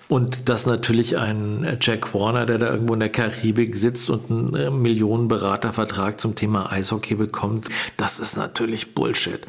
Und 0.08 0.48
dass 0.48 0.64
natürlich 0.64 1.18
ein 1.18 1.76
Jack 1.80 2.14
Warner, 2.14 2.46
der 2.46 2.58
da 2.58 2.70
irgendwo 2.70 2.94
in 2.94 3.00
der 3.00 3.10
Karibik 3.10 3.76
sitzt 3.76 4.08
und 4.08 4.30
einen 4.30 4.54
äh, 4.54 4.70
Millionenberatervertrag 4.70 6.18
zum 6.18 6.34
Thema 6.34 6.72
Eishockey 6.72 7.14
bekommt, 7.14 7.68
das 7.96 8.20
ist 8.20 8.36
natürlich 8.36 8.94
Bullshit. 8.94 9.40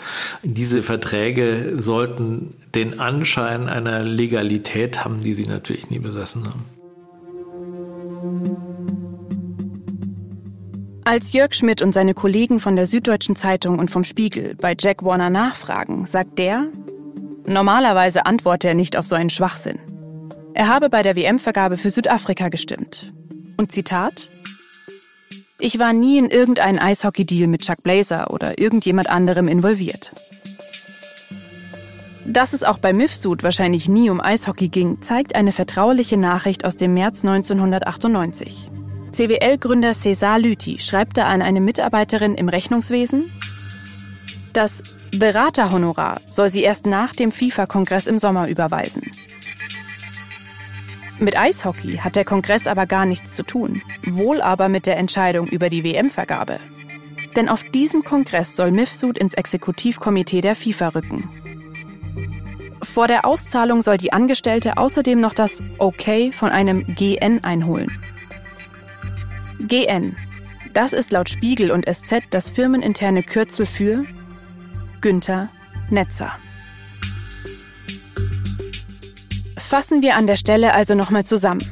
Diese 0.43 0.83
Verträge 0.83 1.77
sollten 1.77 2.55
den 2.75 2.99
Anschein 2.99 3.69
einer 3.69 4.03
Legalität 4.03 5.05
haben, 5.05 5.21
die 5.21 5.33
sie 5.33 5.47
natürlich 5.47 5.89
nie 5.89 5.99
besessen 5.99 6.45
haben. 6.47 6.65
Als 11.03 11.33
Jörg 11.33 11.53
Schmidt 11.53 11.81
und 11.81 11.93
seine 11.93 12.13
Kollegen 12.13 12.59
von 12.59 12.75
der 12.75 12.85
Süddeutschen 12.85 13.35
Zeitung 13.35 13.79
und 13.79 13.89
vom 13.89 14.03
Spiegel 14.03 14.55
bei 14.55 14.75
Jack 14.79 15.03
Warner 15.03 15.31
nachfragen, 15.31 16.05
sagt 16.05 16.37
der, 16.37 16.67
normalerweise 17.45 18.25
antworte 18.25 18.67
er 18.67 18.73
nicht 18.73 18.97
auf 18.97 19.05
so 19.05 19.15
einen 19.15 19.29
Schwachsinn. 19.29 19.79
Er 20.53 20.67
habe 20.67 20.89
bei 20.89 21.01
der 21.01 21.15
WM-Vergabe 21.15 21.77
für 21.77 21.89
Südafrika 21.89 22.49
gestimmt. 22.49 23.13
Und 23.57 23.71
Zitat? 23.71 24.27
Ich 25.59 25.77
war 25.79 25.93
nie 25.93 26.17
in 26.17 26.29
irgendeinen 26.29 26.79
Eishockey-Deal 26.79 27.47
mit 27.47 27.61
Chuck 27.61 27.83
Blazer 27.83 28.31
oder 28.31 28.59
irgendjemand 28.59 29.09
anderem 29.09 29.47
involviert. 29.47 30.11
Dass 32.25 32.53
es 32.53 32.63
auch 32.63 32.77
bei 32.77 32.93
Mifsud 32.93 33.43
wahrscheinlich 33.43 33.89
nie 33.89 34.09
um 34.09 34.21
Eishockey 34.21 34.69
ging, 34.69 35.01
zeigt 35.01 35.35
eine 35.35 35.51
vertrauliche 35.51 36.17
Nachricht 36.17 36.65
aus 36.65 36.77
dem 36.77 36.93
März 36.93 37.23
1998. 37.23 38.69
CWL-Gründer 39.11 39.93
Cesar 39.93 40.39
Lüthi 40.39 40.79
schreibt 40.79 41.17
da 41.17 41.27
an 41.27 41.41
eine 41.41 41.61
Mitarbeiterin 41.61 42.35
im 42.35 42.47
Rechnungswesen, 42.47 43.25
das 44.53 44.83
Beraterhonorar 45.11 46.21
soll 46.25 46.49
sie 46.49 46.63
erst 46.63 46.85
nach 46.85 47.13
dem 47.13 47.31
FIFA-Kongress 47.31 48.07
im 48.07 48.17
Sommer 48.17 48.47
überweisen. 48.47 49.11
Mit 51.19 51.37
Eishockey 51.37 51.97
hat 51.97 52.15
der 52.15 52.25
Kongress 52.25 52.65
aber 52.65 52.87
gar 52.87 53.05
nichts 53.05 53.33
zu 53.33 53.43
tun, 53.43 53.81
wohl 54.03 54.41
aber 54.41 54.69
mit 54.69 54.87
der 54.87 54.97
Entscheidung 54.97 55.47
über 55.47 55.69
die 55.69 55.83
WM-Vergabe. 55.83 56.59
Denn 57.35 57.47
auf 57.47 57.63
diesem 57.63 58.03
Kongress 58.03 58.55
soll 58.55 58.71
Mifsud 58.71 59.17
ins 59.17 59.35
Exekutivkomitee 59.35 60.41
der 60.41 60.55
FIFA 60.55 60.89
rücken. 60.89 61.29
Vor 62.81 63.07
der 63.07 63.25
Auszahlung 63.25 63.81
soll 63.81 63.97
die 63.97 64.11
Angestellte 64.11 64.77
außerdem 64.77 65.21
noch 65.21 65.33
das 65.33 65.61
Okay 65.77 66.31
von 66.31 66.49
einem 66.49 66.95
GN 66.95 67.43
einholen. 67.43 67.91
GN. 69.59 70.17
Das 70.73 70.93
ist 70.93 71.11
laut 71.11 71.29
Spiegel 71.29 71.69
und 71.69 71.85
SZ 71.85 72.23
das 72.31 72.49
firmeninterne 72.49 73.23
Kürzel 73.23 73.65
für 73.65 74.05
Günther 75.01 75.49
Netzer. 75.89 76.31
Fassen 79.57 80.01
wir 80.01 80.15
an 80.15 80.27
der 80.27 80.37
Stelle 80.37 80.73
also 80.73 80.95
nochmal 80.95 81.25
zusammen. 81.25 81.65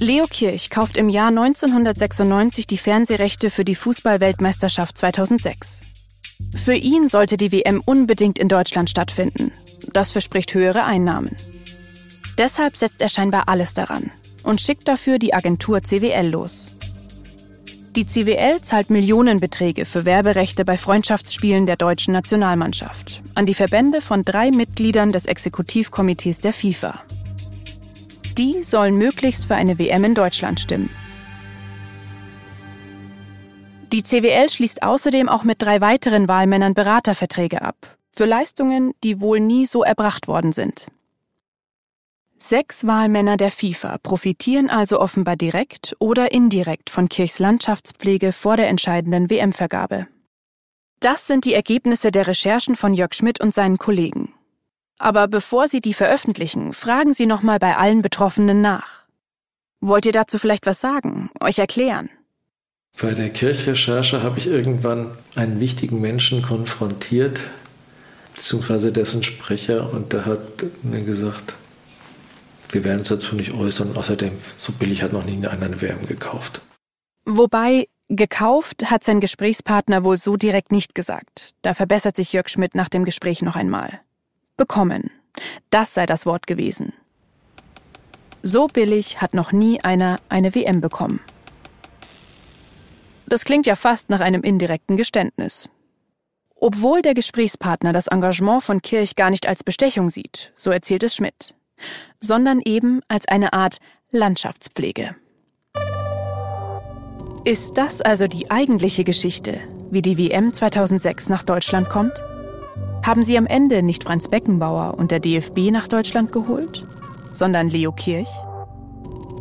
Leo 0.00 0.26
Kirch 0.28 0.70
kauft 0.70 0.96
im 0.96 1.08
Jahr 1.08 1.28
1996 1.28 2.66
die 2.66 2.78
Fernsehrechte 2.78 3.48
für 3.48 3.64
die 3.64 3.76
Fußballweltmeisterschaft 3.76 4.98
2006. 4.98 5.82
Für 6.64 6.74
ihn 6.74 7.06
sollte 7.06 7.36
die 7.36 7.52
WM 7.52 7.80
unbedingt 7.84 8.38
in 8.38 8.48
Deutschland 8.48 8.90
stattfinden. 8.90 9.52
Das 9.92 10.10
verspricht 10.10 10.52
höhere 10.52 10.84
Einnahmen. 10.84 11.36
Deshalb 12.36 12.76
setzt 12.76 13.00
er 13.00 13.08
scheinbar 13.08 13.48
alles 13.48 13.74
daran, 13.74 14.10
und 14.42 14.60
schickt 14.60 14.88
dafür 14.88 15.20
die 15.20 15.32
Agentur 15.32 15.82
CWL 15.82 16.28
los. 16.28 16.66
Die 17.96 18.08
CWL 18.08 18.60
zahlt 18.60 18.90
Millionenbeträge 18.90 19.84
für 19.84 20.04
Werberechte 20.04 20.64
bei 20.64 20.76
Freundschaftsspielen 20.76 21.64
der 21.64 21.76
deutschen 21.76 22.12
Nationalmannschaft 22.12 23.22
an 23.36 23.46
die 23.46 23.54
Verbände 23.54 24.00
von 24.00 24.24
drei 24.24 24.50
Mitgliedern 24.50 25.12
des 25.12 25.26
Exekutivkomitees 25.26 26.40
der 26.40 26.52
FIFA. 26.52 27.00
Die 28.36 28.64
sollen 28.64 28.96
möglichst 28.96 29.46
für 29.46 29.54
eine 29.54 29.78
WM 29.78 30.02
in 30.02 30.16
Deutschland 30.16 30.58
stimmen. 30.58 30.90
Die 33.92 34.02
CWL 34.02 34.50
schließt 34.50 34.82
außerdem 34.82 35.28
auch 35.28 35.44
mit 35.44 35.62
drei 35.62 35.80
weiteren 35.80 36.26
Wahlmännern 36.26 36.74
Beraterverträge 36.74 37.62
ab, 37.62 37.76
für 38.10 38.24
Leistungen, 38.24 38.92
die 39.04 39.20
wohl 39.20 39.38
nie 39.38 39.66
so 39.66 39.84
erbracht 39.84 40.26
worden 40.26 40.50
sind. 40.50 40.88
Sechs 42.46 42.86
Wahlmänner 42.86 43.38
der 43.38 43.50
FIFA 43.50 43.96
profitieren 43.96 44.68
also 44.68 45.00
offenbar 45.00 45.34
direkt 45.34 45.96
oder 45.98 46.30
indirekt 46.30 46.90
von 46.90 47.08
Kirchs 47.08 47.38
Landschaftspflege 47.38 48.34
vor 48.34 48.58
der 48.58 48.68
entscheidenden 48.68 49.30
WM-Vergabe. 49.30 50.08
Das 51.00 51.26
sind 51.26 51.46
die 51.46 51.54
Ergebnisse 51.54 52.10
der 52.10 52.26
Recherchen 52.26 52.76
von 52.76 52.92
Jörg 52.92 53.14
Schmidt 53.14 53.40
und 53.40 53.54
seinen 53.54 53.78
Kollegen. 53.78 54.34
Aber 54.98 55.26
bevor 55.26 55.68
Sie 55.68 55.80
die 55.80 55.94
veröffentlichen, 55.94 56.74
fragen 56.74 57.14
Sie 57.14 57.24
nochmal 57.24 57.58
bei 57.58 57.78
allen 57.78 58.02
Betroffenen 58.02 58.60
nach. 58.60 59.04
Wollt 59.80 60.04
ihr 60.04 60.12
dazu 60.12 60.38
vielleicht 60.38 60.66
was 60.66 60.82
sagen, 60.82 61.30
euch 61.40 61.58
erklären? 61.58 62.10
Bei 63.00 63.14
der 63.14 63.30
Kirchrecherche 63.30 64.22
habe 64.22 64.38
ich 64.38 64.48
irgendwann 64.48 65.12
einen 65.34 65.60
wichtigen 65.60 65.98
Menschen 65.98 66.42
konfrontiert, 66.42 67.40
beziehungsweise 68.34 68.92
dessen 68.92 69.22
Sprecher, 69.22 69.90
und 69.90 70.12
der 70.12 70.26
hat 70.26 70.62
mir 70.82 71.00
gesagt, 71.00 71.54
wir 72.74 72.84
werden 72.84 73.00
uns 73.00 73.08
dazu 73.08 73.36
nicht 73.36 73.54
äußern. 73.54 73.96
Außerdem, 73.96 74.32
so 74.58 74.72
billig 74.72 75.02
hat 75.02 75.12
noch 75.12 75.24
nie 75.24 75.36
einer 75.46 75.64
eine 75.64 75.80
WM 75.80 76.06
gekauft. 76.06 76.60
Wobei, 77.24 77.88
gekauft 78.08 78.90
hat 78.90 79.04
sein 79.04 79.20
Gesprächspartner 79.20 80.04
wohl 80.04 80.18
so 80.18 80.36
direkt 80.36 80.72
nicht 80.72 80.94
gesagt. 80.94 81.54
Da 81.62 81.72
verbessert 81.72 82.16
sich 82.16 82.32
Jörg 82.32 82.48
Schmidt 82.48 82.74
nach 82.74 82.88
dem 82.88 83.04
Gespräch 83.04 83.40
noch 83.42 83.56
einmal. 83.56 84.00
Bekommen. 84.56 85.10
Das 85.70 85.94
sei 85.94 86.06
das 86.06 86.26
Wort 86.26 86.46
gewesen. 86.46 86.92
So 88.42 88.66
billig 88.66 89.22
hat 89.22 89.32
noch 89.32 89.52
nie 89.52 89.80
einer 89.80 90.16
eine 90.28 90.54
WM 90.54 90.80
bekommen. 90.80 91.20
Das 93.26 93.44
klingt 93.44 93.66
ja 93.66 93.74
fast 93.74 94.10
nach 94.10 94.20
einem 94.20 94.42
indirekten 94.42 94.98
Geständnis. 94.98 95.70
Obwohl 96.56 97.02
der 97.02 97.14
Gesprächspartner 97.14 97.92
das 97.92 98.06
Engagement 98.06 98.62
von 98.62 98.82
Kirch 98.82 99.16
gar 99.16 99.30
nicht 99.30 99.46
als 99.48 99.64
Bestechung 99.64 100.10
sieht, 100.10 100.52
so 100.56 100.70
erzählt 100.70 101.02
es 101.02 101.16
Schmidt 101.16 101.54
sondern 102.20 102.60
eben 102.64 103.00
als 103.08 103.26
eine 103.28 103.52
Art 103.52 103.78
Landschaftspflege. 104.10 105.16
Ist 107.44 107.76
das 107.76 108.00
also 108.00 108.26
die 108.26 108.50
eigentliche 108.50 109.04
Geschichte, 109.04 109.60
wie 109.90 110.00
die 110.00 110.16
WM 110.16 110.54
2006 110.54 111.28
nach 111.28 111.42
Deutschland 111.42 111.90
kommt? 111.90 112.14
Haben 113.04 113.22
sie 113.22 113.36
am 113.36 113.46
Ende 113.46 113.82
nicht 113.82 114.04
Franz 114.04 114.28
Beckenbauer 114.28 114.94
und 114.96 115.10
der 115.10 115.20
DFB 115.20 115.70
nach 115.70 115.88
Deutschland 115.88 116.32
geholt, 116.32 116.86
sondern 117.32 117.68
Leo 117.68 117.92
Kirch? 117.92 118.28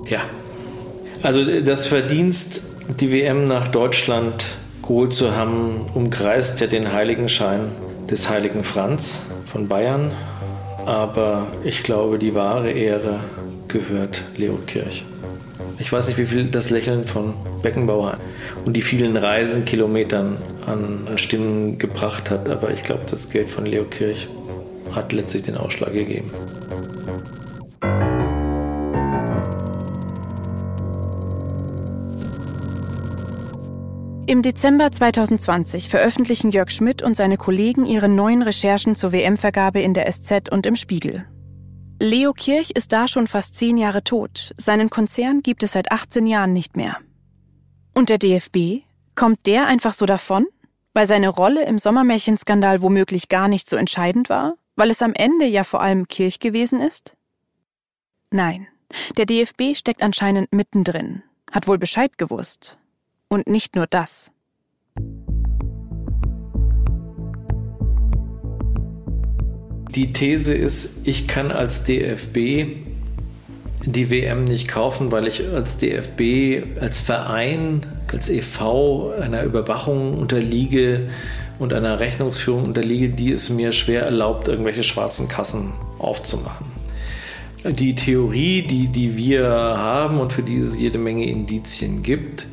Ja. 0.05 0.19
Also 1.21 1.61
das 1.61 1.87
Verdienst, 1.87 2.63
die 2.99 3.13
WM 3.13 3.45
nach 3.45 3.69
Deutschland 3.69 4.45
geholt 4.81 5.13
zu 5.13 5.33
haben, 5.37 5.85
umkreist 5.93 6.59
ja 6.59 6.67
den 6.67 6.91
Heiligenschein 6.91 7.71
des 8.09 8.29
heiligen 8.29 8.65
Franz 8.65 9.21
von 9.45 9.69
Bayern 9.69 10.11
aber 10.85 11.47
ich 11.63 11.83
glaube, 11.83 12.19
die 12.19 12.35
wahre 12.35 12.71
Ehre 12.71 13.19
gehört 13.67 14.23
Leo 14.37 14.57
Kirch. 14.67 15.05
Ich 15.79 15.91
weiß 15.91 16.07
nicht, 16.07 16.17
wie 16.17 16.25
viel 16.25 16.45
das 16.45 16.69
Lächeln 16.69 17.05
von 17.05 17.33
Beckenbauer 17.61 18.17
und 18.65 18.73
die 18.73 18.81
vielen 18.81 19.17
Reisenkilometern 19.17 20.37
an 20.65 21.07
Stimmen 21.17 21.77
gebracht 21.77 22.29
hat, 22.29 22.47
aber 22.49 22.71
ich 22.71 22.83
glaube, 22.83 23.03
das 23.09 23.29
Geld 23.29 23.49
von 23.49 23.65
Leo 23.65 23.85
Kirch 23.85 24.27
hat 24.93 25.11
letztlich 25.11 25.43
den 25.43 25.57
Ausschlag 25.57 25.93
gegeben. 25.93 26.31
Im 34.25 34.41
Dezember 34.41 34.89
2020 34.89 35.89
veröffentlichen 35.89 36.51
Jörg 36.51 36.71
Schmidt 36.71 37.03
und 37.03 37.17
seine 37.17 37.35
Kollegen 37.35 37.85
ihre 37.85 38.07
neuen 38.07 38.41
Recherchen 38.41 38.95
zur 38.95 39.11
WM-Vergabe 39.11 39.81
in 39.81 39.93
der 39.93 40.09
SZ 40.09 40.49
und 40.49 40.65
im 40.65 40.77
Spiegel. 40.77 41.25
Leo 41.99 42.31
Kirch 42.31 42.71
ist 42.71 42.93
da 42.93 43.09
schon 43.09 43.27
fast 43.27 43.55
zehn 43.55 43.75
Jahre 43.75 44.01
tot. 44.01 44.53
Seinen 44.57 44.89
Konzern 44.89 45.41
gibt 45.41 45.61
es 45.61 45.73
seit 45.73 45.91
18 45.91 46.25
Jahren 46.25 46.53
nicht 46.53 46.77
mehr. 46.77 46.99
Und 47.93 48.09
der 48.09 48.17
DFB? 48.17 48.85
Kommt 49.13 49.45
der 49.45 49.67
einfach 49.67 49.93
so 49.93 50.05
davon? 50.05 50.47
Weil 50.93 51.05
seine 51.05 51.27
Rolle 51.27 51.65
im 51.65 51.77
Sommermärchenskandal 51.77 52.81
womöglich 52.81 53.27
gar 53.27 53.49
nicht 53.49 53.69
so 53.69 53.75
entscheidend 53.75 54.29
war? 54.29 54.55
Weil 54.77 54.89
es 54.89 55.01
am 55.01 55.13
Ende 55.13 55.47
ja 55.47 55.65
vor 55.65 55.81
allem 55.81 56.07
Kirch 56.07 56.39
gewesen 56.39 56.79
ist? 56.79 57.17
Nein, 58.31 58.67
der 59.17 59.25
DFB 59.25 59.75
steckt 59.75 60.01
anscheinend 60.01 60.53
mittendrin, 60.53 61.23
hat 61.51 61.67
wohl 61.67 61.77
Bescheid 61.77 62.17
gewusst 62.17 62.79
und 63.33 63.47
nicht 63.47 63.75
nur 63.75 63.87
das. 63.87 64.31
Die 69.89 70.13
These 70.13 70.53
ist, 70.53 71.07
ich 71.07 71.27
kann 71.27 71.51
als 71.51 71.83
DFB 71.83 72.67
die 73.85 74.09
WM 74.09 74.45
nicht 74.45 74.67
kaufen, 74.67 75.11
weil 75.11 75.27
ich 75.27 75.47
als 75.53 75.77
DFB, 75.77 76.79
als 76.79 76.99
Verein, 76.99 77.85
als 78.11 78.29
EV 78.29 79.13
einer 79.19 79.43
Überwachung 79.43 80.17
unterliege 80.17 81.09
und 81.59 81.73
einer 81.73 81.99
Rechnungsführung 81.99 82.63
unterliege, 82.63 83.09
die 83.09 83.31
es 83.31 83.49
mir 83.49 83.73
schwer 83.73 84.03
erlaubt, 84.03 84.47
irgendwelche 84.47 84.83
schwarzen 84.83 85.27
Kassen 85.27 85.73
aufzumachen. 85.99 86.72
Die 87.65 87.95
Theorie, 87.95 88.63
die, 88.63 88.87
die 88.87 89.15
wir 89.15 89.47
haben 89.47 90.19
und 90.19 90.33
für 90.33 90.43
die 90.43 90.57
es 90.57 90.77
jede 90.77 90.97
Menge 90.97 91.29
Indizien 91.29 92.03
gibt, 92.03 92.45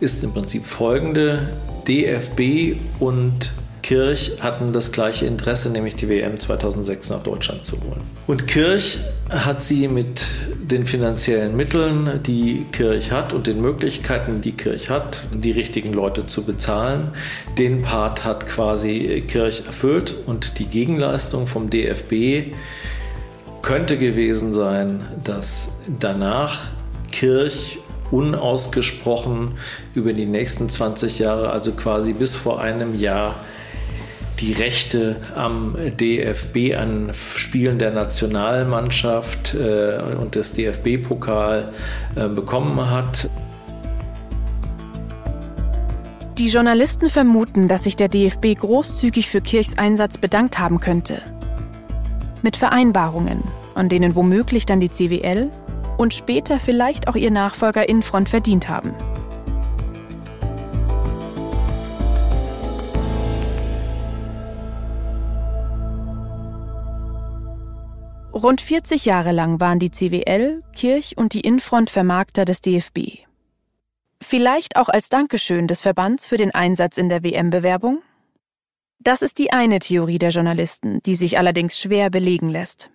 ist 0.00 0.24
im 0.24 0.32
Prinzip 0.32 0.64
folgende. 0.64 1.56
DFB 1.86 2.76
und 2.98 3.52
Kirch 3.82 4.38
hatten 4.40 4.72
das 4.72 4.90
gleiche 4.90 5.26
Interesse, 5.26 5.70
nämlich 5.70 5.94
die 5.94 6.08
WM 6.08 6.40
2006 6.40 7.10
nach 7.10 7.22
Deutschland 7.22 7.64
zu 7.64 7.76
holen. 7.80 8.00
Und 8.26 8.48
Kirch 8.48 8.98
hat 9.30 9.62
sie 9.62 9.86
mit 9.86 10.24
den 10.60 10.86
finanziellen 10.86 11.56
Mitteln, 11.56 12.20
die 12.26 12.66
Kirch 12.72 13.12
hat 13.12 13.32
und 13.32 13.46
den 13.46 13.60
Möglichkeiten, 13.60 14.40
die 14.40 14.50
Kirch 14.50 14.90
hat, 14.90 15.20
die 15.32 15.52
richtigen 15.52 15.92
Leute 15.92 16.26
zu 16.26 16.42
bezahlen. 16.42 17.10
Den 17.56 17.82
Part 17.82 18.24
hat 18.24 18.48
quasi 18.48 19.22
Kirch 19.28 19.62
erfüllt 19.64 20.16
und 20.26 20.58
die 20.58 20.66
Gegenleistung 20.66 21.46
vom 21.46 21.70
DFB 21.70 22.52
könnte 23.66 23.98
gewesen 23.98 24.54
sein, 24.54 25.02
dass 25.24 25.80
danach 25.98 26.70
Kirch 27.10 27.78
unausgesprochen 28.12 29.58
über 29.92 30.12
die 30.12 30.24
nächsten 30.24 30.68
20 30.68 31.18
Jahre, 31.18 31.50
also 31.50 31.72
quasi 31.72 32.12
bis 32.12 32.36
vor 32.36 32.60
einem 32.60 32.96
Jahr, 32.96 33.34
die 34.38 34.52
Rechte 34.52 35.16
am 35.34 35.76
DFB 35.98 36.76
an 36.78 37.10
Spielen 37.12 37.80
der 37.80 37.90
Nationalmannschaft 37.90 39.54
äh, 39.54 39.98
und 40.16 40.36
des 40.36 40.52
DFB-Pokal 40.52 41.72
äh, 42.14 42.28
bekommen 42.28 42.88
hat. 42.88 43.28
Die 46.38 46.46
Journalisten 46.46 47.08
vermuten, 47.08 47.66
dass 47.66 47.82
sich 47.82 47.96
der 47.96 48.08
DFB 48.08 48.54
großzügig 48.60 49.28
für 49.28 49.40
Kirchs 49.40 49.76
Einsatz 49.76 50.18
bedankt 50.18 50.60
haben 50.60 50.78
könnte. 50.78 51.20
Mit 52.46 52.56
Vereinbarungen, 52.56 53.42
an 53.74 53.88
denen 53.88 54.14
womöglich 54.14 54.66
dann 54.66 54.78
die 54.78 54.88
CWL 54.88 55.50
und 55.98 56.14
später 56.14 56.60
vielleicht 56.60 57.08
auch 57.08 57.16
ihr 57.16 57.32
Nachfolger 57.32 57.88
Infront 57.88 58.28
verdient 58.28 58.68
haben. 58.68 58.94
Rund 68.32 68.60
40 68.60 69.04
Jahre 69.04 69.32
lang 69.32 69.58
waren 69.58 69.80
die 69.80 69.90
CWL, 69.90 70.62
Kirch 70.72 71.18
und 71.18 71.32
die 71.32 71.40
Infront 71.40 71.90
Vermarkter 71.90 72.44
des 72.44 72.60
DFB. 72.60 73.24
Vielleicht 74.22 74.76
auch 74.76 74.88
als 74.88 75.08
Dankeschön 75.08 75.66
des 75.66 75.82
Verbands 75.82 76.26
für 76.26 76.36
den 76.36 76.54
Einsatz 76.54 76.96
in 76.96 77.08
der 77.08 77.24
WM-Bewerbung? 77.24 78.02
Das 78.98 79.22
ist 79.22 79.38
die 79.38 79.52
eine 79.52 79.78
Theorie 79.78 80.18
der 80.18 80.30
Journalisten, 80.30 81.00
die 81.02 81.14
sich 81.14 81.38
allerdings 81.38 81.78
schwer 81.78 82.10
belegen 82.10 82.48
lässt. 82.48 82.90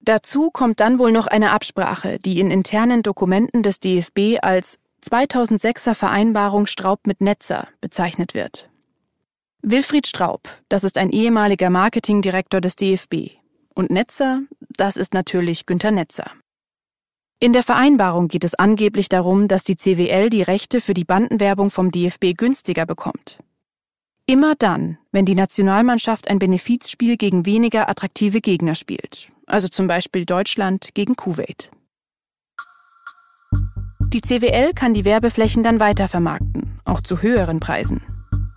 Dazu 0.00 0.50
kommt 0.50 0.80
dann 0.80 0.98
wohl 0.98 1.12
noch 1.12 1.26
eine 1.26 1.52
Absprache, 1.52 2.18
die 2.18 2.40
in 2.40 2.50
internen 2.50 3.02
Dokumenten 3.02 3.62
des 3.62 3.80
DFB 3.80 4.38
als 4.42 4.78
2006er 5.02 5.94
Vereinbarung 5.94 6.66
Straub 6.66 7.06
mit 7.06 7.20
Netzer 7.20 7.68
bezeichnet 7.80 8.34
wird. 8.34 8.68
Wilfried 9.62 10.06
Straub, 10.06 10.48
das 10.68 10.84
ist 10.84 10.98
ein 10.98 11.10
ehemaliger 11.10 11.70
Marketingdirektor 11.70 12.60
des 12.60 12.76
DFB. 12.76 13.38
Und 13.74 13.90
Netzer, 13.90 14.42
das 14.76 14.96
ist 14.96 15.14
natürlich 15.14 15.64
Günter 15.64 15.90
Netzer. 15.90 16.30
In 17.40 17.52
der 17.52 17.62
Vereinbarung 17.62 18.28
geht 18.28 18.44
es 18.44 18.54
angeblich 18.54 19.08
darum, 19.08 19.48
dass 19.48 19.64
die 19.64 19.76
CWL 19.76 20.30
die 20.30 20.42
Rechte 20.42 20.80
für 20.80 20.94
die 20.94 21.04
Bandenwerbung 21.04 21.70
vom 21.70 21.90
DFB 21.90 22.36
günstiger 22.36 22.86
bekommt. 22.86 23.38
Immer 24.26 24.54
dann, 24.54 24.96
wenn 25.12 25.26
die 25.26 25.34
Nationalmannschaft 25.34 26.30
ein 26.30 26.38
Benefizspiel 26.38 27.18
gegen 27.18 27.44
weniger 27.44 27.90
attraktive 27.90 28.40
Gegner 28.40 28.74
spielt, 28.74 29.30
also 29.46 29.68
zum 29.68 29.86
Beispiel 29.86 30.24
Deutschland 30.24 30.94
gegen 30.94 31.14
Kuwait. 31.14 31.70
Die 34.08 34.22
CWL 34.22 34.72
kann 34.72 34.94
die 34.94 35.04
Werbeflächen 35.04 35.62
dann 35.62 35.78
weiter 35.78 36.08
vermarkten, 36.08 36.80
auch 36.86 37.02
zu 37.02 37.20
höheren 37.20 37.60
Preisen, 37.60 38.00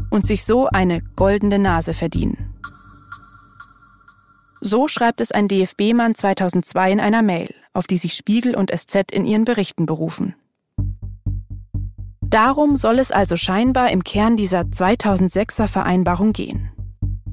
und 0.09 0.25
sich 0.25 0.45
so 0.45 0.67
eine 0.67 1.01
goldene 1.17 1.59
Nase 1.59 1.93
verdienen. 1.93 2.53
So 4.61 4.87
schreibt 4.87 5.19
es 5.19 5.33
ein 5.33 5.49
DFB-Mann 5.49 6.15
2002 6.15 6.93
in 6.93 6.99
einer 7.01 7.21
Mail, 7.21 7.53
auf 7.73 7.87
die 7.87 7.97
sich 7.97 8.13
Spiegel 8.13 8.55
und 8.55 8.71
SZ 8.71 9.11
in 9.11 9.25
ihren 9.25 9.43
Berichten 9.43 9.85
berufen. 9.85 10.33
Darum 12.29 12.75
soll 12.75 12.99
es 12.99 13.11
also 13.11 13.37
scheinbar 13.37 13.89
im 13.89 14.03
Kern 14.03 14.35
dieser 14.35 14.61
2006er 14.61 15.67
Vereinbarung 15.67 16.33
gehen. 16.33 16.71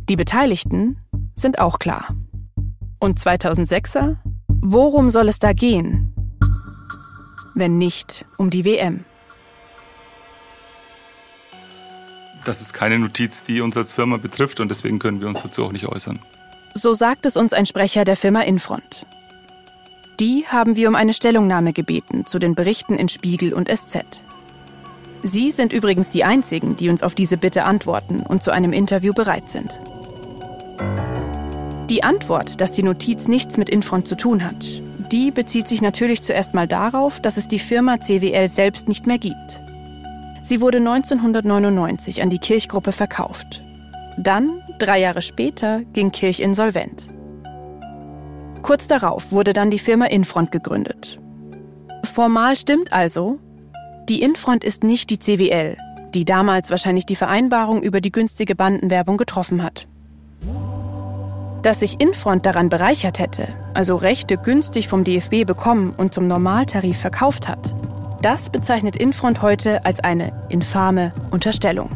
Die 0.08 0.14
Beteiligten 0.14 0.98
sind 1.34 1.58
auch 1.58 1.80
klar. 1.80 2.14
Und 3.00 3.18
2006er? 3.18 4.16
Worum 4.46 5.10
soll 5.10 5.28
es 5.28 5.40
da 5.40 5.52
gehen? 5.52 6.14
Wenn 7.54 7.76
nicht 7.76 8.24
um 8.36 8.50
die 8.50 8.64
WM. 8.64 9.04
Das 12.44 12.60
ist 12.60 12.72
keine 12.72 13.00
Notiz, 13.00 13.42
die 13.42 13.62
uns 13.62 13.76
als 13.76 13.92
Firma 13.92 14.16
betrifft 14.18 14.60
und 14.60 14.68
deswegen 14.68 15.00
können 15.00 15.20
wir 15.20 15.26
uns 15.26 15.42
dazu 15.42 15.64
auch 15.64 15.72
nicht 15.72 15.86
äußern. 15.86 16.20
So 16.74 16.92
sagt 16.94 17.26
es 17.26 17.36
uns 17.36 17.52
ein 17.52 17.66
Sprecher 17.66 18.04
der 18.04 18.16
Firma 18.16 18.42
Infront. 18.42 19.06
Die 20.20 20.46
haben 20.46 20.76
wir 20.76 20.88
um 20.88 20.94
eine 20.94 21.14
Stellungnahme 21.14 21.72
gebeten 21.72 22.26
zu 22.26 22.38
den 22.38 22.54
Berichten 22.54 22.94
in 22.94 23.08
Spiegel 23.08 23.52
und 23.52 23.68
SZ. 23.68 24.23
Sie 25.24 25.50
sind 25.50 25.72
übrigens 25.72 26.10
die 26.10 26.22
Einzigen, 26.22 26.76
die 26.76 26.88
uns 26.88 27.02
auf 27.02 27.16
diese 27.16 27.36
Bitte 27.36 27.64
antworten 27.64 28.20
und 28.20 28.42
zu 28.42 28.52
einem 28.52 28.72
Interview 28.72 29.12
bereit 29.12 29.48
sind. 29.48 29.80
Die 31.90 32.04
Antwort, 32.04 32.60
dass 32.60 32.70
die 32.70 32.82
Notiz 32.82 33.26
nichts 33.26 33.56
mit 33.56 33.68
Infront 33.68 34.06
zu 34.06 34.16
tun 34.16 34.44
hat, 34.44 34.64
die 35.10 35.32
bezieht 35.32 35.68
sich 35.68 35.82
natürlich 35.82 36.22
zuerst 36.22 36.54
mal 36.54 36.68
darauf, 36.68 37.20
dass 37.20 37.36
es 37.36 37.48
die 37.48 37.58
Firma 37.58 38.00
CWL 38.00 38.48
selbst 38.48 38.86
nicht 38.86 39.06
mehr 39.06 39.18
gibt. 39.18 39.60
Sie 40.42 40.60
wurde 40.60 40.78
1999 40.78 42.22
an 42.22 42.30
die 42.30 42.38
Kirchgruppe 42.38 42.92
verkauft. 42.92 43.64
Dann 44.16 44.60
Drei 44.78 44.98
Jahre 44.98 45.22
später 45.22 45.82
ging 45.92 46.10
Kirch 46.10 46.40
insolvent. 46.40 47.08
Kurz 48.62 48.88
darauf 48.88 49.30
wurde 49.30 49.52
dann 49.52 49.70
die 49.70 49.78
Firma 49.78 50.06
Infront 50.06 50.50
gegründet. 50.50 51.20
Formal 52.12 52.56
stimmt 52.56 52.92
also, 52.92 53.38
die 54.08 54.20
Infront 54.20 54.64
ist 54.64 54.84
nicht 54.84 55.08
die 55.08 55.18
CWL, 55.18 55.78
die 56.14 56.26
damals 56.26 56.70
wahrscheinlich 56.70 57.06
die 57.06 57.16
Vereinbarung 57.16 57.82
über 57.82 58.02
die 58.02 58.12
günstige 58.12 58.54
Bandenwerbung 58.54 59.16
getroffen 59.16 59.62
hat. 59.62 59.86
Dass 61.62 61.80
sich 61.80 62.02
Infront 62.02 62.44
daran 62.44 62.68
bereichert 62.68 63.18
hätte, 63.18 63.48
also 63.72 63.96
Rechte 63.96 64.36
günstig 64.36 64.88
vom 64.88 65.04
DFB 65.04 65.46
bekommen 65.46 65.94
und 65.96 66.12
zum 66.12 66.26
Normaltarif 66.26 66.98
verkauft 66.98 67.48
hat, 67.48 67.74
das 68.20 68.50
bezeichnet 68.50 68.96
Infront 68.96 69.40
heute 69.40 69.86
als 69.86 70.00
eine 70.00 70.32
infame 70.50 71.14
Unterstellung. 71.30 71.90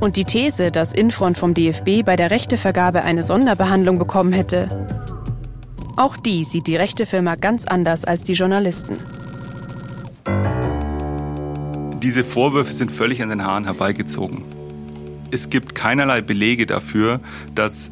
Und 0.00 0.16
die 0.16 0.24
These, 0.24 0.72
dass 0.72 0.92
Infront 0.92 1.38
vom 1.38 1.54
DFB 1.54 2.04
bei 2.04 2.16
der 2.16 2.32
Rechtevergabe 2.32 3.02
eine 3.02 3.22
Sonderbehandlung 3.22 3.98
bekommen 3.98 4.32
hätte, 4.32 4.68
auch 5.96 6.16
die 6.16 6.42
sieht 6.42 6.66
die 6.66 6.76
Rechtefirma 6.76 7.36
ganz 7.36 7.64
anders 7.64 8.04
als 8.04 8.24
die 8.24 8.34
Journalisten. 8.34 8.98
Diese 12.02 12.24
Vorwürfe 12.24 12.72
sind 12.72 12.90
völlig 12.90 13.22
an 13.22 13.28
den 13.28 13.44
Haaren 13.44 13.64
herbeigezogen. 13.64 14.44
Es 15.30 15.50
gibt 15.50 15.74
keinerlei 15.74 16.20
Belege 16.20 16.66
dafür, 16.66 17.20
dass 17.54 17.90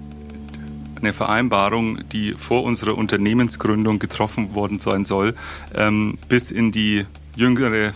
eine 0.96 1.12
Vereinbarung, 1.12 2.08
die 2.08 2.32
vor 2.32 2.64
unserer 2.64 2.96
Unternehmensgründung 2.96 3.98
getroffen 3.98 4.54
worden 4.54 4.80
sein 4.80 5.04
soll, 5.04 5.34
ähm, 5.74 6.18
bis 6.28 6.50
in 6.50 6.72
die 6.72 7.04
jüngere 7.36 7.92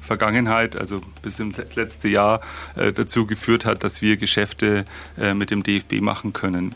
Vergangenheit, 0.00 0.76
also 0.76 0.96
bis 1.22 1.38
ins 1.40 1.58
letzte 1.74 2.08
Jahr, 2.08 2.40
äh, 2.76 2.92
dazu 2.92 3.26
geführt 3.26 3.66
hat, 3.66 3.84
dass 3.84 4.00
wir 4.00 4.16
Geschäfte 4.16 4.84
äh, 5.18 5.34
mit 5.34 5.50
dem 5.50 5.62
DFB 5.62 6.00
machen 6.00 6.32
können. 6.32 6.74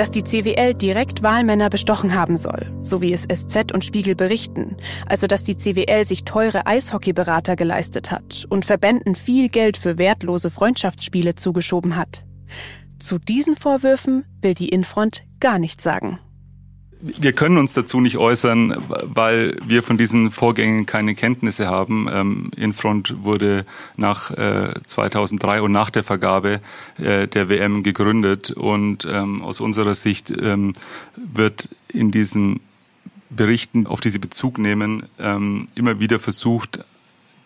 Dass 0.00 0.10
die 0.10 0.24
CWL 0.24 0.72
direkt 0.72 1.22
Wahlmänner 1.22 1.68
bestochen 1.68 2.14
haben 2.14 2.38
soll, 2.38 2.72
so 2.82 3.02
wie 3.02 3.12
es 3.12 3.24
SZ 3.24 3.70
und 3.70 3.84
Spiegel 3.84 4.14
berichten, 4.14 4.78
also 5.04 5.26
dass 5.26 5.44
die 5.44 5.58
CWL 5.58 6.06
sich 6.06 6.24
teure 6.24 6.66
Eishockeyberater 6.66 7.54
geleistet 7.54 8.10
hat 8.10 8.46
und 8.48 8.64
Verbänden 8.64 9.14
viel 9.14 9.50
Geld 9.50 9.76
für 9.76 9.98
wertlose 9.98 10.48
Freundschaftsspiele 10.48 11.34
zugeschoben 11.34 11.96
hat. 11.96 12.24
Zu 12.98 13.18
diesen 13.18 13.56
Vorwürfen 13.56 14.24
will 14.40 14.54
die 14.54 14.70
Infront 14.70 15.22
gar 15.38 15.58
nichts 15.58 15.84
sagen 15.84 16.18
wir 17.02 17.32
können 17.32 17.56
uns 17.56 17.72
dazu 17.72 18.00
nicht 18.00 18.18
äußern, 18.18 18.76
weil 19.02 19.56
wir 19.64 19.82
von 19.82 19.96
diesen 19.96 20.30
Vorgängen 20.30 20.84
keine 20.84 21.14
Kenntnisse 21.14 21.66
haben. 21.66 22.08
Ähm, 22.12 22.50
Infront 22.56 23.24
wurde 23.24 23.64
nach 23.96 24.30
äh, 24.32 24.74
2003 24.84 25.62
und 25.62 25.72
nach 25.72 25.90
der 25.90 26.04
Vergabe 26.04 26.60
äh, 26.98 27.26
der 27.26 27.48
WM 27.48 27.82
gegründet 27.82 28.50
und 28.50 29.06
ähm, 29.10 29.42
aus 29.42 29.60
unserer 29.60 29.94
Sicht 29.94 30.30
ähm, 30.30 30.74
wird 31.16 31.68
in 31.88 32.10
diesen 32.10 32.60
Berichten, 33.30 33.86
auf 33.86 34.00
die 34.00 34.10
sie 34.10 34.18
Bezug 34.18 34.58
nehmen, 34.58 35.04
ähm, 35.18 35.68
immer 35.74 36.00
wieder 36.00 36.18
versucht, 36.18 36.84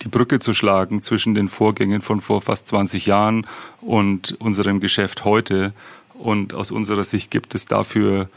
die 0.02 0.08
Brücke 0.08 0.40
zu 0.40 0.52
schlagen 0.52 1.02
zwischen 1.02 1.34
den 1.34 1.48
Vorgängen 1.48 2.02
von 2.02 2.20
vor 2.20 2.42
fast 2.42 2.66
20 2.66 3.06
Jahren 3.06 3.46
und 3.80 4.34
unserem 4.40 4.80
Geschäft 4.80 5.24
heute. 5.24 5.72
Und 6.14 6.54
aus 6.54 6.70
unserer 6.70 7.04
Sicht 7.04 7.30
gibt 7.30 7.54
es 7.54 7.66
dafür 7.66 8.28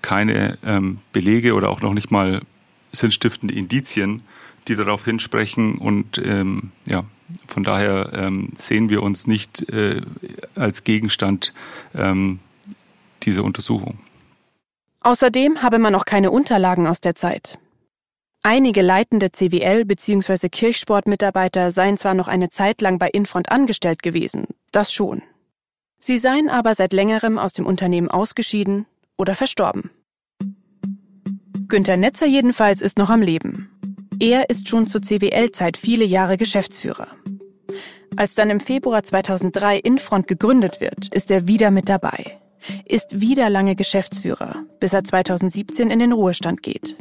keine 0.00 0.58
ähm, 0.64 0.98
Belege 1.12 1.54
oder 1.54 1.70
auch 1.70 1.80
noch 1.80 1.94
nicht 1.94 2.10
mal 2.10 2.42
sinnstiftende 2.92 3.54
Indizien, 3.54 4.22
die 4.68 4.76
darauf 4.76 5.04
hinsprechen. 5.04 5.78
Und 5.78 6.18
ähm, 6.18 6.70
ja, 6.86 7.04
von 7.46 7.64
daher 7.64 8.12
ähm, 8.14 8.52
sehen 8.56 8.88
wir 8.88 9.02
uns 9.02 9.26
nicht 9.26 9.68
äh, 9.70 10.02
als 10.54 10.84
Gegenstand 10.84 11.52
ähm, 11.94 12.38
dieser 13.22 13.44
Untersuchung. 13.44 13.98
Außerdem 15.00 15.62
habe 15.62 15.78
man 15.78 15.94
auch 15.94 16.04
keine 16.04 16.30
Unterlagen 16.30 16.86
aus 16.86 17.00
der 17.00 17.14
Zeit. 17.14 17.58
Einige 18.44 18.82
leitende 18.82 19.26
CWL- 19.28 19.84
bzw. 19.84 20.48
Kirchsportmitarbeiter 20.48 21.70
seien 21.70 21.96
zwar 21.96 22.14
noch 22.14 22.28
eine 22.28 22.50
Zeit 22.50 22.80
lang 22.80 22.98
bei 22.98 23.08
Infront 23.08 23.50
angestellt 23.50 24.02
gewesen, 24.02 24.48
das 24.72 24.92
schon. 24.92 25.22
Sie 26.00 26.18
seien 26.18 26.48
aber 26.48 26.74
seit 26.74 26.92
längerem 26.92 27.38
aus 27.38 27.52
dem 27.52 27.66
Unternehmen 27.66 28.08
ausgeschieden 28.08 28.86
oder 29.22 29.36
verstorben. 29.36 29.90
Günter 31.68 31.96
Netzer 31.96 32.26
jedenfalls 32.26 32.82
ist 32.82 32.98
noch 32.98 33.08
am 33.08 33.22
Leben. 33.22 33.70
Er 34.20 34.50
ist 34.50 34.68
schon 34.68 34.88
zur 34.88 35.00
CWL-Zeit 35.00 35.76
viele 35.76 36.04
Jahre 36.04 36.36
Geschäftsführer. 36.36 37.06
Als 38.16 38.34
dann 38.34 38.50
im 38.50 38.58
Februar 38.58 39.04
2003 39.04 39.78
Infront 39.78 40.26
gegründet 40.26 40.80
wird, 40.80 41.14
ist 41.14 41.30
er 41.30 41.46
wieder 41.46 41.70
mit 41.70 41.88
dabei. 41.88 42.40
Ist 42.84 43.20
wieder 43.20 43.48
lange 43.48 43.76
Geschäftsführer, 43.76 44.64
bis 44.80 44.92
er 44.92 45.04
2017 45.04 45.90
in 45.90 46.00
den 46.00 46.12
Ruhestand 46.12 46.62
geht. 46.62 46.96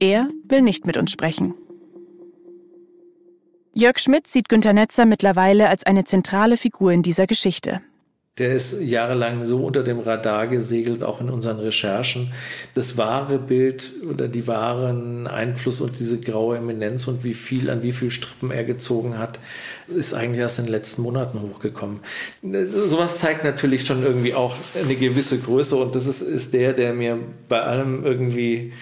Er 0.00 0.28
will 0.48 0.60
nicht 0.60 0.86
mit 0.86 0.96
uns 0.96 1.12
sprechen. 1.12 1.54
Jörg 3.72 3.98
Schmidt 4.00 4.26
sieht 4.26 4.48
Günter 4.48 4.72
Netzer 4.72 5.06
mittlerweile 5.06 5.68
als 5.68 5.84
eine 5.84 6.04
zentrale 6.04 6.56
Figur 6.56 6.90
in 6.90 7.02
dieser 7.02 7.26
Geschichte. 7.26 7.80
Der 8.36 8.52
ist 8.52 8.80
jahrelang 8.80 9.44
so 9.44 9.64
unter 9.64 9.84
dem 9.84 10.00
Radar 10.00 10.48
gesegelt, 10.48 11.04
auch 11.04 11.20
in 11.20 11.30
unseren 11.30 11.60
Recherchen. 11.60 12.32
Das 12.74 12.96
wahre 12.96 13.38
Bild 13.38 13.92
oder 14.10 14.26
die 14.26 14.48
wahren 14.48 15.28
Einfluss 15.28 15.80
und 15.80 16.00
diese 16.00 16.18
graue 16.18 16.56
Eminenz 16.56 17.06
und 17.06 17.22
wie 17.22 17.34
viel, 17.34 17.70
an 17.70 17.84
wie 17.84 17.92
viel 17.92 18.10
Strippen 18.10 18.50
er 18.50 18.64
gezogen 18.64 19.18
hat, 19.18 19.38
ist 19.86 20.14
eigentlich 20.14 20.40
erst 20.40 20.58
in 20.58 20.64
den 20.64 20.72
letzten 20.72 21.02
Monaten 21.02 21.42
hochgekommen. 21.42 22.00
Sowas 22.86 23.20
zeigt 23.20 23.44
natürlich 23.44 23.86
schon 23.86 24.02
irgendwie 24.02 24.34
auch 24.34 24.56
eine 24.82 24.96
gewisse 24.96 25.38
Größe 25.38 25.76
und 25.76 25.94
das 25.94 26.06
ist, 26.06 26.20
ist 26.20 26.54
der, 26.54 26.72
der 26.72 26.92
mir 26.92 27.20
bei 27.48 27.62
allem 27.62 28.04
irgendwie 28.04 28.72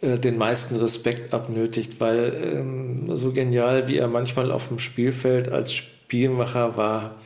äh, 0.00 0.16
den 0.16 0.38
meisten 0.38 0.76
Respekt 0.76 1.34
abnötigt, 1.34 1.98
weil 1.98 2.54
ähm, 2.54 3.16
so 3.16 3.32
genial, 3.32 3.88
wie 3.88 3.96
er 3.96 4.06
manchmal 4.06 4.52
auf 4.52 4.68
dem 4.68 4.78
Spielfeld 4.78 5.48
als 5.48 5.72
Spielmacher 5.72 6.76
war, 6.76 7.16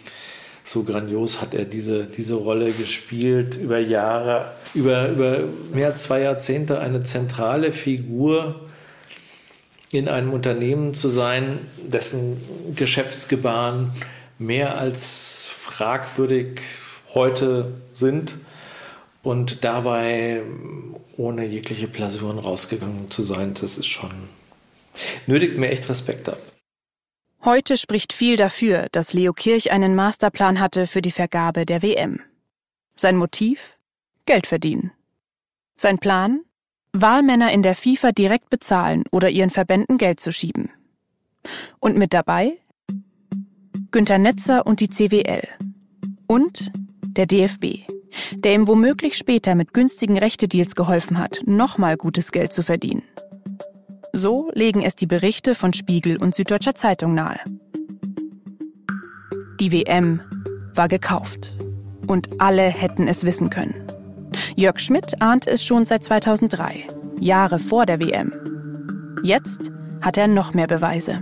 so 0.64 0.82
grandios 0.82 1.42
hat 1.42 1.52
er 1.52 1.66
diese, 1.66 2.04
diese 2.04 2.34
Rolle 2.34 2.72
gespielt, 2.72 3.56
über 3.56 3.78
Jahre, 3.78 4.50
über, 4.72 5.08
über 5.08 5.40
mehr 5.72 5.88
als 5.88 6.04
zwei 6.04 6.22
Jahrzehnte 6.22 6.80
eine 6.80 7.02
zentrale 7.02 7.70
Figur 7.70 8.60
in 9.92 10.08
einem 10.08 10.32
Unternehmen 10.32 10.94
zu 10.94 11.08
sein, 11.08 11.58
dessen 11.86 12.38
Geschäftsgebaren 12.74 13.92
mehr 14.38 14.78
als 14.78 15.46
fragwürdig 15.46 16.62
heute 17.12 17.72
sind 17.92 18.36
und 19.22 19.64
dabei 19.64 20.42
ohne 21.16 21.44
jegliche 21.44 21.88
Plasuren 21.88 22.38
rausgegangen 22.38 23.10
zu 23.10 23.22
sein, 23.22 23.54
das 23.60 23.78
ist 23.78 23.86
schon, 23.86 24.10
nötigt 25.26 25.58
mir 25.58 25.68
echt 25.68 25.88
Respekt 25.88 26.28
ab. 26.28 26.38
Heute 27.44 27.76
spricht 27.76 28.14
viel 28.14 28.38
dafür, 28.38 28.86
dass 28.92 29.12
Leo 29.12 29.34
Kirch 29.34 29.70
einen 29.70 29.94
Masterplan 29.94 30.60
hatte 30.60 30.86
für 30.86 31.02
die 31.02 31.10
Vergabe 31.10 31.66
der 31.66 31.82
WM. 31.82 32.20
Sein 32.96 33.18
Motiv? 33.18 33.76
Geld 34.24 34.46
verdienen. 34.46 34.92
Sein 35.76 35.98
Plan? 35.98 36.40
Wahlmänner 36.94 37.52
in 37.52 37.62
der 37.62 37.74
FIFA 37.74 38.12
direkt 38.12 38.48
bezahlen 38.48 39.04
oder 39.10 39.28
ihren 39.28 39.50
Verbänden 39.50 39.98
Geld 39.98 40.20
zu 40.20 40.32
schieben. 40.32 40.70
Und 41.80 41.98
mit 41.98 42.14
dabei? 42.14 42.56
Günter 43.90 44.16
Netzer 44.16 44.66
und 44.66 44.80
die 44.80 44.88
CWL. 44.88 45.46
Und 46.26 46.72
der 47.02 47.26
DFB, 47.26 47.80
der 48.36 48.54
ihm 48.54 48.66
womöglich 48.66 49.18
später 49.18 49.54
mit 49.54 49.74
günstigen 49.74 50.16
Rechtedeals 50.16 50.74
geholfen 50.74 51.18
hat, 51.18 51.42
nochmal 51.44 51.98
gutes 51.98 52.32
Geld 52.32 52.54
zu 52.54 52.62
verdienen. 52.62 53.02
So 54.16 54.52
legen 54.54 54.80
es 54.82 54.94
die 54.94 55.08
Berichte 55.08 55.56
von 55.56 55.72
Spiegel 55.72 56.18
und 56.18 56.36
Süddeutscher 56.36 56.76
Zeitung 56.76 57.14
nahe. 57.14 57.40
Die 59.58 59.72
WM 59.72 60.20
war 60.72 60.86
gekauft. 60.86 61.52
Und 62.06 62.40
alle 62.40 62.62
hätten 62.62 63.08
es 63.08 63.24
wissen 63.24 63.50
können. 63.50 63.74
Jörg 64.54 64.78
Schmidt 64.78 65.20
ahnt 65.20 65.48
es 65.48 65.64
schon 65.64 65.84
seit 65.84 66.04
2003, 66.04 66.86
Jahre 67.18 67.58
vor 67.58 67.86
der 67.86 67.98
WM. 67.98 68.32
Jetzt 69.24 69.72
hat 70.00 70.16
er 70.16 70.28
noch 70.28 70.54
mehr 70.54 70.68
Beweise. 70.68 71.20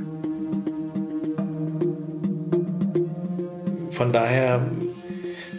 Von 3.90 4.12
daher 4.12 4.66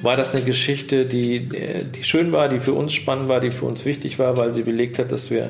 war 0.04 0.18
das 0.18 0.36
eine 0.36 0.46
Geschichte, 0.46 1.08
die, 1.08 1.50
die 1.50 2.04
schön 2.04 2.32
war, 2.32 2.48
die 2.48 2.60
für 2.60 2.74
uns 2.74 2.94
spannend 2.94 3.28
war, 3.28 3.40
die 3.40 3.50
für 3.50 3.66
uns 3.66 3.86
wichtig 3.86 4.20
war, 4.20 4.38
weil 4.38 4.54
sie 4.54 4.62
belegt 4.62 5.00
hat, 5.00 5.12
dass 5.12 5.32
wir 5.32 5.50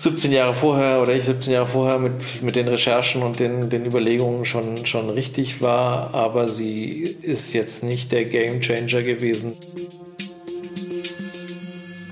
17 0.00 0.32
Jahre 0.32 0.54
vorher 0.54 1.02
oder 1.02 1.14
ich 1.14 1.24
17 1.24 1.52
Jahre 1.52 1.66
vorher 1.66 1.98
mit, 1.98 2.42
mit 2.42 2.56
den 2.56 2.68
Recherchen 2.68 3.22
und 3.22 3.38
den, 3.38 3.68
den 3.68 3.84
Überlegungen 3.84 4.46
schon, 4.46 4.86
schon 4.86 5.10
richtig 5.10 5.60
war, 5.60 6.14
aber 6.14 6.48
sie 6.48 7.02
ist 7.20 7.52
jetzt 7.52 7.84
nicht 7.84 8.10
der 8.10 8.24
Gamechanger 8.24 9.02
gewesen. 9.02 9.52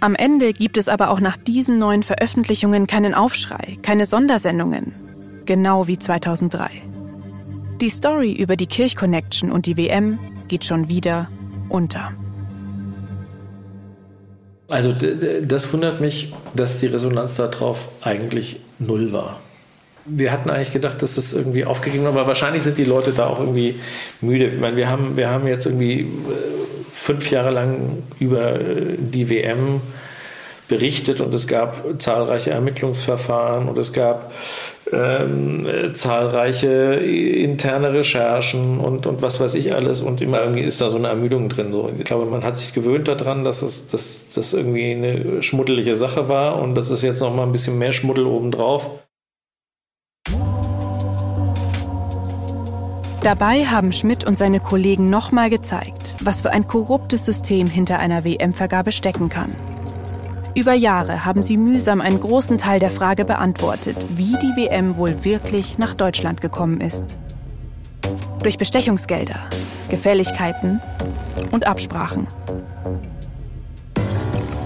Am 0.00 0.14
Ende 0.14 0.52
gibt 0.52 0.76
es 0.76 0.88
aber 0.88 1.08
auch 1.08 1.20
nach 1.20 1.38
diesen 1.38 1.78
neuen 1.78 2.02
Veröffentlichungen 2.02 2.86
keinen 2.86 3.14
Aufschrei, 3.14 3.78
keine 3.80 4.04
Sondersendungen. 4.04 4.92
Genau 5.46 5.86
wie 5.86 5.98
2003. 5.98 6.68
Die 7.80 7.88
Story 7.88 8.32
über 8.32 8.56
die 8.56 8.66
Kirch-Connection 8.66 9.50
und 9.50 9.64
die 9.64 9.78
WM 9.78 10.18
geht 10.46 10.66
schon 10.66 10.90
wieder 10.90 11.30
unter. 11.70 12.12
Also 14.68 14.94
das 15.42 15.72
wundert 15.72 16.00
mich, 16.00 16.32
dass 16.54 16.78
die 16.78 16.86
Resonanz 16.86 17.36
darauf 17.36 17.88
eigentlich 18.02 18.60
null 18.78 19.12
war. 19.12 19.40
Wir 20.04 20.30
hatten 20.30 20.50
eigentlich 20.50 20.72
gedacht, 20.72 21.02
dass 21.02 21.14
das 21.14 21.32
irgendwie 21.32 21.64
aufgegeben 21.64 22.04
war, 22.04 22.12
aber 22.12 22.26
wahrscheinlich 22.26 22.62
sind 22.62 22.78
die 22.78 22.84
Leute 22.84 23.12
da 23.12 23.26
auch 23.26 23.40
irgendwie 23.40 23.76
müde. 24.20 24.46
Ich 24.46 24.60
meine, 24.60 24.76
wir 24.76 24.88
haben, 24.88 25.16
wir 25.16 25.28
haben 25.28 25.46
jetzt 25.46 25.66
irgendwie 25.66 26.00
äh, 26.00 26.06
fünf 26.92 27.30
Jahre 27.30 27.50
lang 27.50 28.02
über 28.18 28.60
äh, 28.60 28.96
die 28.98 29.28
WM 29.30 29.80
berichtet 30.68 31.20
und 31.20 31.34
es 31.34 31.46
gab 31.46 31.82
zahlreiche 31.98 32.50
Ermittlungsverfahren 32.50 33.68
und 33.68 33.78
es 33.78 33.92
gab 33.92 34.32
ähm, 34.92 35.66
zahlreiche 35.94 36.94
interne 36.94 37.92
Recherchen 37.92 38.78
und, 38.78 39.06
und 39.06 39.22
was 39.22 39.40
weiß 39.40 39.54
ich 39.54 39.74
alles 39.74 40.02
und 40.02 40.20
immer 40.20 40.40
irgendwie 40.40 40.62
ist 40.62 40.80
da 40.80 40.90
so 40.90 40.96
eine 40.96 41.08
Ermüdung 41.08 41.48
drin. 41.48 41.72
So. 41.72 41.90
Ich 41.98 42.04
glaube, 42.04 42.26
man 42.26 42.44
hat 42.44 42.56
sich 42.56 42.74
gewöhnt 42.74 43.08
daran, 43.08 43.44
dass 43.44 43.62
es 43.62 43.88
dass, 43.88 44.28
dass 44.34 44.54
irgendwie 44.54 44.92
eine 44.92 45.42
schmuddelige 45.42 45.96
Sache 45.96 46.28
war 46.28 46.60
und 46.60 46.74
das 46.74 46.90
ist 46.90 47.02
jetzt 47.02 47.20
noch 47.20 47.34
mal 47.34 47.44
ein 47.44 47.52
bisschen 47.52 47.78
mehr 47.78 47.92
Schmuddel 47.92 48.26
obendrauf. 48.26 48.90
Dabei 53.22 53.66
haben 53.66 53.92
Schmidt 53.92 54.24
und 54.24 54.38
seine 54.38 54.60
Kollegen 54.60 55.06
nochmal 55.06 55.50
gezeigt, 55.50 56.14
was 56.22 56.42
für 56.42 56.50
ein 56.52 56.68
korruptes 56.68 57.26
System 57.26 57.66
hinter 57.66 57.98
einer 57.98 58.24
WM-Vergabe 58.24 58.92
stecken 58.92 59.28
kann. 59.28 59.50
Über 60.58 60.72
Jahre 60.72 61.24
haben 61.24 61.44
sie 61.44 61.56
mühsam 61.56 62.00
einen 62.00 62.18
großen 62.18 62.58
Teil 62.58 62.80
der 62.80 62.90
Frage 62.90 63.24
beantwortet, 63.24 63.96
wie 64.16 64.36
die 64.42 64.56
WM 64.56 64.96
wohl 64.96 65.22
wirklich 65.22 65.78
nach 65.78 65.94
Deutschland 65.94 66.40
gekommen 66.40 66.80
ist. 66.80 67.16
Durch 68.42 68.58
Bestechungsgelder, 68.58 69.38
Gefälligkeiten 69.88 70.80
und 71.52 71.64
Absprachen. 71.68 72.26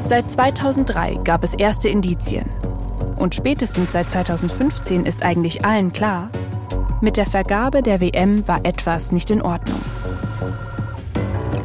Seit 0.03 0.31
2003 0.31 1.21
gab 1.25 1.45
es 1.45 1.53
erste 1.53 1.91
Indizien. 1.91 2.47
Und 3.19 3.35
spätestens 3.35 3.93
seit 3.93 4.11
2015 4.11 5.05
ist 5.05 5.23
eigentlich 5.23 5.63
allen 5.63 5.93
klar, 5.93 6.31
mit 7.03 7.19
der 7.19 7.27
Vergabe 7.27 7.83
der 7.83 8.01
WM 8.01 8.49
war 8.49 8.65
etwas 8.65 9.13
nicht 9.13 9.29
in 9.31 9.43
Ordnung. 9.43 9.83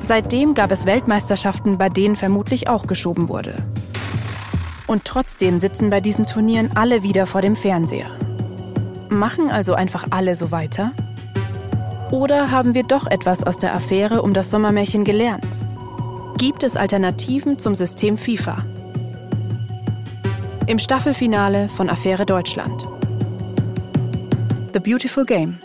Seitdem 0.01 0.53
gab 0.53 0.73
es 0.73 0.85
Weltmeisterschaften, 0.85 1.77
bei 1.77 1.87
denen 1.87 2.17
vermutlich 2.17 2.67
auch 2.67 2.87
geschoben 2.87 3.29
wurde. 3.29 3.53
Und 4.87 5.03
trotzdem 5.03 5.59
sitzen 5.59 5.89
bei 5.89 6.01
diesen 6.01 6.25
Turnieren 6.25 6.71
alle 6.75 7.03
wieder 7.03 7.27
vor 7.27 7.41
dem 7.41 7.55
Fernseher. 7.55 8.09
Machen 9.09 9.49
also 9.51 9.73
einfach 9.73 10.07
alle 10.09 10.35
so 10.35 10.51
weiter? 10.51 10.93
Oder 12.09 12.51
haben 12.51 12.73
wir 12.73 12.83
doch 12.83 13.05
etwas 13.05 13.43
aus 13.43 13.57
der 13.57 13.75
Affäre 13.75 14.21
um 14.21 14.33
das 14.33 14.49
Sommermärchen 14.49 15.03
gelernt? 15.03 15.45
Gibt 16.37 16.63
es 16.63 16.77
Alternativen 16.77 17.59
zum 17.59 17.75
System 17.75 18.17
FIFA? 18.17 18.65
Im 20.67 20.79
Staffelfinale 20.79 21.67
von 21.67 21.89
Affäre 21.89 22.25
Deutschland. 22.25 22.87
The 24.73 24.79
Beautiful 24.79 25.25
Game. 25.25 25.59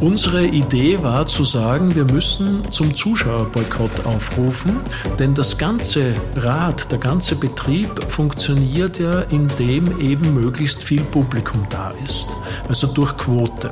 Unsere 0.00 0.46
Idee 0.46 1.02
war 1.02 1.26
zu 1.26 1.44
sagen, 1.44 1.94
wir 1.94 2.06
müssen 2.06 2.62
zum 2.72 2.96
Zuschauerboykott 2.96 4.06
aufrufen, 4.06 4.80
denn 5.18 5.34
das 5.34 5.58
ganze 5.58 6.14
Rad, 6.36 6.90
der 6.90 6.98
ganze 6.98 7.36
Betrieb 7.36 8.02
funktioniert 8.04 8.98
ja, 8.98 9.20
indem 9.20 10.00
eben 10.00 10.32
möglichst 10.32 10.82
viel 10.82 11.02
Publikum 11.02 11.66
da 11.68 11.92
ist, 12.02 12.28
also 12.66 12.86
durch 12.86 13.14
Quote. 13.18 13.70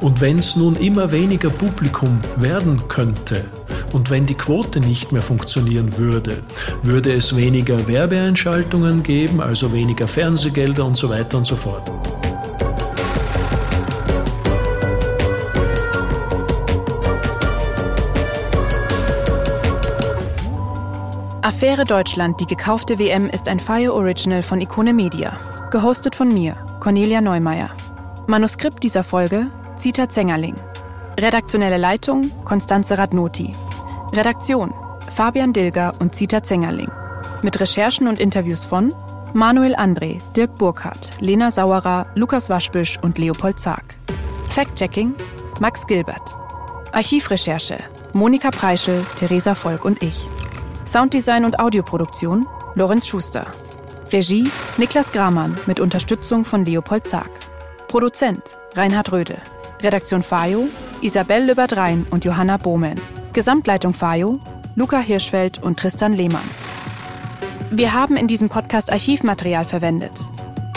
Und 0.00 0.20
wenn 0.20 0.40
es 0.40 0.56
nun 0.56 0.74
immer 0.74 1.12
weniger 1.12 1.50
Publikum 1.50 2.20
werden 2.36 2.88
könnte, 2.88 3.44
und 3.92 4.10
wenn 4.10 4.26
die 4.26 4.34
Quote 4.34 4.80
nicht 4.80 5.12
mehr 5.12 5.22
funktionieren 5.22 5.96
würde, 5.96 6.42
würde 6.82 7.12
es 7.12 7.36
weniger 7.36 7.88
Werbeeinschaltungen 7.88 9.02
geben, 9.02 9.40
also 9.40 9.72
weniger 9.72 10.06
Fernsehgelder 10.06 10.84
und 10.84 10.96
so 10.96 11.10
weiter 11.10 11.38
und 11.38 11.46
so 11.46 11.56
fort. 11.56 11.90
Affäre 21.50 21.82
Deutschland, 21.84 22.38
die 22.38 22.46
gekaufte 22.46 23.00
WM 23.00 23.28
ist 23.28 23.48
ein 23.48 23.58
Fire 23.58 23.92
Original 23.92 24.40
von 24.40 24.60
Ikone 24.60 24.94
Media. 24.94 25.36
Gehostet 25.72 26.14
von 26.14 26.32
mir, 26.32 26.54
Cornelia 26.78 27.20
Neumeier. 27.20 27.70
Manuskript 28.28 28.84
dieser 28.84 29.02
Folge, 29.02 29.48
Zita 29.76 30.08
Zengerling. 30.08 30.54
Redaktionelle 31.18 31.76
Leitung, 31.76 32.30
Konstanze 32.44 32.98
Radnoti. 32.98 33.52
Redaktion, 34.12 34.72
Fabian 35.12 35.52
Dilger 35.52 35.92
und 35.98 36.14
Zita 36.14 36.40
Zengerling. 36.44 36.88
Mit 37.42 37.58
Recherchen 37.58 38.06
und 38.06 38.20
Interviews 38.20 38.64
von 38.64 38.94
Manuel 39.32 39.74
André, 39.74 40.20
Dirk 40.36 40.54
Burkhardt, 40.54 41.10
Lena 41.18 41.50
Sauerer, 41.50 42.06
Lukas 42.14 42.48
Waschbüsch 42.48 42.96
und 43.02 43.18
Leopold 43.18 43.58
Zark. 43.58 43.96
Fact-Checking, 44.50 45.14
Max 45.58 45.84
Gilbert. 45.88 46.22
Archivrecherche, 46.92 47.78
Monika 48.12 48.50
Preischel, 48.52 49.04
Theresa 49.16 49.56
Volk 49.56 49.84
und 49.84 50.00
ich. 50.00 50.28
Sounddesign 50.90 51.44
und 51.44 51.60
Audioproduktion 51.60 52.48
Lorenz 52.74 53.06
Schuster. 53.06 53.46
Regie 54.10 54.50
Niklas 54.76 55.12
Gramann 55.12 55.56
mit 55.66 55.78
Unterstützung 55.78 56.44
von 56.44 56.66
Leopold 56.66 57.06
Zark. 57.06 57.30
Produzent 57.86 58.42
Reinhard 58.74 59.12
Röde. 59.12 59.36
Redaktion 59.80 60.20
Fayo 60.20 60.66
Isabel 61.00 61.44
Löbert-Rhein 61.44 62.08
und 62.10 62.24
Johanna 62.24 62.56
Bohmen. 62.56 63.00
Gesamtleitung 63.32 63.94
Fayo 63.94 64.40
Luca 64.74 64.98
Hirschfeld 64.98 65.62
und 65.62 65.78
Tristan 65.78 66.12
Lehmann. 66.12 66.50
Wir 67.70 67.92
haben 67.92 68.16
in 68.16 68.26
diesem 68.26 68.48
Podcast 68.48 68.90
Archivmaterial 68.90 69.66
verwendet. 69.66 70.12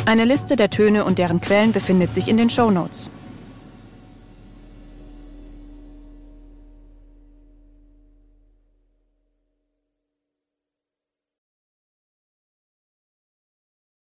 Eine 0.06 0.26
Liste 0.26 0.56
der 0.56 0.70
Töne 0.70 1.06
und 1.06 1.18
deren 1.18 1.42
Quellen 1.42 1.72
befindet 1.72 2.14
sich 2.14 2.28
in 2.28 2.38
den 2.38 2.52
Show 2.52 2.70
Notes. 2.70 3.10